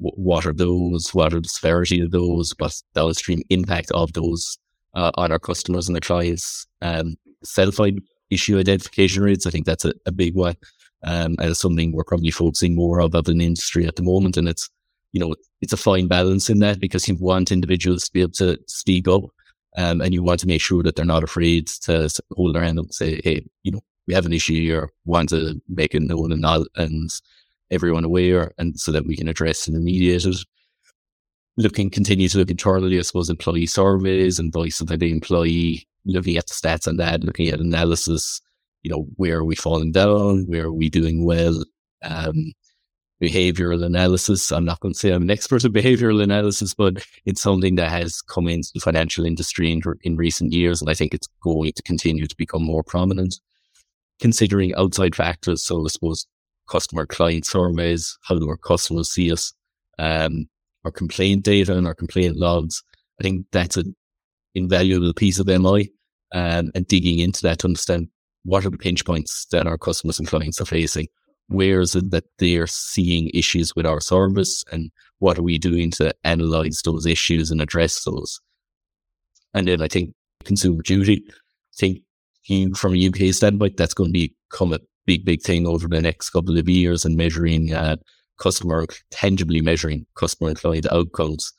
what 0.00 0.46
are 0.46 0.52
those, 0.52 1.12
what 1.14 1.34
are 1.34 1.40
the 1.40 1.48
severity 1.48 2.00
of 2.00 2.10
those, 2.10 2.54
what's 2.58 2.82
the 2.94 3.00
downstream 3.00 3.42
impact 3.50 3.90
of 3.92 4.12
those 4.14 4.58
uh, 4.94 5.10
on 5.16 5.30
our 5.30 5.38
customers 5.38 5.88
and 5.88 5.94
their 5.94 6.00
clients. 6.00 6.66
Um, 6.82 7.16
self 7.44 7.78
issue 8.30 8.58
identification 8.58 9.22
rates, 9.22 9.46
I 9.46 9.50
think 9.50 9.66
that's 9.66 9.84
a, 9.84 9.92
a 10.06 10.12
big 10.12 10.34
one. 10.34 10.56
Um, 11.02 11.36
and 11.38 11.50
it's 11.50 11.60
something 11.60 11.92
we're 11.92 12.04
probably 12.04 12.30
focusing 12.30 12.74
more 12.74 13.00
of 13.00 13.14
as 13.14 13.28
an 13.28 13.40
industry 13.40 13.86
at 13.86 13.96
the 13.96 14.02
moment. 14.02 14.36
And 14.36 14.48
it's 14.48 14.68
you 15.12 15.20
know, 15.20 15.34
it's 15.60 15.72
a 15.72 15.76
fine 15.76 16.06
balance 16.06 16.48
in 16.48 16.60
that 16.60 16.80
because 16.80 17.08
you 17.08 17.16
want 17.16 17.50
individuals 17.50 18.04
to 18.04 18.12
be 18.12 18.22
able 18.22 18.32
to 18.32 18.58
speak 18.66 19.08
up 19.08 19.24
um, 19.76 20.00
and 20.00 20.14
you 20.14 20.22
want 20.22 20.40
to 20.40 20.46
make 20.46 20.60
sure 20.60 20.82
that 20.82 20.96
they're 20.96 21.04
not 21.04 21.24
afraid 21.24 21.66
to 21.66 22.08
hold 22.36 22.54
their 22.54 22.62
hand 22.62 22.78
up 22.78 22.86
and 22.86 22.94
say, 22.94 23.20
hey, 23.24 23.44
you 23.62 23.72
know, 23.72 23.80
we 24.06 24.14
have 24.14 24.26
an 24.26 24.32
issue 24.32 24.54
here, 24.54 24.90
want 25.04 25.28
to 25.30 25.60
make 25.68 25.94
it 25.94 26.02
known 26.02 26.32
and, 26.32 26.44
and 26.76 27.10
everyone 27.70 28.04
aware 28.04 28.52
and 28.58 28.78
so 28.78 28.92
that 28.92 29.06
we 29.06 29.16
can 29.16 29.28
address 29.28 29.66
and 29.66 29.76
remediate 29.76 30.26
it. 30.26 30.44
Looking, 31.56 31.90
continue 31.90 32.28
to 32.28 32.38
look 32.38 32.50
internally, 32.50 32.98
I 32.98 33.02
suppose, 33.02 33.28
employee 33.28 33.66
surveys 33.66 34.38
and 34.38 34.52
voice 34.52 34.80
of 34.80 34.86
the 34.86 35.10
employee, 35.10 35.86
looking 36.06 36.36
at 36.36 36.46
the 36.46 36.54
stats 36.54 36.88
on 36.88 36.96
that, 36.96 37.24
looking 37.24 37.48
at 37.48 37.60
analysis, 37.60 38.40
you 38.82 38.90
know, 38.90 39.06
where 39.16 39.38
are 39.38 39.44
we 39.44 39.56
falling 39.56 39.92
down? 39.92 40.44
Where 40.46 40.66
are 40.66 40.72
we 40.72 40.88
doing 40.88 41.24
well? 41.24 41.62
Um, 42.02 42.52
behavioral 43.20 43.84
analysis. 43.84 44.50
I'm 44.50 44.64
not 44.64 44.80
going 44.80 44.94
to 44.94 44.98
say 44.98 45.10
I'm 45.10 45.22
an 45.22 45.30
expert 45.30 45.64
in 45.64 45.72
behavioral 45.72 46.22
analysis, 46.22 46.72
but 46.72 47.04
it's 47.26 47.42
something 47.42 47.74
that 47.74 47.90
has 47.90 48.22
come 48.22 48.48
into 48.48 48.70
the 48.72 48.80
financial 48.80 49.26
industry 49.26 49.70
in, 49.70 49.82
in 50.02 50.16
recent 50.16 50.52
years. 50.52 50.80
And 50.80 50.90
I 50.90 50.94
think 50.94 51.12
it's 51.12 51.28
going 51.42 51.72
to 51.72 51.82
continue 51.82 52.26
to 52.26 52.36
become 52.36 52.62
more 52.62 52.82
prominent. 52.82 53.38
Considering 54.20 54.74
outside 54.74 55.14
factors, 55.14 55.62
so 55.62 55.82
I 55.84 55.88
suppose 55.88 56.26
customer 56.70 57.06
client 57.06 57.46
surveys, 57.46 58.16
how 58.22 58.38
do 58.38 58.48
our 58.48 58.56
customers 58.56 59.10
see 59.10 59.32
us, 59.32 59.52
um, 59.98 60.48
our 60.84 60.90
complaint 60.90 61.44
data 61.44 61.76
and 61.76 61.86
our 61.86 61.94
complaint 61.94 62.36
logs. 62.36 62.82
I 63.20 63.22
think 63.22 63.46
that's 63.52 63.76
an 63.76 63.94
invaluable 64.54 65.12
piece 65.12 65.38
of 65.38 65.46
MI 65.46 65.90
um, 66.32 66.70
and 66.74 66.86
digging 66.86 67.18
into 67.18 67.42
that 67.42 67.58
to 67.60 67.66
understand 67.66 68.08
what 68.44 68.64
are 68.64 68.70
the 68.70 68.78
pinch 68.78 69.04
points 69.04 69.46
that 69.52 69.66
our 69.66 69.76
customers 69.76 70.18
and 70.18 70.26
clients 70.26 70.60
are 70.60 70.66
facing 70.66 71.08
where 71.50 71.80
is 71.80 71.96
it 71.96 72.10
that 72.12 72.24
they're 72.38 72.68
seeing 72.68 73.28
issues 73.34 73.74
with 73.74 73.84
our 73.84 74.00
service 74.00 74.64
and 74.70 74.90
what 75.18 75.36
are 75.36 75.42
we 75.42 75.58
doing 75.58 75.90
to 75.90 76.14
analyze 76.22 76.80
those 76.84 77.06
issues 77.06 77.50
and 77.50 77.60
address 77.60 78.04
those? 78.04 78.40
And 79.52 79.66
then 79.66 79.82
I 79.82 79.88
think 79.88 80.14
consumer 80.44 80.80
duty, 80.82 81.24
I 81.28 81.32
think 81.76 82.76
from 82.76 82.94
a 82.94 83.08
UK 83.08 83.34
standpoint, 83.34 83.76
that's 83.76 83.94
going 83.94 84.12
to 84.12 84.28
become 84.48 84.72
a 84.72 84.78
big, 85.10 85.24
big 85.24 85.42
thing 85.42 85.66
over 85.66 85.88
the 85.88 86.00
next 86.00 86.30
couple 86.30 86.56
of 86.56 86.68
years 86.68 87.04
and 87.04 87.16
measuring 87.16 87.74
uh, 87.74 87.96
customer, 88.38 88.86
tangibly 89.10 89.60
measuring 89.60 90.06
customer 90.14 90.50
and 90.50 90.60
client 90.60 90.86
outcomes. 90.92 91.52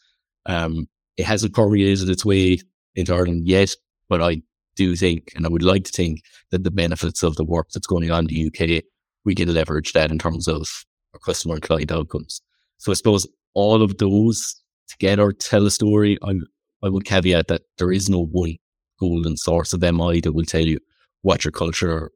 Um, 0.46 0.88
it 1.18 1.26
hasn't 1.26 1.54
permeated 1.54 2.10
its 2.10 2.24
way 2.24 2.60
into 2.96 3.14
Ireland 3.14 3.46
yet, 3.46 3.76
but 4.08 4.22
I 4.22 4.42
do 4.78 4.96
think, 4.96 5.34
and 5.36 5.46
I 5.46 5.50
would 5.50 5.64
like 5.64 5.84
to 5.84 5.92
think, 5.92 6.22
that 6.52 6.64
the 6.64 6.72
benefits 6.72 7.24
of 7.24 7.36
the 7.36 7.44
work 7.44 7.68
that's 7.74 7.88
going 7.88 8.10
on 8.10 8.30
in 8.30 8.34
the 8.34 8.48
UK, 8.48 8.84
we 9.26 9.36
can 9.36 9.54
leverage 9.54 9.92
that 9.92 10.12
in 10.12 10.18
terms 10.18 10.48
of 10.48 10.70
our 11.14 11.20
customer 11.20 11.56
and 11.56 11.64
client 11.64 11.92
outcomes. 11.92 12.42
So 12.78 12.94
I 12.94 12.96
suppose 12.96 13.28
all 13.54 13.82
of 13.82 13.98
those 13.98 14.56
together 14.88 15.34
tell 15.34 15.66
a 15.66 15.72
story. 15.72 16.18
I, 16.24 16.36
I 16.82 16.88
would 16.88 17.04
caveat 17.04 17.50
that 17.50 17.64
there 17.80 17.92
is 17.92 18.10
no 18.10 18.28
one 18.28 18.56
golden 18.98 19.36
source 19.36 19.74
of 19.74 19.82
MI 19.82 20.22
that 20.22 20.32
will 20.32 20.46
tell 20.46 20.66
you 20.66 20.80
what 21.22 21.44
your 21.44 21.52
culture 21.52 22.12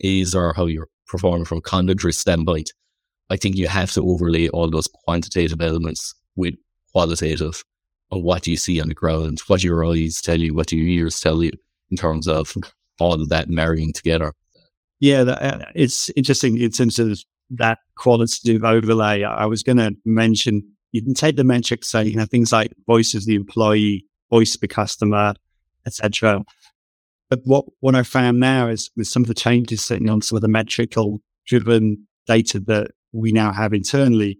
is 0.00 0.34
or 0.34 0.52
how 0.54 0.66
you're 0.66 0.88
performing 1.06 1.44
from 1.44 1.58
a 1.58 1.62
conduct 1.62 2.02
standpoint. 2.14 2.72
I 3.30 3.36
think 3.36 3.56
you 3.56 3.68
have 3.68 3.92
to 3.92 4.02
overlay 4.08 4.48
all 4.48 4.70
those 4.70 4.88
quantitative 5.04 5.60
elements 5.60 6.14
with 6.36 6.54
qualitative 6.92 7.62
on 8.10 8.22
what 8.22 8.46
you 8.46 8.56
see 8.56 8.80
on 8.80 8.88
the 8.88 8.94
ground, 8.94 9.40
what 9.48 9.62
your 9.62 9.84
eyes 9.84 10.20
tell 10.20 10.40
you, 10.40 10.54
what 10.54 10.72
your 10.72 10.86
ears 10.86 11.20
tell 11.20 11.42
you 11.42 11.50
in 11.90 11.96
terms 11.96 12.26
of 12.26 12.54
all 13.00 13.14
of 13.14 13.28
that 13.28 13.48
marrying 13.48 13.92
together. 13.92 14.32
Yeah, 15.00 15.24
that, 15.24 15.42
uh, 15.42 15.64
it's 15.74 16.10
interesting 16.10 16.58
in 16.58 16.70
terms 16.70 16.98
of 16.98 17.20
that 17.50 17.78
qualitative 17.96 18.64
overlay. 18.64 19.22
I 19.22 19.46
was 19.46 19.62
going 19.62 19.78
to 19.78 19.94
mention 20.04 20.62
you 20.92 21.02
can 21.02 21.14
take 21.14 21.36
the 21.36 21.44
metrics, 21.44 21.88
say, 21.88 22.04
you 22.04 22.16
know, 22.16 22.24
things 22.24 22.52
like 22.52 22.72
voice 22.86 23.14
of 23.14 23.24
the 23.26 23.34
employee, 23.34 24.06
voice 24.30 24.54
of 24.54 24.60
the 24.60 24.68
customer, 24.68 25.34
etc. 25.86 26.44
But 27.30 27.40
what, 27.44 27.66
what 27.80 27.94
I 27.94 28.02
found 28.02 28.40
now 28.40 28.68
is 28.68 28.90
with 28.96 29.06
some 29.06 29.22
of 29.22 29.28
the 29.28 29.34
changes 29.34 29.84
sitting 29.84 30.08
on 30.08 30.22
some 30.22 30.36
of 30.36 30.42
the 30.42 30.48
metrical 30.48 31.20
driven 31.46 32.06
data 32.26 32.60
that 32.60 32.92
we 33.12 33.32
now 33.32 33.52
have 33.52 33.72
internally, 33.72 34.38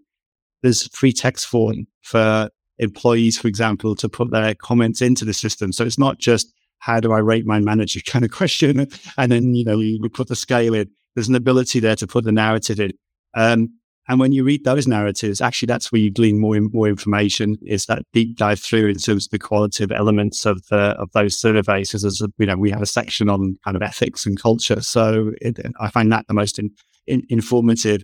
there's 0.61 0.87
free 0.95 1.13
text 1.13 1.47
form 1.47 1.87
for 2.01 2.49
employees, 2.77 3.37
for 3.37 3.47
example, 3.47 3.95
to 3.95 4.09
put 4.09 4.31
their 4.31 4.55
comments 4.55 5.01
into 5.01 5.25
the 5.25 5.33
system. 5.33 5.71
So 5.71 5.85
it's 5.85 5.99
not 5.99 6.17
just 6.19 6.51
how 6.79 6.99
do 6.99 7.11
I 7.11 7.19
rate 7.19 7.45
my 7.45 7.59
manager 7.59 7.99
kind 8.07 8.25
of 8.25 8.31
question, 8.31 8.87
and 9.17 9.31
then 9.31 9.53
you 9.53 9.65
know 9.65 9.77
we, 9.77 9.99
we 10.01 10.09
put 10.09 10.27
the 10.27 10.35
scale 10.35 10.73
in. 10.73 10.89
There's 11.15 11.29
an 11.29 11.35
ability 11.35 11.79
there 11.79 11.95
to 11.97 12.07
put 12.07 12.23
the 12.23 12.31
narrative 12.31 12.79
in. 12.79 12.93
Um, 13.35 13.78
and 14.09 14.19
when 14.19 14.31
you 14.31 14.43
read 14.43 14.63
those 14.63 14.87
narratives, 14.87 15.39
actually, 15.39 15.67
that's 15.67 15.91
where 15.91 16.01
you 16.01 16.11
glean 16.11 16.39
more 16.39 16.59
more 16.73 16.87
information. 16.87 17.57
Is 17.61 17.85
that 17.85 18.01
deep 18.11 18.37
dive 18.37 18.59
through 18.59 18.87
in 18.87 18.95
terms 18.95 19.27
of 19.27 19.29
the 19.29 19.37
qualitative 19.37 19.91
elements 19.91 20.47
of 20.47 20.65
the 20.71 20.95
of 20.99 21.11
those 21.11 21.39
surveys? 21.39 21.91
Because 21.91 22.27
you 22.39 22.45
know, 22.47 22.57
we 22.57 22.71
have 22.71 22.81
a 22.81 22.87
section 22.87 23.29
on 23.29 23.57
kind 23.63 23.77
of 23.77 23.83
ethics 23.83 24.25
and 24.25 24.41
culture, 24.41 24.81
so 24.81 25.31
it, 25.41 25.59
I 25.79 25.91
find 25.91 26.11
that 26.11 26.25
the 26.27 26.33
most 26.33 26.57
in, 26.57 26.71
in, 27.05 27.21
informative. 27.29 28.03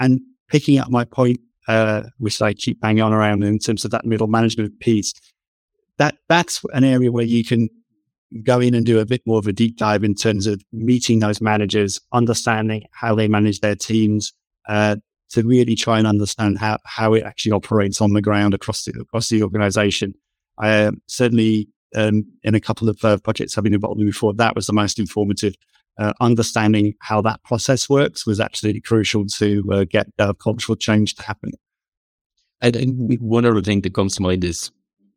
And 0.00 0.20
picking 0.48 0.78
up 0.78 0.90
my 0.90 1.04
point, 1.04 1.38
uh, 1.68 2.02
which 2.18 2.42
I 2.42 2.52
keep 2.52 2.80
banging 2.80 3.02
on 3.02 3.12
around 3.12 3.44
in 3.44 3.60
terms 3.60 3.84
of 3.84 3.92
that 3.92 4.04
middle 4.04 4.26
management 4.26 4.80
piece, 4.80 5.14
that 5.98 6.16
that's 6.28 6.60
an 6.72 6.82
area 6.82 7.12
where 7.12 7.24
you 7.24 7.44
can 7.44 7.68
go 8.42 8.58
in 8.58 8.74
and 8.74 8.84
do 8.84 8.98
a 8.98 9.06
bit 9.06 9.22
more 9.24 9.38
of 9.38 9.46
a 9.46 9.52
deep 9.52 9.78
dive 9.78 10.02
in 10.02 10.16
terms 10.16 10.48
of 10.48 10.60
meeting 10.72 11.20
those 11.20 11.40
managers, 11.40 12.00
understanding 12.12 12.82
how 12.90 13.14
they 13.14 13.28
manage 13.28 13.60
their 13.60 13.76
teams, 13.76 14.32
uh, 14.68 14.96
to 15.30 15.42
really 15.42 15.74
try 15.74 15.98
and 15.98 16.06
understand 16.06 16.58
how, 16.58 16.78
how 16.84 17.14
it 17.14 17.24
actually 17.24 17.52
operates 17.52 18.00
on 18.00 18.12
the 18.12 18.22
ground 18.22 18.54
across 18.54 18.84
the, 18.84 18.92
across 19.00 19.28
the 19.28 19.42
organization. 19.42 20.14
I 20.58 20.84
uh, 20.84 20.92
certainly, 21.06 21.68
um, 21.94 22.24
in 22.42 22.54
a 22.54 22.60
couple 22.60 22.88
of 22.88 23.04
uh, 23.04 23.18
projects 23.18 23.56
I've 23.56 23.64
been 23.64 23.74
involved 23.74 24.00
in 24.00 24.06
before, 24.06 24.34
that 24.34 24.54
was 24.54 24.66
the 24.66 24.72
most 24.72 24.98
informative. 24.98 25.54
Uh, 25.98 26.12
understanding 26.20 26.92
how 27.00 27.22
that 27.22 27.42
process 27.42 27.88
works 27.88 28.26
was 28.26 28.38
absolutely 28.38 28.82
crucial 28.82 29.24
to 29.24 29.64
uh, 29.72 29.84
get 29.84 30.06
cultural 30.38 30.76
change 30.76 31.14
to 31.14 31.22
happen. 31.22 31.52
And, 32.60 32.76
and 32.76 33.18
one 33.20 33.46
other 33.46 33.62
thing 33.62 33.80
that 33.80 33.94
comes 33.94 34.16
to 34.16 34.22
mind 34.22 34.44
is 34.44 34.70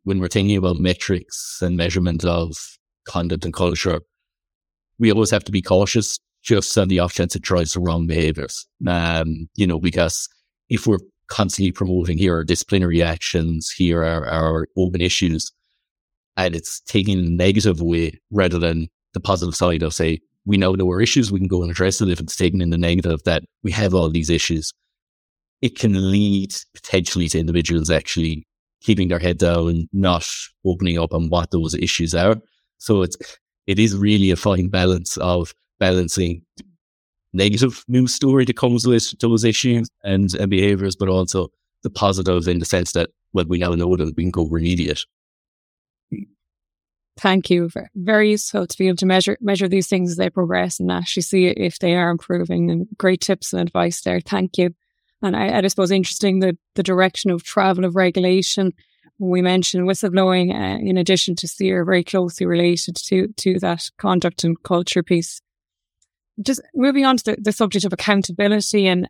when 0.04 0.20
we're 0.20 0.30
thinking 0.30 0.58
about 0.58 0.78
metrics 0.78 1.60
and 1.62 1.76
measurement 1.76 2.24
of 2.24 2.54
conduct 3.06 3.46
and 3.46 3.54
culture, 3.54 4.00
we 5.00 5.12
always 5.12 5.32
have 5.32 5.44
to 5.46 5.52
be 5.52 5.62
cautious 5.62 6.20
just 6.44 6.78
on 6.78 6.88
the 6.88 7.00
off 7.00 7.14
chance 7.14 7.36
it 7.36 7.44
tries 7.44 7.74
the 7.74 7.80
wrong 7.80 8.08
behaviors. 8.08 8.68
Um, 8.88 9.48
you 9.56 9.68
know, 9.68 9.80
because 9.80 10.28
if 10.70 10.88
we're 10.88 11.00
constantly 11.28 11.72
promoting 11.72 12.18
here 12.18 12.38
are 12.38 12.44
disciplinary 12.44 13.04
actions, 13.04 13.70
here 13.70 14.04
are 14.04 14.28
our 14.28 14.68
open 14.78 15.02
issues, 15.02 15.52
and 16.38 16.56
it's 16.56 16.82
taking 16.82 17.20
a 17.20 17.30
negative 17.30 17.82
way 17.82 18.20
rather 18.32 18.60
than 18.60 18.88
the 19.14 19.20
positive 19.20 19.56
side 19.56 19.84
of 19.84 19.94
say, 19.94 20.20
we 20.46 20.58
know 20.58 20.76
there 20.76 20.86
were 20.86 21.02
issues, 21.02 21.32
we 21.32 21.40
can 21.40 21.48
go 21.48 21.62
and 21.62 21.72
address 21.72 22.02
it. 22.02 22.10
If 22.10 22.20
it's 22.20 22.36
taken 22.36 22.62
in 22.62 22.70
the 22.70 22.78
negative 22.78 23.22
that 23.26 23.44
we 23.64 23.72
have 23.72 23.94
all 23.94 24.10
these 24.10 24.30
issues, 24.30 24.74
it 25.62 25.78
can 25.78 26.12
lead 26.12 26.54
potentially 26.74 27.28
to 27.30 27.40
individuals 27.40 27.90
actually 27.90 28.48
keeping 28.82 29.10
their 29.10 29.20
head 29.20 29.38
down, 29.38 29.90
not 29.92 30.26
opening 30.66 30.98
up 30.98 31.14
on 31.14 31.30
what 31.30 31.52
those 31.52 31.76
issues 31.76 32.16
are. 32.16 32.38
So 32.78 33.02
it's 33.02 33.18
it 33.68 33.78
is 33.78 33.96
really 33.96 34.32
a 34.32 34.36
fine 34.36 34.70
balance 34.70 35.18
of 35.18 35.54
balancing 35.80 36.44
negative 37.34 37.84
news 37.88 38.14
story 38.14 38.46
that 38.46 38.58
comes 38.58 38.88
with 38.88 39.18
those 39.20 39.44
issues 39.44 39.90
and, 40.04 40.34
and 40.36 40.50
behaviors, 40.50 40.96
but 40.96 41.10
also 41.10 41.50
the 41.84 41.90
positive 41.90 42.48
in 42.48 42.60
the 42.60 42.66
sense 42.66 42.92
that 42.94 43.10
well, 43.34 43.46
we 43.48 43.60
now 43.60 43.74
know 43.76 43.96
that 43.96 44.16
we 44.16 44.24
can 44.24 44.32
go 44.32 44.48
remediate. 44.48 45.06
Thank 47.20 47.50
you. 47.50 47.70
Very 47.96 48.32
useful 48.32 48.66
to 48.66 48.78
be 48.78 48.88
able 48.88 48.98
to 48.98 49.06
measure 49.06 49.38
measure 49.42 49.68
these 49.68 49.88
things 49.88 50.12
as 50.12 50.18
they 50.18 50.30
progress 50.30 50.80
and 50.80 50.90
actually 50.90 51.24
see 51.24 51.48
if 51.48 51.78
they 51.80 51.96
are 51.96 52.10
improving. 52.10 52.72
And 52.72 52.88
great 52.98 53.22
tips 53.22 53.52
and 53.52 53.62
advice 53.62 54.02
there. 54.02 54.22
Thank 54.22 54.58
you. 54.58 54.74
And 55.22 55.36
I, 55.36 55.58
I 55.58 55.68
suppose 55.68 55.92
interesting 55.92 56.40
the 56.40 56.58
the 56.76 56.84
direction 56.84 57.30
of 57.30 57.44
travel 57.44 57.84
of 57.84 57.96
regulation. 57.96 58.74
We 59.22 59.42
mentioned 59.42 59.86
whistleblowing, 59.86 60.54
uh, 60.54 60.80
in 60.80 60.96
addition 60.96 61.36
to 61.38 61.48
SEAR, 61.48 61.82
are 61.82 61.86
very 61.86 62.06
closely 62.06 62.46
related 62.46 62.96
to 62.96 63.28
to 63.28 63.60
that 63.60 63.90
conduct 63.98 64.46
and 64.46 64.62
culture 64.64 65.04
piece 65.04 65.42
just 66.42 66.62
moving 66.76 67.06
on 67.06 67.18
to 67.18 67.24
the, 67.24 67.38
the 67.40 67.52
subject 67.52 67.86
of 67.86 67.94
accountability 67.94 68.88
and 68.88 69.10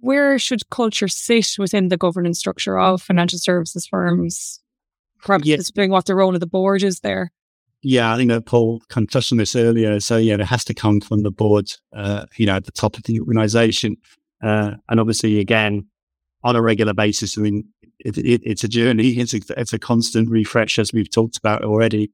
where 0.00 0.38
should 0.38 0.68
culture 0.70 1.08
sit 1.08 1.56
within 1.58 1.88
the 1.88 1.96
governance 1.96 2.38
structure 2.38 2.78
of 2.78 3.02
financial 3.02 3.38
services 3.38 3.86
firms? 3.86 4.60
Perhaps 5.22 5.46
yeah. 5.46 5.56
doing 5.74 5.90
what 5.90 6.06
the 6.06 6.14
role 6.14 6.34
of 6.34 6.40
the 6.40 6.46
board 6.46 6.82
is 6.82 7.00
there. 7.00 7.32
Yeah, 7.82 8.12
I 8.12 8.16
think 8.16 8.30
that 8.30 8.46
Paul 8.46 8.82
kind 8.88 9.06
of 9.06 9.10
touched 9.10 9.32
on 9.32 9.38
this 9.38 9.54
earlier. 9.54 10.00
So 10.00 10.16
yeah, 10.16 10.34
it 10.34 10.40
has 10.40 10.64
to 10.64 10.74
come 10.74 11.00
from 11.00 11.22
the 11.22 11.30
board, 11.30 11.70
uh, 11.94 12.26
you 12.36 12.46
know, 12.46 12.56
at 12.56 12.64
the 12.64 12.72
top 12.72 12.96
of 12.96 13.04
the 13.04 13.20
organisation, 13.20 13.96
uh, 14.42 14.72
and 14.88 15.00
obviously, 15.00 15.38
again, 15.38 15.86
on 16.42 16.56
a 16.56 16.62
regular 16.62 16.94
basis. 16.94 17.38
I 17.38 17.40
mean, 17.40 17.68
it, 18.00 18.18
it, 18.18 18.40
it's 18.44 18.64
a 18.64 18.68
journey. 18.68 19.10
It's 19.10 19.34
a, 19.34 19.40
it's 19.56 19.72
a 19.72 19.78
constant 19.78 20.28
refresh, 20.28 20.78
as 20.78 20.92
we've 20.92 21.10
talked 21.10 21.36
about 21.36 21.64
already. 21.64 22.10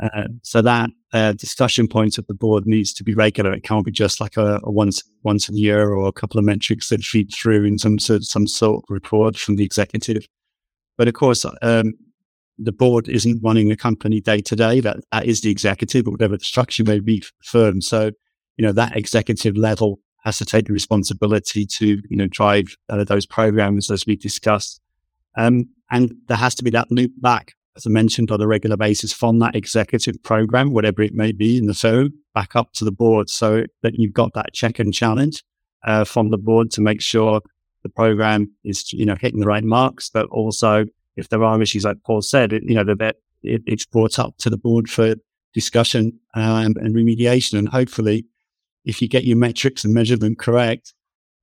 Uh, 0.00 0.28
so 0.42 0.62
that 0.62 0.90
uh, 1.12 1.32
discussion 1.32 1.88
point 1.88 2.18
at 2.18 2.28
the 2.28 2.34
board 2.34 2.66
needs 2.66 2.92
to 2.92 3.02
be 3.02 3.14
regular. 3.14 3.52
It 3.52 3.64
can't 3.64 3.84
be 3.84 3.90
just 3.90 4.20
like 4.20 4.36
a, 4.36 4.60
a, 4.62 4.70
once 4.70 5.02
once 5.24 5.48
a 5.48 5.54
year 5.54 5.90
or 5.90 6.06
a 6.06 6.12
couple 6.12 6.38
of 6.38 6.44
metrics 6.44 6.88
that 6.90 7.02
feed 7.02 7.32
through 7.34 7.64
in 7.64 7.78
some 7.78 7.98
sort 7.98 8.22
some 8.22 8.46
sort 8.46 8.78
of 8.78 8.84
report 8.88 9.36
from 9.36 9.56
the 9.56 9.64
executive. 9.64 10.26
But 10.96 11.08
of 11.08 11.14
course, 11.14 11.44
um, 11.62 11.94
the 12.58 12.72
board 12.72 13.08
isn't 13.08 13.42
running 13.42 13.68
the 13.68 13.76
company 13.76 14.20
day 14.20 14.40
to 14.42 14.54
day. 14.54 14.80
That 14.80 14.98
that 15.10 15.26
is 15.26 15.40
the 15.40 15.50
executive, 15.50 16.06
or 16.06 16.12
whatever 16.12 16.36
the 16.36 16.44
structure 16.44 16.84
may 16.84 17.00
be 17.00 17.24
firm. 17.42 17.80
So 17.80 18.12
you 18.56 18.66
know 18.66 18.72
that 18.72 18.96
executive 18.96 19.56
level 19.56 20.00
has 20.24 20.38
to 20.38 20.44
take 20.44 20.66
the 20.66 20.72
responsibility 20.72 21.66
to 21.66 22.00
you 22.08 22.16
know 22.16 22.28
drive 22.28 22.76
uh, 22.88 23.02
those 23.02 23.26
programs 23.26 23.90
as 23.90 24.06
we 24.06 24.14
discussed. 24.14 24.80
Um, 25.36 25.68
and 25.90 26.14
there 26.26 26.36
has 26.36 26.54
to 26.56 26.64
be 26.64 26.70
that 26.70 26.90
loop 26.90 27.12
back 27.20 27.54
as 27.78 27.86
I 27.86 27.90
mentioned, 27.90 28.30
on 28.30 28.40
a 28.40 28.46
regular 28.46 28.76
basis 28.76 29.12
from 29.12 29.38
that 29.38 29.54
executive 29.54 30.22
program, 30.22 30.72
whatever 30.72 31.02
it 31.02 31.14
may 31.14 31.32
be 31.32 31.56
in 31.56 31.66
the 31.66 31.74
firm, 31.74 32.12
back 32.34 32.56
up 32.56 32.72
to 32.74 32.84
the 32.84 32.92
board 32.92 33.30
so 33.30 33.64
that 33.82 33.94
you've 33.94 34.12
got 34.12 34.34
that 34.34 34.52
check 34.52 34.78
and 34.78 34.92
challenge 34.92 35.44
uh, 35.84 36.04
from 36.04 36.30
the 36.30 36.38
board 36.38 36.70
to 36.72 36.80
make 36.80 37.00
sure 37.00 37.40
the 37.84 37.88
program 37.88 38.50
is, 38.64 38.92
you 38.92 39.06
know, 39.06 39.16
hitting 39.20 39.40
the 39.40 39.46
right 39.46 39.64
marks, 39.64 40.10
but 40.10 40.26
also 40.26 40.84
if 41.16 41.28
there 41.28 41.42
are 41.44 41.60
issues, 41.62 41.84
like 41.84 42.02
Paul 42.04 42.20
said, 42.20 42.52
it, 42.52 42.64
you 42.64 42.74
know, 42.74 42.84
that 42.84 43.16
it, 43.42 43.62
it's 43.66 43.86
brought 43.86 44.18
up 44.18 44.36
to 44.38 44.50
the 44.50 44.58
board 44.58 44.90
for 44.90 45.14
discussion 45.54 46.18
um, 46.34 46.74
and 46.76 46.94
remediation. 46.94 47.58
And 47.58 47.68
hopefully, 47.68 48.26
if 48.84 49.00
you 49.00 49.08
get 49.08 49.24
your 49.24 49.36
metrics 49.36 49.84
and 49.84 49.94
measurement 49.94 50.38
correct, 50.38 50.94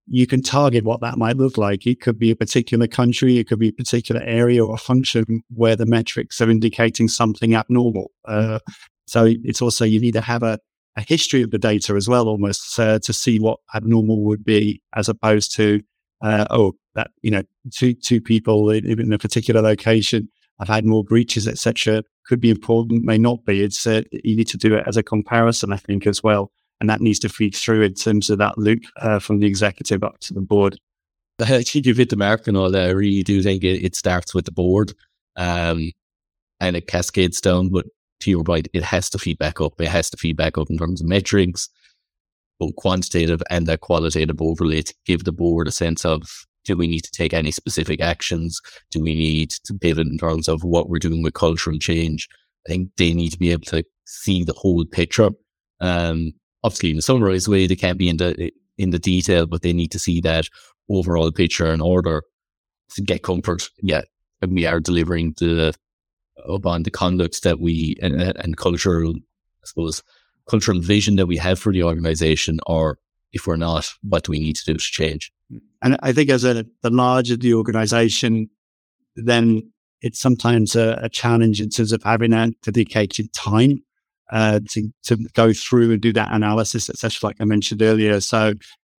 you 0.07 0.27
can 0.27 0.41
target 0.41 0.83
what 0.83 1.01
that 1.01 1.17
might 1.17 1.37
look 1.37 1.57
like. 1.57 1.87
It 1.87 2.01
could 2.01 2.19
be 2.19 2.31
a 2.31 2.35
particular 2.35 2.87
country, 2.87 3.37
it 3.37 3.47
could 3.47 3.59
be 3.59 3.69
a 3.69 3.73
particular 3.73 4.21
area 4.21 4.63
or 4.63 4.77
function 4.77 5.43
where 5.49 5.75
the 5.75 5.85
metrics 5.85 6.41
are 6.41 6.49
indicating 6.49 7.07
something 7.07 7.55
abnormal. 7.55 8.11
Uh, 8.25 8.59
so 9.07 9.25
it's 9.27 9.61
also, 9.61 9.85
you 9.85 9.99
need 9.99 10.13
to 10.13 10.21
have 10.21 10.43
a, 10.43 10.59
a 10.95 11.01
history 11.01 11.41
of 11.41 11.51
the 11.51 11.57
data 11.57 11.93
as 11.95 12.07
well, 12.07 12.27
almost 12.27 12.79
uh, 12.79 12.99
to 12.99 13.13
see 13.13 13.39
what 13.39 13.59
abnormal 13.73 14.23
would 14.23 14.43
be, 14.43 14.81
as 14.95 15.09
opposed 15.09 15.55
to, 15.55 15.81
uh, 16.21 16.45
oh, 16.49 16.73
that, 16.93 17.11
you 17.21 17.31
know, 17.31 17.43
two, 17.73 17.93
two 17.93 18.21
people 18.21 18.69
in, 18.69 18.99
in 18.99 19.13
a 19.13 19.17
particular 19.17 19.61
location 19.61 20.29
have 20.59 20.69
had 20.69 20.85
more 20.85 21.03
breaches, 21.03 21.47
etc. 21.47 22.03
Could 22.27 22.39
be 22.39 22.49
important, 22.49 23.03
may 23.03 23.17
not 23.17 23.43
be. 23.43 23.61
It's, 23.61 23.85
uh, 23.85 24.03
you 24.11 24.37
need 24.37 24.47
to 24.47 24.57
do 24.57 24.75
it 24.75 24.85
as 24.87 24.97
a 24.97 25.03
comparison, 25.03 25.73
I 25.73 25.77
think, 25.77 26.07
as 26.07 26.23
well. 26.23 26.51
And 26.79 26.89
that 26.89 27.01
needs 27.01 27.19
to 27.19 27.29
feed 27.29 27.55
through 27.55 27.81
in 27.81 27.93
terms 27.93 28.29
of 28.29 28.37
that 28.39 28.57
loop 28.57 28.83
uh, 28.97 29.19
from 29.19 29.39
the 29.39 29.47
executive 29.47 30.03
up 30.03 30.19
to 30.19 30.33
the 30.33 30.41
board. 30.41 30.77
I 31.39 31.63
think 31.63 31.85
you've 31.85 31.97
hit 31.97 32.09
the 32.09 32.15
mark 32.15 32.47
and 32.47 32.55
all 32.55 32.71
that. 32.71 32.87
I 32.87 32.91
really 32.91 33.23
do 33.23 33.41
think 33.41 33.63
it, 33.63 33.83
it 33.83 33.95
starts 33.95 34.33
with 34.33 34.45
the 34.45 34.51
board 34.51 34.93
um, 35.35 35.91
and 36.59 36.75
it 36.75 36.87
cascades 36.87 37.41
down. 37.41 37.69
But 37.69 37.85
to 38.21 38.31
your 38.31 38.43
point, 38.43 38.69
it 38.73 38.83
has 38.83 39.09
to 39.09 39.17
feed 39.17 39.37
back 39.37 39.59
up. 39.59 39.79
It 39.81 39.89
has 39.89 40.09
to 40.11 40.17
feed 40.17 40.37
back 40.37 40.57
up 40.57 40.69
in 40.69 40.77
terms 40.77 41.01
of 41.01 41.07
metrics, 41.07 41.69
both 42.59 42.75
quantitative 42.77 43.41
and 43.49 43.67
that 43.67 43.81
qualitative 43.81 44.41
overlay 44.41 44.81
to 44.81 44.93
give 45.05 45.25
the 45.25 45.33
board 45.33 45.67
a 45.67 45.71
sense 45.71 46.05
of 46.05 46.23
do 46.63 46.75
we 46.75 46.87
need 46.87 47.03
to 47.03 47.11
take 47.11 47.33
any 47.33 47.51
specific 47.51 48.01
actions? 48.01 48.59
Do 48.91 49.01
we 49.01 49.13
need 49.13 49.51
to 49.65 49.73
pivot 49.73 50.07
in 50.07 50.17
terms 50.17 50.47
of 50.47 50.63
what 50.63 50.89
we're 50.89 50.99
doing 50.99 51.21
with 51.21 51.33
cultural 51.33 51.77
change? 51.77 52.27
I 52.65 52.71
think 52.71 52.89
they 52.97 53.13
need 53.13 53.31
to 53.31 53.37
be 53.37 53.51
able 53.51 53.65
to 53.65 53.83
see 54.05 54.43
the 54.43 54.53
whole 54.53 54.83
picture. 54.85 55.29
Um, 55.79 56.33
obviously, 56.65 56.91
in 56.91 56.97
a 56.97 57.01
summarized 57.01 57.47
way, 57.47 57.67
they 57.67 57.75
can't 57.75 57.99
be 57.99 58.09
in 58.09 58.17
the 58.17 58.35
eh, 58.39 58.49
in 58.77 58.89
the 58.89 58.99
detail, 58.99 59.45
but 59.45 59.61
they 59.61 59.73
need 59.73 59.91
to 59.91 59.99
see 59.99 60.19
that 60.21 60.49
overall 60.89 61.31
picture 61.31 61.71
in 61.73 61.79
order 61.81 62.23
to 62.95 63.01
get 63.01 63.23
comfort. 63.23 63.69
Yeah, 63.81 64.01
and 64.41 64.53
we 64.53 64.65
are 64.65 64.79
delivering 64.79 65.35
the 65.37 65.69
uh, 65.69 66.53
upon 66.53 66.83
the 66.83 66.91
conduct 66.91 67.43
that 67.43 67.59
we 67.59 67.95
and, 68.01 68.15
and 68.21 68.57
cultural, 68.57 69.13
I 69.15 69.65
suppose, 69.65 70.03
cultural 70.49 70.81
vision 70.81 71.15
that 71.17 71.27
we 71.27 71.37
have 71.37 71.59
for 71.59 71.71
the 71.71 71.83
organization, 71.83 72.59
or 72.65 72.97
if 73.31 73.47
we're 73.47 73.57
not, 73.57 73.89
what 74.01 74.23
do 74.23 74.31
we 74.31 74.39
need 74.39 74.55
to 74.55 74.65
do 74.65 74.73
to 74.73 74.79
change? 74.79 75.31
And 75.81 75.97
I 76.01 76.13
think 76.13 76.29
as 76.29 76.43
a, 76.43 76.65
the 76.81 76.89
larger 76.89 77.37
the 77.37 77.53
organization, 77.53 78.49
then 79.15 79.71
it's 80.01 80.19
sometimes 80.19 80.75
a, 80.75 80.99
a 81.01 81.09
challenge 81.09 81.61
in 81.61 81.69
terms 81.69 81.91
of 81.91 82.03
having 82.03 82.33
a 82.33 82.51
dedicated 82.63 83.33
time 83.33 83.83
uh, 84.31 84.59
to, 84.69 84.89
to 85.03 85.17
go 85.33 85.53
through 85.53 85.91
and 85.91 86.01
do 86.01 86.13
that 86.13 86.31
analysis, 86.31 86.89
etc., 86.89 87.29
like 87.29 87.37
I 87.39 87.45
mentioned 87.45 87.81
earlier. 87.81 88.19
So 88.21 88.53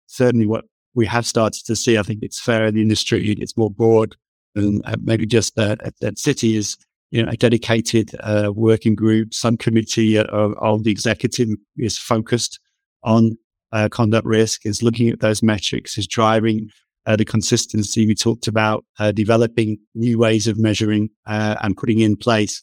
certainly 0.06 0.46
what 0.46 0.64
we 0.94 1.06
have 1.06 1.26
started 1.26 1.64
to 1.66 1.76
see, 1.76 1.98
I 1.98 2.02
think 2.02 2.20
it's 2.22 2.40
fair 2.40 2.66
in 2.66 2.74
the 2.74 2.82
industry, 2.82 3.32
it's 3.38 3.56
more 3.56 3.70
broad 3.70 4.16
than 4.54 4.80
uh, 4.84 4.96
maybe 5.02 5.26
just 5.26 5.58
uh, 5.58 5.76
at, 5.80 5.94
at 6.02 6.14
Citi 6.16 6.56
is, 6.56 6.76
you 7.10 7.22
know, 7.22 7.30
a 7.30 7.36
dedicated 7.36 8.10
uh, 8.20 8.50
working 8.54 8.94
group, 8.94 9.34
some 9.34 9.56
committee 9.56 10.16
of, 10.18 10.54
of 10.58 10.84
the 10.84 10.90
executive 10.90 11.50
is 11.76 11.98
focused 11.98 12.58
on 13.02 13.36
uh, 13.72 13.88
conduct 13.90 14.26
risk, 14.26 14.64
is 14.64 14.82
looking 14.82 15.08
at 15.08 15.20
those 15.20 15.42
metrics, 15.42 15.98
is 15.98 16.06
driving 16.06 16.68
uh, 17.06 17.16
the 17.16 17.24
consistency 17.24 18.06
we 18.06 18.14
talked 18.14 18.48
about, 18.48 18.84
uh, 18.98 19.12
developing 19.12 19.78
new 19.94 20.18
ways 20.18 20.46
of 20.46 20.58
measuring 20.58 21.08
uh, 21.26 21.56
and 21.62 21.76
putting 21.76 22.00
in 22.00 22.16
place, 22.16 22.60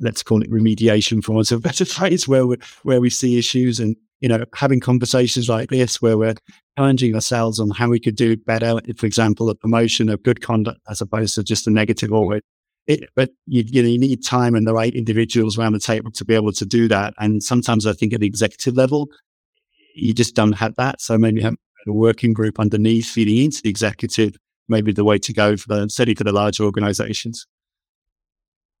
let's 0.00 0.22
call 0.22 0.42
it 0.42 0.50
remediation 0.50 1.22
for 1.22 1.32
want 1.32 1.50
of 1.50 1.58
a 1.58 1.60
better 1.60 1.84
phrase, 1.96 2.28
where 2.28 2.46
we 2.46 2.56
where 2.82 3.00
we 3.00 3.10
see 3.10 3.38
issues 3.38 3.80
and 3.80 3.96
you 4.20 4.28
know 4.28 4.44
having 4.54 4.80
conversations 4.80 5.48
like 5.48 5.70
this 5.70 6.00
where 6.02 6.18
we're 6.18 6.34
challenging 6.76 7.14
ourselves 7.14 7.58
on 7.58 7.70
how 7.70 7.88
we 7.88 8.00
could 8.00 8.16
do 8.16 8.36
better. 8.36 8.80
For 8.96 9.06
example, 9.06 9.50
a 9.50 9.54
promotion 9.54 10.08
of 10.08 10.22
good 10.22 10.40
conduct 10.40 10.80
as 10.88 11.00
opposed 11.00 11.34
to 11.34 11.44
just 11.44 11.66
a 11.66 11.70
negative 11.70 12.12
always. 12.12 12.42
It, 12.86 13.10
but 13.14 13.30
you, 13.46 13.64
you, 13.66 13.82
know, 13.82 13.88
you 13.88 13.98
need 13.98 14.24
time 14.24 14.54
and 14.54 14.66
the 14.66 14.72
right 14.72 14.94
individuals 14.94 15.58
around 15.58 15.74
the 15.74 15.78
table 15.78 16.10
to 16.12 16.24
be 16.24 16.34
able 16.34 16.52
to 16.52 16.64
do 16.64 16.88
that. 16.88 17.12
And 17.18 17.42
sometimes 17.42 17.86
I 17.86 17.92
think 17.92 18.14
at 18.14 18.20
the 18.20 18.26
executive 18.26 18.76
level, 18.76 19.10
you 19.94 20.14
just 20.14 20.34
don't 20.34 20.52
have 20.52 20.74
that. 20.76 21.02
So 21.02 21.18
maybe 21.18 21.42
have 21.42 21.54
a 21.86 21.92
working 21.92 22.32
group 22.32 22.58
underneath 22.58 23.06
feeding 23.06 23.44
into 23.44 23.60
the 23.60 23.68
executive, 23.68 24.36
maybe 24.68 24.92
the 24.92 25.04
way 25.04 25.18
to 25.18 25.32
go 25.34 25.56
for 25.56 25.68
the 25.68 25.88
certainly 25.90 26.14
for 26.14 26.24
the 26.24 26.32
larger 26.32 26.64
organizations. 26.64 27.46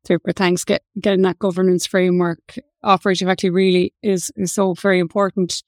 Super. 0.08 0.32
Thanks. 0.32 0.64
Get, 0.64 0.82
getting 0.98 1.20
that 1.22 1.38
governance 1.38 1.86
framework 1.86 2.58
operative 2.82 3.28
actually 3.28 3.50
really 3.50 3.92
is, 4.02 4.32
is 4.36 4.54
so 4.54 4.72
very 4.72 5.00
important. 5.00 5.62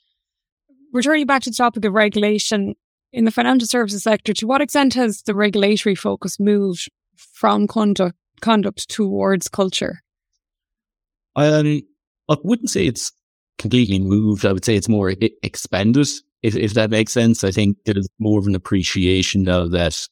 Returning 0.94 1.26
back 1.26 1.42
to 1.42 1.50
the 1.50 1.56
topic 1.56 1.84
of 1.84 1.92
regulation 1.92 2.74
in 3.12 3.26
the 3.26 3.30
financial 3.30 3.68
services 3.68 4.02
sector, 4.02 4.32
to 4.32 4.46
what 4.46 4.62
extent 4.62 4.94
has 4.94 5.20
the 5.24 5.34
regulatory 5.34 5.94
focus 5.94 6.40
moved 6.40 6.90
from 7.16 7.66
conduct, 7.66 8.16
conduct 8.40 8.88
towards 8.88 9.46
culture? 9.46 10.00
Um, 11.36 11.82
I 12.30 12.36
wouldn't 12.42 12.70
say 12.70 12.86
it's 12.86 13.12
completely 13.58 13.98
moved. 13.98 14.46
I 14.46 14.54
would 14.54 14.64
say 14.64 14.74
it's 14.74 14.88
more 14.88 15.12
expanded, 15.42 16.08
if, 16.42 16.56
if 16.56 16.72
that 16.72 16.88
makes 16.88 17.12
sense. 17.12 17.44
I 17.44 17.50
think 17.50 17.76
there's 17.84 18.08
more 18.18 18.38
of 18.38 18.46
an 18.46 18.54
appreciation 18.54 19.42
now 19.42 19.68
that 19.68 20.08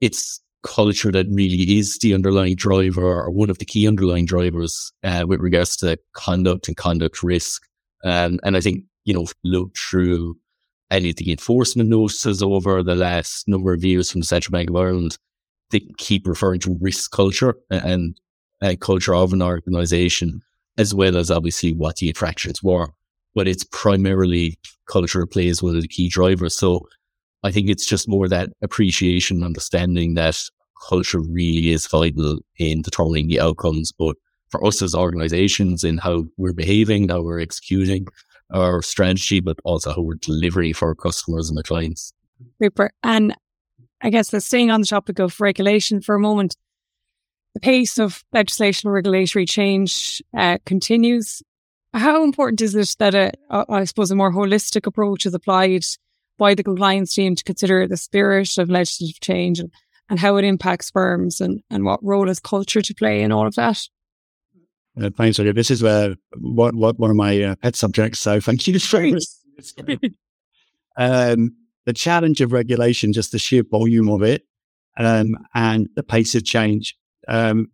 it's 0.00 0.40
culture 0.62 1.12
that 1.12 1.26
really 1.30 1.78
is 1.78 1.98
the 1.98 2.14
underlying 2.14 2.56
driver 2.56 3.22
or 3.22 3.30
one 3.30 3.50
of 3.50 3.58
the 3.58 3.64
key 3.64 3.86
underlying 3.86 4.26
drivers 4.26 4.92
uh, 5.04 5.24
with 5.26 5.40
regards 5.40 5.76
to 5.76 5.98
conduct 6.14 6.68
and 6.68 6.76
conduct 6.76 7.22
risk. 7.22 7.62
Um, 8.04 8.38
and 8.42 8.56
I 8.56 8.60
think, 8.60 8.84
you 9.04 9.14
know, 9.14 9.26
look 9.44 9.76
through 9.76 10.36
any 10.90 11.10
of 11.10 11.16
the 11.16 11.30
enforcement 11.30 11.88
notices 11.88 12.42
over 12.42 12.82
the 12.82 12.94
last 12.94 13.46
number 13.46 13.72
of 13.72 13.84
years 13.84 14.10
from 14.10 14.20
the 14.20 14.26
Central 14.26 14.52
Bank 14.52 14.70
of 14.70 14.76
Ireland, 14.76 15.18
they 15.70 15.80
keep 15.98 16.26
referring 16.26 16.60
to 16.60 16.78
risk 16.80 17.10
culture 17.10 17.54
and, 17.70 18.18
and 18.60 18.80
culture 18.80 19.14
of 19.14 19.32
an 19.32 19.42
organization 19.42 20.40
as 20.78 20.94
well 20.94 21.16
as 21.16 21.30
obviously 21.30 21.72
what 21.72 21.96
the 21.96 22.08
infractions 22.08 22.62
were. 22.62 22.88
But 23.34 23.48
it's 23.48 23.64
primarily 23.64 24.58
culture 24.88 25.26
plays 25.26 25.62
one 25.62 25.76
of 25.76 25.82
the 25.82 25.88
key 25.88 26.08
drivers. 26.08 26.56
So 26.56 26.88
I 27.42 27.50
think 27.50 27.68
it's 27.68 27.86
just 27.86 28.08
more 28.08 28.28
that 28.28 28.50
appreciation, 28.62 29.44
understanding 29.44 30.14
that 30.14 30.42
culture 30.88 31.20
really 31.20 31.70
is 31.70 31.86
vital 31.86 32.38
in 32.58 32.82
determining 32.82 33.28
the 33.28 33.40
outcomes. 33.40 33.92
But 33.92 34.16
for 34.50 34.64
us 34.64 34.82
as 34.82 34.94
organizations 34.94 35.84
in 35.84 35.98
how 35.98 36.24
we're 36.36 36.52
behaving, 36.52 37.08
how 37.08 37.22
we're 37.22 37.40
executing 37.40 38.06
our 38.52 38.82
strategy, 38.82 39.40
but 39.40 39.58
also 39.64 39.92
how 39.92 40.02
we're 40.02 40.14
delivering 40.14 40.74
for 40.74 40.88
our 40.88 40.94
customers 40.94 41.48
and 41.48 41.58
our 41.58 41.62
clients. 41.62 42.12
Super. 42.62 42.90
And 43.02 43.34
I 44.00 44.10
guess 44.10 44.30
the 44.30 44.40
staying 44.40 44.70
on 44.70 44.80
the 44.80 44.86
topic 44.86 45.18
of 45.18 45.40
regulation 45.40 46.00
for 46.00 46.14
a 46.14 46.20
moment, 46.20 46.56
the 47.54 47.60
pace 47.60 47.98
of 47.98 48.24
legislation 48.32 48.90
regulatory 48.90 49.44
change 49.44 50.22
uh, 50.36 50.58
continues. 50.64 51.42
How 51.94 52.22
important 52.22 52.60
is 52.60 52.74
it 52.74 52.94
that 52.98 53.14
a, 53.14 53.32
I 53.50 53.84
suppose, 53.84 54.10
a 54.10 54.16
more 54.16 54.32
holistic 54.32 54.86
approach 54.86 55.26
is 55.26 55.34
applied 55.34 55.84
by 56.38 56.54
the 56.54 56.62
compliance 56.62 57.14
team 57.14 57.34
to 57.34 57.44
consider 57.44 57.86
the 57.86 57.96
spirit 57.96 58.56
of 58.58 58.70
legislative 58.70 59.20
change 59.20 59.58
and, 59.58 59.70
and 60.08 60.18
how 60.18 60.36
it 60.36 60.44
impacts 60.44 60.90
firms 60.90 61.40
and, 61.40 61.60
and 61.70 61.84
what 61.84 62.02
role 62.02 62.28
is 62.28 62.40
culture 62.40 62.80
to 62.80 62.94
play 62.94 63.20
in 63.22 63.32
all 63.32 63.46
of 63.46 63.54
that? 63.56 63.80
Uh, 65.00 65.10
thanks, 65.16 65.38
Olivia. 65.38 65.52
This 65.52 65.70
is 65.70 65.82
where 65.82 66.16
what, 66.38 66.74
what 66.74 66.98
one 66.98 67.10
of 67.10 67.16
my 67.16 67.42
uh, 67.42 67.54
pet 67.56 67.76
subjects. 67.76 68.20
So 68.20 68.40
thank 68.40 68.66
you 68.66 68.78
for 68.78 69.02
um, 70.96 71.56
the 71.84 71.92
challenge 71.92 72.40
of 72.40 72.52
regulation, 72.52 73.12
just 73.12 73.32
the 73.32 73.38
sheer 73.38 73.62
volume 73.68 74.08
of 74.08 74.22
it, 74.22 74.42
um, 74.96 75.36
and 75.54 75.88
the 75.94 76.02
pace 76.02 76.34
of 76.34 76.44
change 76.44 76.96
um, 77.28 77.68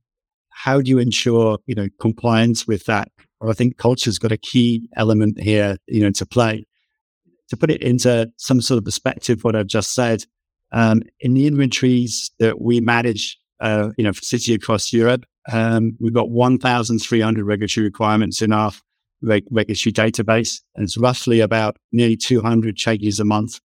how 0.50 0.80
do 0.80 0.90
you 0.90 0.98
ensure 0.98 1.58
you 1.66 1.74
know 1.74 1.88
compliance 2.00 2.66
with 2.66 2.84
that? 2.84 3.08
Or 3.40 3.50
I 3.50 3.52
think 3.52 3.78
culture's 3.78 4.18
got 4.18 4.32
a 4.32 4.36
key 4.36 4.88
element 4.96 5.40
here, 5.40 5.76
you 5.86 6.00
know, 6.00 6.10
to 6.12 6.26
play. 6.26 6.66
To 7.54 7.58
put 7.58 7.70
it 7.70 7.82
into 7.82 8.32
some 8.36 8.60
sort 8.60 8.78
of 8.78 8.84
perspective, 8.84 9.44
what 9.44 9.54
I've 9.54 9.68
just 9.68 9.94
said, 9.94 10.24
um, 10.72 11.02
in 11.20 11.34
the 11.34 11.46
inventories 11.46 12.32
that 12.40 12.60
we 12.60 12.80
manage, 12.80 13.38
uh, 13.60 13.90
you 13.96 14.02
know, 14.02 14.12
for 14.12 14.22
Citi 14.22 14.56
across 14.56 14.92
Europe, 14.92 15.24
um, 15.52 15.96
we've 16.00 16.12
got 16.12 16.30
1,300 16.30 17.44
regulatory 17.44 17.84
requirements 17.84 18.42
in 18.42 18.52
our 18.52 18.72
reg- 19.22 19.46
regulatory 19.52 19.92
database, 19.92 20.62
and 20.74 20.82
it's 20.82 20.96
roughly 20.96 21.38
about 21.38 21.76
nearly 21.92 22.16
200 22.16 22.74
changes 22.74 23.20
a 23.20 23.24
month. 23.24 23.60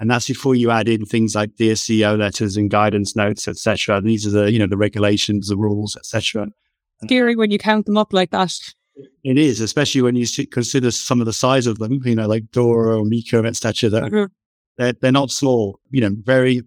And 0.00 0.10
that's 0.10 0.26
before 0.26 0.56
you 0.56 0.72
add 0.72 0.88
in 0.88 1.04
things 1.04 1.36
like 1.36 1.54
CEO 1.54 2.18
letters 2.18 2.56
and 2.56 2.68
guidance 2.68 3.14
notes, 3.14 3.46
etc. 3.46 4.00
These 4.00 4.26
are 4.26 4.30
the, 4.30 4.50
you 4.50 4.58
know, 4.58 4.66
the 4.66 4.76
regulations, 4.76 5.46
the 5.46 5.56
rules, 5.56 5.94
etc. 5.94 6.48
Scary 7.04 7.36
when 7.36 7.52
you 7.52 7.58
count 7.58 7.86
them 7.86 7.96
up 7.96 8.12
like 8.12 8.32
that. 8.32 8.52
It 9.24 9.38
is, 9.38 9.60
especially 9.60 10.02
when 10.02 10.16
you 10.16 10.26
consider 10.50 10.90
some 10.90 11.20
of 11.20 11.26
the 11.26 11.32
size 11.32 11.66
of 11.66 11.78
them, 11.78 12.00
you 12.04 12.14
know, 12.14 12.26
like 12.26 12.50
DORA 12.50 12.98
or 12.98 13.04
MiCA, 13.04 13.46
etc. 13.46 13.90
That 13.90 14.02
mm-hmm. 14.04 14.32
they're, 14.76 14.92
they're 14.94 15.12
not 15.12 15.30
small, 15.30 15.80
you 15.90 16.00
know, 16.00 16.10
very 16.22 16.62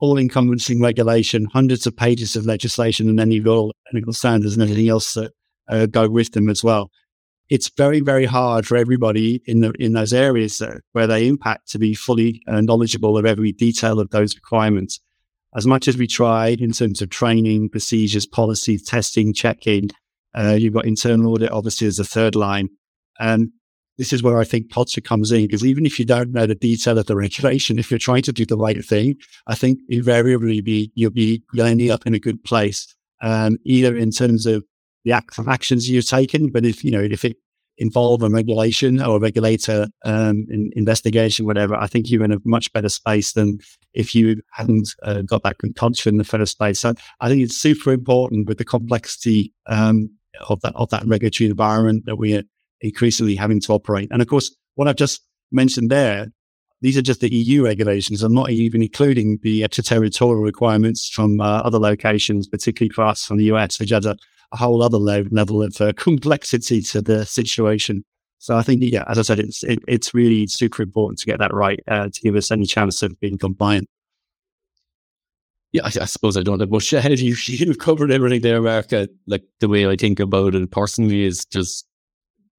all 0.00 0.18
encompassing 0.18 0.80
regulation, 0.80 1.46
hundreds 1.52 1.86
of 1.86 1.96
pages 1.96 2.36
of 2.36 2.44
legislation, 2.44 3.08
and 3.08 3.18
then 3.18 3.30
you've 3.30 3.44
got 3.44 3.56
all 3.56 3.74
technical 3.86 4.12
standards 4.12 4.54
and 4.54 4.62
everything 4.62 4.88
else 4.88 5.14
that 5.14 5.32
uh, 5.68 5.86
go 5.86 6.08
with 6.08 6.32
them 6.32 6.48
as 6.48 6.64
well 6.64 6.90
it's 7.52 7.68
very, 7.76 8.00
very 8.00 8.24
hard 8.24 8.66
for 8.66 8.78
everybody 8.78 9.42
in 9.44 9.60
the 9.60 9.72
in 9.78 9.92
those 9.92 10.14
areas 10.14 10.62
where 10.92 11.06
they 11.06 11.28
impact 11.28 11.68
to 11.68 11.78
be 11.78 11.92
fully 11.92 12.40
uh, 12.48 12.62
knowledgeable 12.62 13.18
of 13.18 13.26
every 13.26 13.52
detail 13.52 14.00
of 14.00 14.08
those 14.08 14.34
requirements. 14.34 15.00
As 15.54 15.66
much 15.66 15.86
as 15.86 15.98
we 15.98 16.06
try 16.06 16.56
in 16.58 16.72
terms 16.72 17.02
of 17.02 17.10
training, 17.10 17.68
procedures, 17.68 18.24
policies, 18.24 18.82
testing, 18.82 19.34
checking, 19.34 19.90
uh, 20.34 20.56
you've 20.58 20.74
got 20.74 20.86
internal 20.86 21.32
audit 21.32 21.50
obviously 21.50 21.86
as 21.86 21.98
a 21.98 22.04
third 22.04 22.34
line. 22.34 22.68
And 23.18 23.50
this 23.98 24.12
is 24.12 24.22
where 24.22 24.38
I 24.38 24.44
think 24.44 24.72
culture 24.72 25.00
comes 25.00 25.30
in 25.30 25.46
because 25.46 25.64
even 25.64 25.84
if 25.84 25.98
you 25.98 26.04
don't 26.04 26.32
know 26.32 26.46
the 26.46 26.54
detail 26.54 26.98
of 26.98 27.06
the 27.06 27.16
regulation, 27.16 27.78
if 27.78 27.90
you're 27.90 27.98
trying 27.98 28.22
to 28.22 28.32
do 28.32 28.46
the 28.46 28.56
right 28.56 28.84
thing, 28.84 29.16
I 29.46 29.54
think 29.54 29.80
invariably 29.88 30.60
be 30.60 30.90
you'll 30.94 31.10
be 31.10 31.42
you'll 31.52 31.66
end 31.66 31.88
up 31.90 32.06
in 32.06 32.14
a 32.14 32.18
good 32.18 32.42
place. 32.42 32.94
Um, 33.20 33.58
either 33.64 33.96
in 33.96 34.10
terms 34.10 34.46
of 34.46 34.64
the 35.04 35.12
actions 35.12 35.88
you've 35.88 36.06
taken, 36.06 36.50
but 36.50 36.64
if 36.64 36.82
you 36.82 36.90
know 36.90 37.00
if 37.00 37.24
it 37.24 37.36
involve 37.78 38.22
a 38.22 38.28
regulation 38.28 39.00
or 39.02 39.16
a 39.16 39.20
regulator 39.20 39.88
um, 40.04 40.46
in 40.50 40.70
investigation, 40.74 41.46
whatever, 41.46 41.74
I 41.74 41.86
think 41.86 42.10
you're 42.10 42.24
in 42.24 42.32
a 42.32 42.38
much 42.44 42.72
better 42.72 42.88
space 42.88 43.32
than 43.32 43.58
if 43.94 44.14
you 44.14 44.42
hadn't 44.52 44.94
uh, 45.02 45.22
got 45.22 45.42
that 45.42 45.56
culture 45.76 46.08
in 46.08 46.18
the 46.18 46.24
first 46.24 46.58
place. 46.58 46.80
So 46.80 46.94
I 47.20 47.28
think 47.28 47.42
it's 47.42 47.56
super 47.56 47.92
important 47.92 48.48
with 48.48 48.58
the 48.58 48.64
complexity 48.64 49.52
um, 49.66 50.10
of 50.48 50.60
that 50.62 50.74
of 50.76 50.90
that 50.90 51.04
regulatory 51.06 51.48
environment 51.48 52.04
that 52.06 52.16
we 52.16 52.36
are 52.36 52.42
increasingly 52.80 53.36
having 53.36 53.60
to 53.60 53.72
operate. 53.72 54.08
And 54.10 54.22
of 54.22 54.28
course, 54.28 54.54
what 54.74 54.88
I've 54.88 54.96
just 54.96 55.22
mentioned 55.50 55.90
there, 55.90 56.28
these 56.80 56.96
are 56.96 57.02
just 57.02 57.20
the 57.20 57.32
EU 57.32 57.64
regulations. 57.64 58.22
I'm 58.22 58.34
not 58.34 58.50
even 58.50 58.82
including 58.82 59.38
the 59.42 59.64
extraterritorial 59.64 60.42
requirements 60.42 61.08
from 61.08 61.40
uh, 61.40 61.60
other 61.60 61.78
locations, 61.78 62.48
particularly 62.48 62.92
for 62.92 63.04
us 63.04 63.24
from 63.24 63.36
the 63.36 63.44
US, 63.52 63.78
which 63.78 63.92
adds 63.92 64.06
a, 64.06 64.16
a 64.52 64.56
whole 64.56 64.82
other 64.82 64.98
le- 64.98 65.28
level 65.30 65.62
of 65.62 65.80
uh, 65.80 65.92
complexity 65.96 66.82
to 66.82 67.00
the 67.00 67.24
situation. 67.24 68.04
So 68.38 68.56
I 68.56 68.62
think, 68.62 68.82
yeah, 68.82 69.04
as 69.06 69.18
I 69.18 69.22
said, 69.22 69.38
it's 69.38 69.62
it, 69.62 69.78
it's 69.86 70.12
really 70.12 70.48
super 70.48 70.82
important 70.82 71.20
to 71.20 71.26
get 71.26 71.38
that 71.38 71.54
right 71.54 71.78
uh, 71.86 72.08
to 72.12 72.20
give 72.22 72.34
us 72.34 72.50
any 72.50 72.66
chance 72.66 73.00
of 73.02 73.18
being 73.20 73.38
compliant. 73.38 73.88
Yeah, 75.72 75.82
I, 75.84 76.02
I, 76.02 76.04
suppose 76.04 76.36
I 76.36 76.42
don't 76.42 76.60
have 76.60 76.70
much 76.70 76.92
ahead. 76.92 77.18
You, 77.18 77.34
you've 77.46 77.78
covered 77.78 78.10
everything 78.10 78.42
there, 78.42 78.60
Mark. 78.60 78.92
Uh, 78.92 79.06
like 79.26 79.44
the 79.60 79.68
way 79.68 79.86
I 79.86 79.96
think 79.96 80.20
about 80.20 80.54
it 80.54 80.70
personally 80.70 81.24
is 81.24 81.44
just 81.44 81.86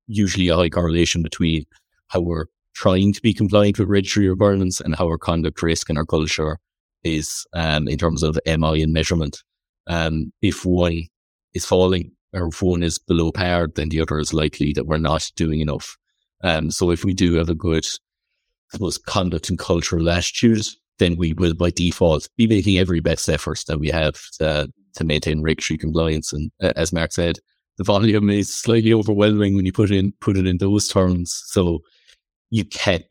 usually 0.07 0.49
a 0.49 0.55
high 0.55 0.69
correlation 0.69 1.23
between 1.23 1.65
how 2.07 2.21
we're 2.21 2.45
trying 2.75 3.13
to 3.13 3.21
be 3.21 3.33
compliant 3.33 3.79
with 3.79 3.87
regulatory 3.87 4.29
requirements 4.29 4.81
and 4.81 4.95
how 4.95 5.07
our 5.07 5.17
conduct 5.17 5.61
risk 5.61 5.89
and 5.89 5.97
our 5.97 6.05
culture 6.05 6.57
is 7.03 7.45
um, 7.53 7.87
in 7.87 7.97
terms 7.97 8.23
of 8.23 8.39
MI 8.45 8.81
and 8.81 8.93
measurement. 8.93 9.43
Um, 9.87 10.31
if 10.41 10.65
one 10.65 11.03
is 11.53 11.65
falling 11.65 12.11
or 12.33 12.47
if 12.47 12.61
one 12.61 12.83
is 12.83 12.97
below 12.97 13.31
par, 13.31 13.67
then 13.75 13.89
the 13.89 14.01
other 14.01 14.19
is 14.19 14.33
likely 14.33 14.73
that 14.73 14.87
we're 14.87 14.97
not 14.97 15.29
doing 15.35 15.59
enough. 15.59 15.97
Um, 16.43 16.71
so 16.71 16.89
if 16.89 17.05
we 17.05 17.13
do 17.13 17.35
have 17.35 17.49
a 17.49 17.55
good, 17.55 17.85
I 17.85 18.77
suppose, 18.77 18.97
conduct 18.97 19.49
and 19.49 19.59
cultural 19.59 20.09
attitude, 20.09 20.65
then 20.99 21.15
we 21.17 21.33
will 21.33 21.53
by 21.53 21.69
default 21.69 22.29
be 22.37 22.47
making 22.47 22.77
every 22.77 22.99
best 22.99 23.27
effort 23.29 23.63
that 23.67 23.79
we 23.79 23.89
have 23.89 24.15
to, 24.39 24.71
to 24.95 25.03
maintain 25.03 25.41
regulatory 25.41 25.77
compliance. 25.77 26.33
And 26.33 26.51
uh, 26.61 26.73
as 26.75 26.93
Mark 26.93 27.11
said, 27.11 27.39
the 27.77 27.83
volume 27.83 28.29
is 28.29 28.53
slightly 28.53 28.93
overwhelming 28.93 29.55
when 29.55 29.65
you 29.65 29.73
put 29.73 29.91
in 29.91 30.13
put 30.21 30.37
it 30.37 30.45
in 30.45 30.57
those 30.57 30.87
terms. 30.87 31.43
So 31.47 31.79
you 32.51 32.65
can't. 32.65 33.03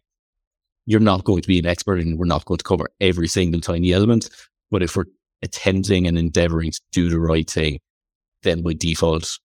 You're 0.86 1.00
not 1.00 1.24
going 1.24 1.42
to 1.42 1.48
be 1.48 1.58
an 1.58 1.66
expert, 1.66 2.00
and 2.00 2.18
we're 2.18 2.26
not 2.26 2.44
going 2.44 2.58
to 2.58 2.64
cover 2.64 2.88
every 3.00 3.28
single 3.28 3.60
tiny 3.60 3.92
element. 3.92 4.30
But 4.70 4.82
if 4.82 4.96
we're 4.96 5.04
attempting 5.42 6.06
and 6.06 6.18
endeavoring 6.18 6.72
to 6.72 6.80
do 6.92 7.08
the 7.08 7.20
right 7.20 7.48
thing, 7.48 7.78
then 8.42 8.62
by 8.62 8.74
default, 8.74 9.38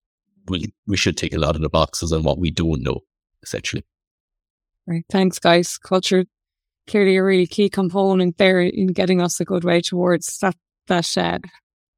we 0.47 0.73
we 0.88 0.97
should 0.97 1.17
take 1.17 1.33
a 1.33 1.39
lot 1.39 1.55
of 1.55 1.61
the 1.61 1.69
boxes 1.69 2.13
on 2.13 2.23
what 2.23 2.39
we 2.39 2.51
don't 2.51 2.81
know, 2.81 3.01
essentially. 3.43 3.83
Right. 4.85 5.03
Thanks, 5.09 5.38
guys. 5.38 5.77
Culture 5.77 6.25
clearly 6.88 7.17
a 7.17 7.23
really 7.23 7.47
key 7.47 7.69
component 7.69 8.38
there 8.38 8.61
in 8.61 8.88
getting 8.88 9.21
us 9.21 9.39
a 9.39 9.45
good 9.45 9.63
way 9.63 9.81
towards 9.81 10.39
that 10.39 10.55
that 10.88 11.17
uh, 11.17 11.39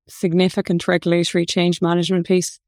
significant 0.07 0.87
regulatory 0.87 1.45
change 1.45 1.81
management 1.81 2.25
piece. 2.25 2.59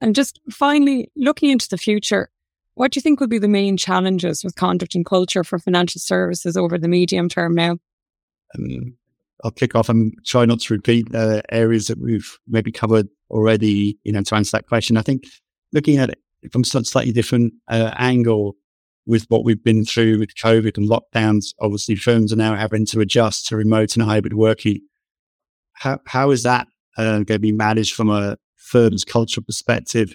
And 0.00 0.14
just 0.14 0.40
finally, 0.50 1.10
looking 1.16 1.50
into 1.50 1.68
the 1.68 1.78
future, 1.78 2.30
what 2.74 2.92
do 2.92 2.98
you 2.98 3.02
think 3.02 3.20
will 3.20 3.28
be 3.28 3.38
the 3.38 3.48
main 3.48 3.76
challenges 3.76 4.42
with 4.42 4.56
conduct 4.56 4.94
and 4.94 5.04
culture 5.04 5.44
for 5.44 5.58
financial 5.58 6.00
services 6.00 6.56
over 6.56 6.78
the 6.78 6.88
medium 6.88 7.28
term 7.28 7.54
now? 7.54 7.78
Um, 8.56 8.96
I'll 9.44 9.50
kick 9.50 9.74
off 9.74 9.88
and 9.88 10.12
try 10.26 10.44
not 10.44 10.60
to 10.60 10.74
repeat 10.74 11.14
uh, 11.14 11.42
areas 11.50 11.86
that 11.88 12.00
we've 12.00 12.38
maybe 12.48 12.72
covered 12.72 13.08
already, 13.30 13.98
you 14.02 14.12
know, 14.12 14.22
to 14.22 14.34
answer 14.34 14.56
that 14.56 14.66
question. 14.66 14.96
I 14.96 15.02
think 15.02 15.24
looking 15.72 15.98
at 15.98 16.10
it 16.10 16.18
from 16.52 16.62
a 16.62 16.64
slightly 16.64 17.12
different 17.12 17.52
uh, 17.68 17.92
angle 17.96 18.56
with 19.08 19.24
what 19.28 19.42
we've 19.42 19.64
been 19.64 19.86
through 19.86 20.18
with 20.18 20.36
COVID 20.36 20.76
and 20.76 20.88
lockdowns, 20.88 21.54
obviously 21.60 21.96
firms 21.96 22.30
are 22.30 22.36
now 22.36 22.54
having 22.54 22.84
to 22.86 23.00
adjust 23.00 23.46
to 23.46 23.56
remote 23.56 23.96
and 23.96 24.04
hybrid 24.04 24.34
working. 24.34 24.80
How, 25.72 25.98
how 26.06 26.30
is 26.30 26.42
that 26.42 26.68
uh, 26.98 27.20
going 27.20 27.26
to 27.26 27.38
be 27.38 27.50
managed 27.50 27.94
from 27.94 28.10
a 28.10 28.36
firm's 28.56 29.04
cultural 29.04 29.44
perspective 29.44 30.14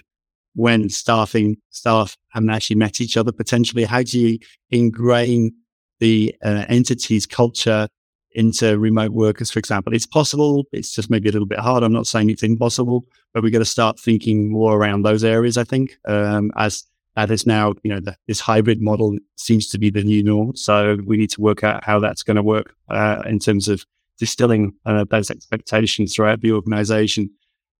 when 0.54 0.88
staffing 0.88 1.56
staff 1.70 2.16
haven't 2.28 2.50
actually 2.50 2.76
met 2.76 3.00
each 3.00 3.16
other 3.16 3.32
potentially? 3.32 3.82
How 3.84 4.04
do 4.04 4.18
you 4.18 4.38
ingrain 4.70 5.52
the 5.98 6.32
uh, 6.44 6.64
entity's 6.68 7.26
culture 7.26 7.88
into 8.30 8.78
remote 8.78 9.10
workers, 9.10 9.50
for 9.50 9.58
example? 9.58 9.92
It's 9.92 10.06
possible. 10.06 10.66
It's 10.70 10.94
just 10.94 11.10
maybe 11.10 11.28
a 11.28 11.32
little 11.32 11.48
bit 11.48 11.58
hard. 11.58 11.82
I'm 11.82 11.92
not 11.92 12.06
saying 12.06 12.30
it's 12.30 12.44
impossible, 12.44 13.06
but 13.32 13.42
we've 13.42 13.52
got 13.52 13.58
to 13.58 13.64
start 13.64 13.98
thinking 13.98 14.52
more 14.52 14.76
around 14.76 15.02
those 15.02 15.24
areas, 15.24 15.58
I 15.58 15.64
think, 15.64 15.96
um, 16.06 16.52
as 16.56 16.84
that 17.16 17.30
is 17.30 17.46
now, 17.46 17.74
you 17.82 17.90
know, 17.92 18.00
the, 18.00 18.16
this 18.26 18.40
hybrid 18.40 18.80
model 18.80 19.16
seems 19.36 19.68
to 19.68 19.78
be 19.78 19.90
the 19.90 20.02
new 20.02 20.22
norm. 20.22 20.56
So 20.56 20.98
we 21.06 21.16
need 21.16 21.30
to 21.30 21.40
work 21.40 21.62
out 21.62 21.84
how 21.84 22.00
that's 22.00 22.22
going 22.22 22.36
to 22.36 22.42
work 22.42 22.74
uh, 22.88 23.22
in 23.26 23.38
terms 23.38 23.68
of 23.68 23.84
distilling 24.18 24.72
uh, 24.86 25.04
those 25.10 25.30
expectations 25.30 26.14
throughout 26.14 26.40
the 26.40 26.52
organization. 26.52 27.30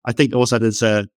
I 0.04 0.12
think 0.12 0.34
also 0.34 0.58
there's 0.58 0.82
a, 0.82 1.08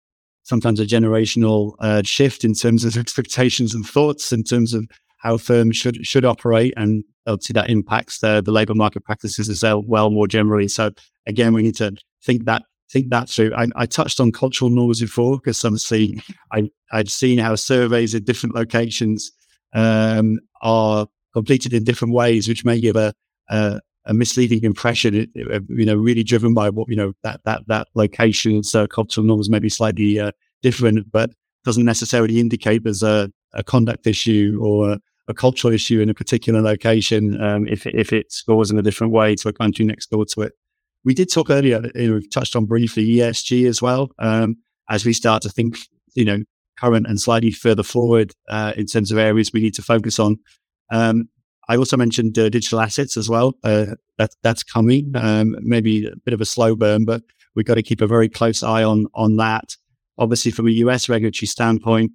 sometimes 0.42 0.80
a 0.80 0.86
generational 0.86 1.74
uh, 1.80 2.02
shift 2.04 2.44
in 2.44 2.54
terms 2.54 2.84
of 2.84 2.96
expectations 2.98 3.74
and 3.74 3.86
thoughts 3.86 4.32
in 4.32 4.42
terms 4.42 4.74
of 4.74 4.86
how 5.18 5.36
firms 5.36 5.76
should 5.76 6.06
should 6.06 6.24
operate, 6.24 6.72
and 6.76 7.02
obviously 7.26 7.52
that 7.54 7.68
impacts 7.68 8.20
the 8.20 8.40
the 8.40 8.52
labour 8.52 8.74
market 8.74 9.04
practices 9.04 9.48
as 9.48 9.64
well 9.84 10.10
more 10.10 10.28
generally. 10.28 10.68
So 10.68 10.90
again, 11.26 11.52
we 11.52 11.62
need 11.62 11.76
to 11.76 11.96
think 12.24 12.44
that 12.44 12.62
think 12.90 13.10
that 13.10 13.28
through. 13.28 13.54
I, 13.54 13.66
I 13.76 13.86
touched 13.86 14.20
on 14.20 14.32
cultural 14.32 14.70
norms 14.70 15.00
before 15.00 15.36
because 15.36 15.64
obviously 15.64 16.22
I 16.52 16.70
I'd 16.92 17.10
seen 17.10 17.38
how 17.38 17.54
surveys 17.54 18.14
in 18.14 18.24
different 18.24 18.54
locations 18.54 19.30
um, 19.74 20.38
are 20.62 21.06
completed 21.32 21.72
in 21.72 21.84
different 21.84 22.14
ways, 22.14 22.48
which 22.48 22.64
may 22.64 22.80
give 22.80 22.96
a, 22.96 23.12
a 23.50 23.80
a 24.08 24.14
misleading 24.14 24.64
impression, 24.64 25.30
you 25.34 25.84
know, 25.84 25.94
really 25.94 26.24
driven 26.24 26.54
by 26.54 26.70
what, 26.70 26.88
you 26.88 26.96
know, 26.96 27.12
that, 27.22 27.40
that, 27.44 27.62
that 27.68 27.88
location. 27.94 28.62
So 28.62 28.86
cultural 28.86 29.26
norms 29.26 29.50
may 29.50 29.58
be 29.58 29.68
slightly 29.68 30.18
uh, 30.18 30.32
different, 30.62 31.12
but 31.12 31.30
doesn't 31.64 31.84
necessarily 31.84 32.40
indicate 32.40 32.84
there's 32.84 33.02
a, 33.02 33.30
a 33.52 33.62
conduct 33.62 34.06
issue 34.06 34.58
or 34.62 34.92
a, 34.92 35.00
a, 35.28 35.34
cultural 35.34 35.74
issue 35.74 36.00
in 36.00 36.08
a 36.08 36.14
particular 36.14 36.62
location 36.62 37.40
um, 37.42 37.68
if, 37.68 37.86
if 37.86 38.12
it 38.14 38.32
scores 38.32 38.70
in 38.70 38.78
a 38.78 38.82
different 38.82 39.12
way 39.12 39.34
to 39.34 39.48
a 39.48 39.52
country 39.52 39.84
next 39.84 40.10
door 40.10 40.24
to 40.24 40.40
it. 40.40 40.52
We 41.04 41.14
did 41.14 41.32
talk 41.32 41.50
earlier, 41.50 41.82
we've 41.94 42.30
touched 42.30 42.56
on 42.56 42.66
briefly 42.66 43.06
ESG 43.06 43.66
as 43.66 43.80
well, 43.80 44.10
um, 44.18 44.56
as 44.90 45.04
we 45.04 45.12
start 45.12 45.42
to 45.42 45.48
think, 45.48 45.78
you 46.14 46.24
know, 46.24 46.42
current 46.78 47.06
and 47.06 47.20
slightly 47.20 47.50
further 47.50 47.82
forward 47.82 48.32
uh, 48.48 48.72
in 48.76 48.86
terms 48.86 49.10
of 49.10 49.18
areas 49.18 49.52
we 49.52 49.60
need 49.60 49.74
to 49.74 49.82
focus 49.82 50.18
on. 50.18 50.36
Um, 50.90 51.28
I 51.68 51.76
also 51.76 51.96
mentioned 51.96 52.38
uh, 52.38 52.48
digital 52.48 52.80
assets 52.80 53.16
as 53.16 53.28
well. 53.28 53.54
Uh, 53.62 53.94
that, 54.16 54.30
that's 54.42 54.62
coming. 54.62 55.12
Um, 55.14 55.56
maybe 55.60 56.06
a 56.06 56.16
bit 56.24 56.34
of 56.34 56.40
a 56.40 56.46
slow 56.46 56.74
burn, 56.74 57.04
but 57.04 57.22
we've 57.54 57.66
got 57.66 57.74
to 57.74 57.82
keep 57.82 58.00
a 58.00 58.06
very 58.06 58.28
close 58.28 58.62
eye 58.62 58.84
on 58.84 59.06
on 59.14 59.36
that. 59.36 59.76
Obviously, 60.16 60.50
from 60.50 60.66
a 60.66 60.72
US 60.72 61.08
regulatory 61.08 61.46
standpoint, 61.46 62.12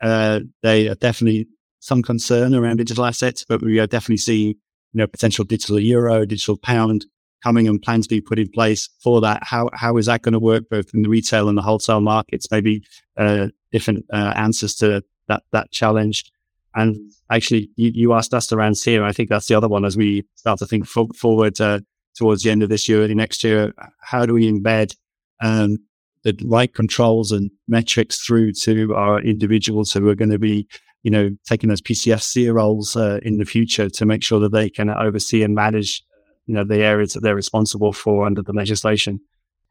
uh, 0.00 0.40
they 0.62 0.88
are 0.88 0.94
definitely 0.94 1.46
some 1.80 2.02
concern 2.02 2.54
around 2.54 2.78
digital 2.78 3.04
assets, 3.04 3.44
but 3.46 3.62
we 3.62 3.78
are 3.78 3.86
definitely 3.86 4.16
seeing 4.16 4.48
you 4.48 4.54
know 4.94 5.06
potential 5.06 5.44
digital 5.44 5.78
euro, 5.78 6.24
digital 6.24 6.56
pound 6.56 7.04
coming, 7.44 7.68
and 7.68 7.80
plans 7.80 8.06
being 8.06 8.22
put 8.22 8.38
in 8.38 8.48
place 8.48 8.88
for 9.02 9.20
that. 9.20 9.40
How 9.44 9.68
how 9.74 9.96
is 9.98 10.06
that 10.06 10.22
going 10.22 10.32
to 10.32 10.40
work 10.40 10.64
both 10.70 10.94
in 10.94 11.02
the 11.02 11.08
retail 11.08 11.48
and 11.48 11.56
the 11.58 11.62
wholesale 11.62 12.00
markets? 12.00 12.50
Maybe 12.50 12.82
uh, 13.16 13.48
different 13.70 14.06
uh, 14.12 14.32
answers 14.34 14.74
to 14.76 15.02
that 15.28 15.42
that 15.52 15.70
challenge. 15.70 16.24
And 16.76 17.12
actually, 17.30 17.70
you, 17.76 17.92
you 17.94 18.12
asked 18.14 18.34
us 18.34 18.50
around 18.50 18.76
here. 18.78 19.04
I 19.04 19.12
think 19.12 19.28
that's 19.28 19.46
the 19.46 19.54
other 19.54 19.68
one 19.68 19.84
as 19.84 19.96
we 19.96 20.24
start 20.34 20.58
to 20.58 20.66
think 20.66 20.86
fo- 20.86 21.12
forward 21.14 21.60
uh, 21.60 21.80
towards 22.16 22.42
the 22.42 22.50
end 22.50 22.62
of 22.62 22.68
this 22.68 22.88
year, 22.88 23.02
early 23.02 23.14
next 23.14 23.44
year. 23.44 23.72
How 24.00 24.26
do 24.26 24.34
we 24.34 24.50
embed 24.50 24.96
um, 25.40 25.78
the 26.24 26.36
right 26.44 26.72
controls 26.74 27.30
and 27.30 27.50
metrics 27.68 28.18
through 28.18 28.52
to 28.52 28.94
our 28.94 29.20
individuals 29.20 29.92
who 29.92 30.08
are 30.08 30.14
going 30.14 30.30
to 30.30 30.38
be, 30.38 30.66
you 31.02 31.10
know, 31.10 31.30
taking 31.46 31.68
those 31.68 31.82
PCFC 31.82 32.52
roles 32.52 32.96
uh, 32.96 33.20
in 33.22 33.38
the 33.38 33.44
future 33.44 33.88
to 33.90 34.06
make 34.06 34.24
sure 34.24 34.40
that 34.40 34.52
they 34.52 34.70
can 34.70 34.90
oversee 34.90 35.42
and 35.42 35.54
manage, 35.54 36.02
you 36.46 36.54
know, 36.54 36.64
the 36.64 36.82
areas 36.82 37.12
that 37.12 37.20
they're 37.22 37.34
responsible 37.34 37.92
for 37.92 38.26
under 38.26 38.42
the 38.42 38.52
legislation. 38.52 39.20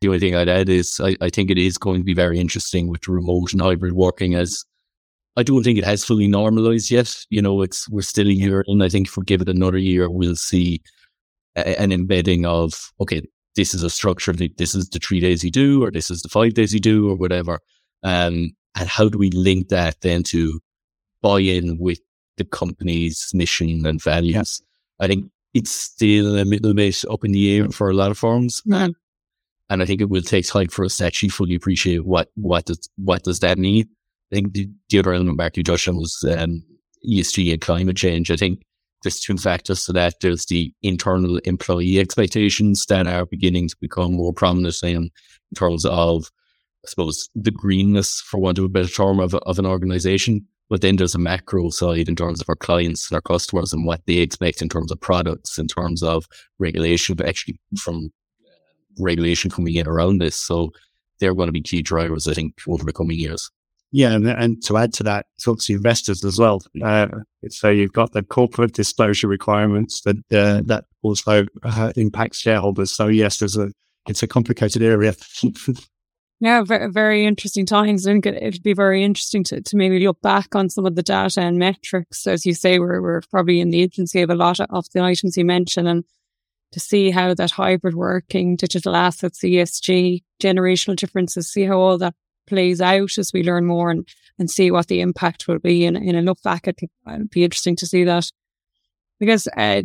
The 0.01 0.07
only 0.07 0.19
thing 0.19 0.35
I'd 0.35 0.49
add 0.49 0.69
is 0.69 0.99
I, 1.01 1.15
I 1.21 1.29
think 1.29 1.49
it 1.49 1.57
is 1.57 1.77
going 1.77 2.01
to 2.01 2.03
be 2.03 2.13
very 2.13 2.39
interesting 2.39 2.87
with 2.87 3.07
remote 3.07 3.53
and 3.53 3.61
hybrid 3.61 3.93
working 3.93 4.35
as 4.35 4.65
I 5.35 5.43
don't 5.43 5.63
think 5.63 5.79
it 5.79 5.85
has 5.85 6.03
fully 6.03 6.27
normalized 6.27 6.91
yet. 6.91 7.15
You 7.29 7.41
know, 7.41 7.61
it's 7.61 7.89
we're 7.89 8.01
still 8.01 8.27
a 8.27 8.31
year, 8.31 8.63
and 8.67 8.83
I 8.83 8.89
think 8.89 9.07
if 9.07 9.17
we 9.17 9.23
give 9.23 9.41
it 9.41 9.49
another 9.49 9.77
year, 9.77 10.09
we'll 10.09 10.35
see 10.35 10.81
a, 11.55 11.79
an 11.79 11.91
embedding 11.91 12.45
of 12.45 12.91
okay, 12.99 13.21
this 13.55 13.73
is 13.73 13.83
a 13.83 13.89
structure. 13.89 14.33
This 14.33 14.75
is 14.75 14.89
the 14.89 14.99
three 14.99 15.19
days 15.19 15.43
you 15.43 15.51
do, 15.51 15.83
or 15.83 15.91
this 15.91 16.11
is 16.11 16.21
the 16.21 16.29
five 16.29 16.53
days 16.53 16.73
you 16.73 16.79
do, 16.79 17.09
or 17.09 17.15
whatever. 17.15 17.59
Um, 18.03 18.51
and 18.75 18.89
how 18.89 19.09
do 19.09 19.17
we 19.17 19.29
link 19.31 19.69
that 19.69 20.01
then 20.01 20.23
to 20.23 20.59
buy 21.21 21.39
in 21.39 21.77
with 21.79 21.99
the 22.37 22.45
company's 22.45 23.31
mission 23.33 23.85
and 23.85 24.01
values? 24.01 24.61
I 24.99 25.07
think 25.07 25.31
it's 25.53 25.71
still 25.71 26.37
a 26.37 26.43
little 26.43 26.73
bit 26.73 27.03
up 27.09 27.23
in 27.23 27.31
the 27.31 27.57
air 27.57 27.69
for 27.69 27.89
a 27.89 27.93
lot 27.93 28.11
of 28.11 28.17
firms. 28.17 28.61
And 29.69 29.81
I 29.81 29.85
think 29.85 30.01
it 30.01 30.09
will 30.09 30.21
take 30.21 30.47
time 30.47 30.67
for 30.67 30.85
us 30.85 30.97
to 30.97 31.05
actually 31.05 31.29
fully 31.29 31.55
appreciate 31.55 32.05
what 32.05 32.29
what 32.35 32.65
does 32.65 32.89
what 32.97 33.23
does 33.23 33.39
that 33.39 33.57
mean 33.57 33.87
I 34.33 34.35
think 34.35 34.53
the, 34.53 34.67
the 34.89 34.99
other 34.99 35.13
element, 35.13 35.37
Mark, 35.37 35.57
you 35.57 35.63
touched 35.63 35.87
on 35.87 35.97
was 35.97 36.25
um, 36.35 36.63
ESG 37.07 37.53
and 37.53 37.61
climate 37.61 37.95
change. 37.95 38.31
I 38.31 38.35
think 38.35 38.63
there's 39.03 39.19
two 39.19 39.37
factors 39.37 39.85
to 39.85 39.93
that. 39.93 40.15
There's 40.21 40.47
the 40.47 40.73
internal 40.81 41.37
employee 41.43 41.99
expectations 41.99 42.87
that 42.87 43.05
are 43.05 43.27
beginning 43.27 43.69
to 43.69 43.75
become 43.79 44.13
more 44.13 44.33
prominent 44.33 44.81
in, 44.81 44.89
in 44.95 45.11
terms 45.55 45.85
of, 45.85 46.31
I 46.83 46.89
suppose, 46.89 47.29
the 47.35 47.51
greenness, 47.51 48.21
for 48.21 48.39
want 48.39 48.57
of 48.57 48.65
a 48.65 48.69
better 48.69 48.87
term, 48.87 49.19
of, 49.19 49.35
of 49.35 49.59
an 49.59 49.67
organization. 49.67 50.47
But 50.69 50.81
then 50.81 50.95
there's 50.95 51.15
a 51.15 51.19
macro 51.19 51.69
side 51.69 52.07
in 52.07 52.15
terms 52.15 52.41
of 52.41 52.49
our 52.49 52.55
clients 52.55 53.09
and 53.09 53.15
our 53.15 53.21
customers 53.21 53.73
and 53.73 53.85
what 53.85 54.01
they 54.05 54.17
expect 54.17 54.61
in 54.61 54.69
terms 54.69 54.91
of 54.91 54.99
products, 54.99 55.57
in 55.57 55.67
terms 55.67 56.01
of 56.01 56.25
regulation, 56.57 57.15
but 57.15 57.27
actually 57.27 57.59
from 57.77 58.11
uh, 58.45 59.03
regulation 59.03 59.51
coming 59.51 59.75
in 59.75 59.87
around 59.87 60.19
this. 60.19 60.35
So 60.35 60.71
they're 61.19 61.35
going 61.35 61.47
to 61.47 61.53
be 61.53 61.61
key 61.61 61.81
drivers, 61.81 62.27
I 62.27 62.33
think, 62.33 62.55
over 62.67 62.83
the 62.83 62.93
coming 62.93 63.19
years. 63.19 63.51
Yeah, 63.95 64.13
and, 64.13 64.27
and 64.27 64.63
to 64.63 64.77
add 64.77 64.91
to 64.93 65.03
that, 65.03 65.27
it's 65.35 65.47
obviously 65.47 65.75
investors 65.75 66.25
as 66.25 66.39
well. 66.39 66.63
Uh, 66.83 67.07
so 67.49 67.69
you've 67.69 67.93
got 67.93 68.11
the 68.11 68.23
corporate 68.23 68.73
disclosure 68.73 69.27
requirements 69.27 70.01
that 70.01 70.17
uh, 70.31 70.63
that 70.65 70.85
also 71.03 71.45
uh, 71.61 71.93
impacts 71.95 72.39
shareholders. 72.39 72.91
So 72.91 73.07
yes, 73.07 73.37
there's 73.37 73.55
a 73.55 73.71
it's 74.07 74.23
a 74.23 74.27
complicated 74.27 74.81
area. 74.81 75.13
yeah, 76.43 76.61
very, 76.61 76.91
very 76.91 77.25
interesting 77.25 77.65
times. 77.65 78.05
I 78.05 78.11
think 78.11 78.25
it'd 78.25 78.63
be 78.63 78.73
very 78.73 79.01
interesting 79.01 79.45
to, 79.45 79.61
to 79.61 79.77
maybe 79.77 80.05
look 80.05 80.19
back 80.21 80.53
on 80.55 80.69
some 80.69 80.85
of 80.85 80.95
the 80.95 81.01
data 81.01 81.39
and 81.39 81.57
metrics. 81.57 82.27
As 82.27 82.45
you 82.45 82.53
say, 82.53 82.79
we're, 82.79 83.01
we're 83.01 83.21
probably 83.31 83.61
in 83.61 83.69
the 83.69 83.81
infancy 83.81 84.21
of 84.21 84.29
a 84.29 84.35
lot 84.35 84.59
of 84.59 84.85
the 84.93 85.01
items 85.01 85.37
you 85.37 85.45
mentioned 85.45 85.87
and 85.87 86.03
to 86.73 86.81
see 86.81 87.11
how 87.11 87.33
that 87.33 87.51
hybrid 87.51 87.95
working, 87.95 88.57
digital 88.57 88.93
assets, 88.93 89.39
ESG, 89.39 90.21
generational 90.41 90.97
differences, 90.97 91.49
see 91.49 91.63
how 91.63 91.79
all 91.79 91.97
that 91.97 92.13
plays 92.45 92.81
out 92.81 93.17
as 93.17 93.31
we 93.33 93.41
learn 93.41 93.65
more 93.65 93.89
and, 93.89 94.05
and 94.37 94.51
see 94.51 94.69
what 94.69 94.87
the 94.87 94.99
impact 94.99 95.47
will 95.47 95.59
be. 95.59 95.85
And 95.85 95.95
in 95.95 96.17
a 96.17 96.21
look 96.21 96.41
back, 96.43 96.67
it'll 96.67 96.89
be 97.31 97.45
interesting 97.45 97.77
to 97.77 97.85
see 97.85 98.03
that. 98.03 98.29
Because 99.17 99.47
uh, 99.55 99.83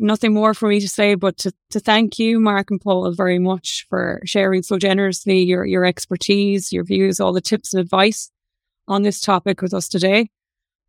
nothing 0.00 0.34
more 0.34 0.54
for 0.54 0.68
me 0.68 0.80
to 0.80 0.88
say, 0.88 1.14
but 1.14 1.36
to, 1.38 1.52
to 1.70 1.80
thank 1.80 2.18
you, 2.18 2.40
Mark 2.40 2.70
and 2.70 2.80
Paul, 2.80 3.12
very 3.12 3.38
much 3.38 3.86
for 3.88 4.20
sharing 4.24 4.62
so 4.62 4.78
generously 4.78 5.40
your, 5.40 5.64
your 5.64 5.84
expertise, 5.84 6.72
your 6.72 6.84
views, 6.84 7.20
all 7.20 7.32
the 7.32 7.40
tips 7.40 7.72
and 7.72 7.80
advice 7.80 8.30
on 8.88 9.02
this 9.02 9.20
topic 9.20 9.62
with 9.62 9.74
us 9.74 9.88
today. 9.88 10.30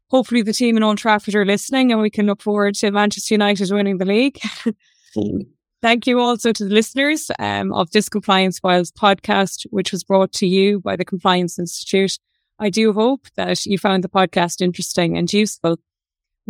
Hopefully, 0.09 0.41
the 0.41 0.53
team 0.53 0.75
in 0.75 0.83
Old 0.83 0.97
Trafford 0.97 1.35
are 1.35 1.45
listening 1.45 1.91
and 1.91 2.01
we 2.01 2.09
can 2.09 2.25
look 2.25 2.41
forward 2.41 2.75
to 2.75 2.91
Manchester 2.91 3.33
United 3.33 3.71
winning 3.71 3.97
the 3.97 4.05
league. 4.05 4.39
Thank 5.81 6.05
you 6.05 6.19
also 6.19 6.51
to 6.51 6.65
the 6.65 6.73
listeners 6.73 7.31
um, 7.39 7.73
of 7.73 7.89
this 7.91 8.07
Compliance 8.07 8.59
Files 8.59 8.91
podcast, 8.91 9.65
which 9.71 9.91
was 9.91 10.03
brought 10.03 10.31
to 10.33 10.45
you 10.45 10.79
by 10.79 10.95
the 10.95 11.05
Compliance 11.05 11.57
Institute. 11.57 12.19
I 12.59 12.69
do 12.69 12.93
hope 12.93 13.27
that 13.35 13.65
you 13.65 13.79
found 13.79 14.03
the 14.03 14.09
podcast 14.09 14.61
interesting 14.61 15.17
and 15.17 15.31
useful. 15.31 15.77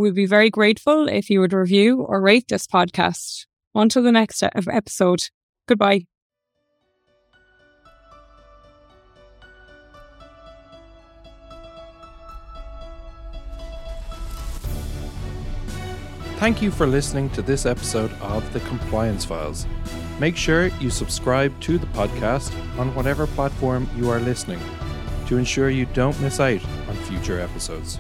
We'd 0.02 0.16
be 0.16 0.26
very 0.26 0.50
grateful 0.50 1.08
if 1.08 1.30
you 1.30 1.42
would 1.42 1.54
review 1.54 2.02
or 2.02 2.20
rate 2.22 2.46
this 2.50 2.66
podcast. 2.66 3.46
Until 3.76 4.02
the 4.02 4.12
next 4.12 4.42
episode, 4.42 5.30
goodbye. 5.68 6.08
Thank 16.38 16.64
you 16.64 16.72
for 16.72 16.88
listening 16.88 17.30
to 17.30 17.44
this 17.44 17.68
episode 17.68 18.12
of 18.22 18.52
The 18.54 18.60
Compliance 18.62 19.24
Files. 19.24 19.68
Make 20.20 20.36
sure 20.36 20.70
you 20.80 20.90
subscribe 20.90 21.54
to 21.62 21.78
the 21.78 21.86
podcast 21.86 22.52
on 22.80 22.96
whatever 22.96 23.28
platform 23.28 23.88
you 23.96 24.10
are 24.10 24.20
listening 24.20 24.60
to 25.28 25.38
ensure 25.38 25.70
you 25.70 25.86
don't 25.94 26.20
miss 26.22 26.40
out 26.40 26.66
on 26.90 26.96
future 27.04 27.40
episodes. 27.40 28.00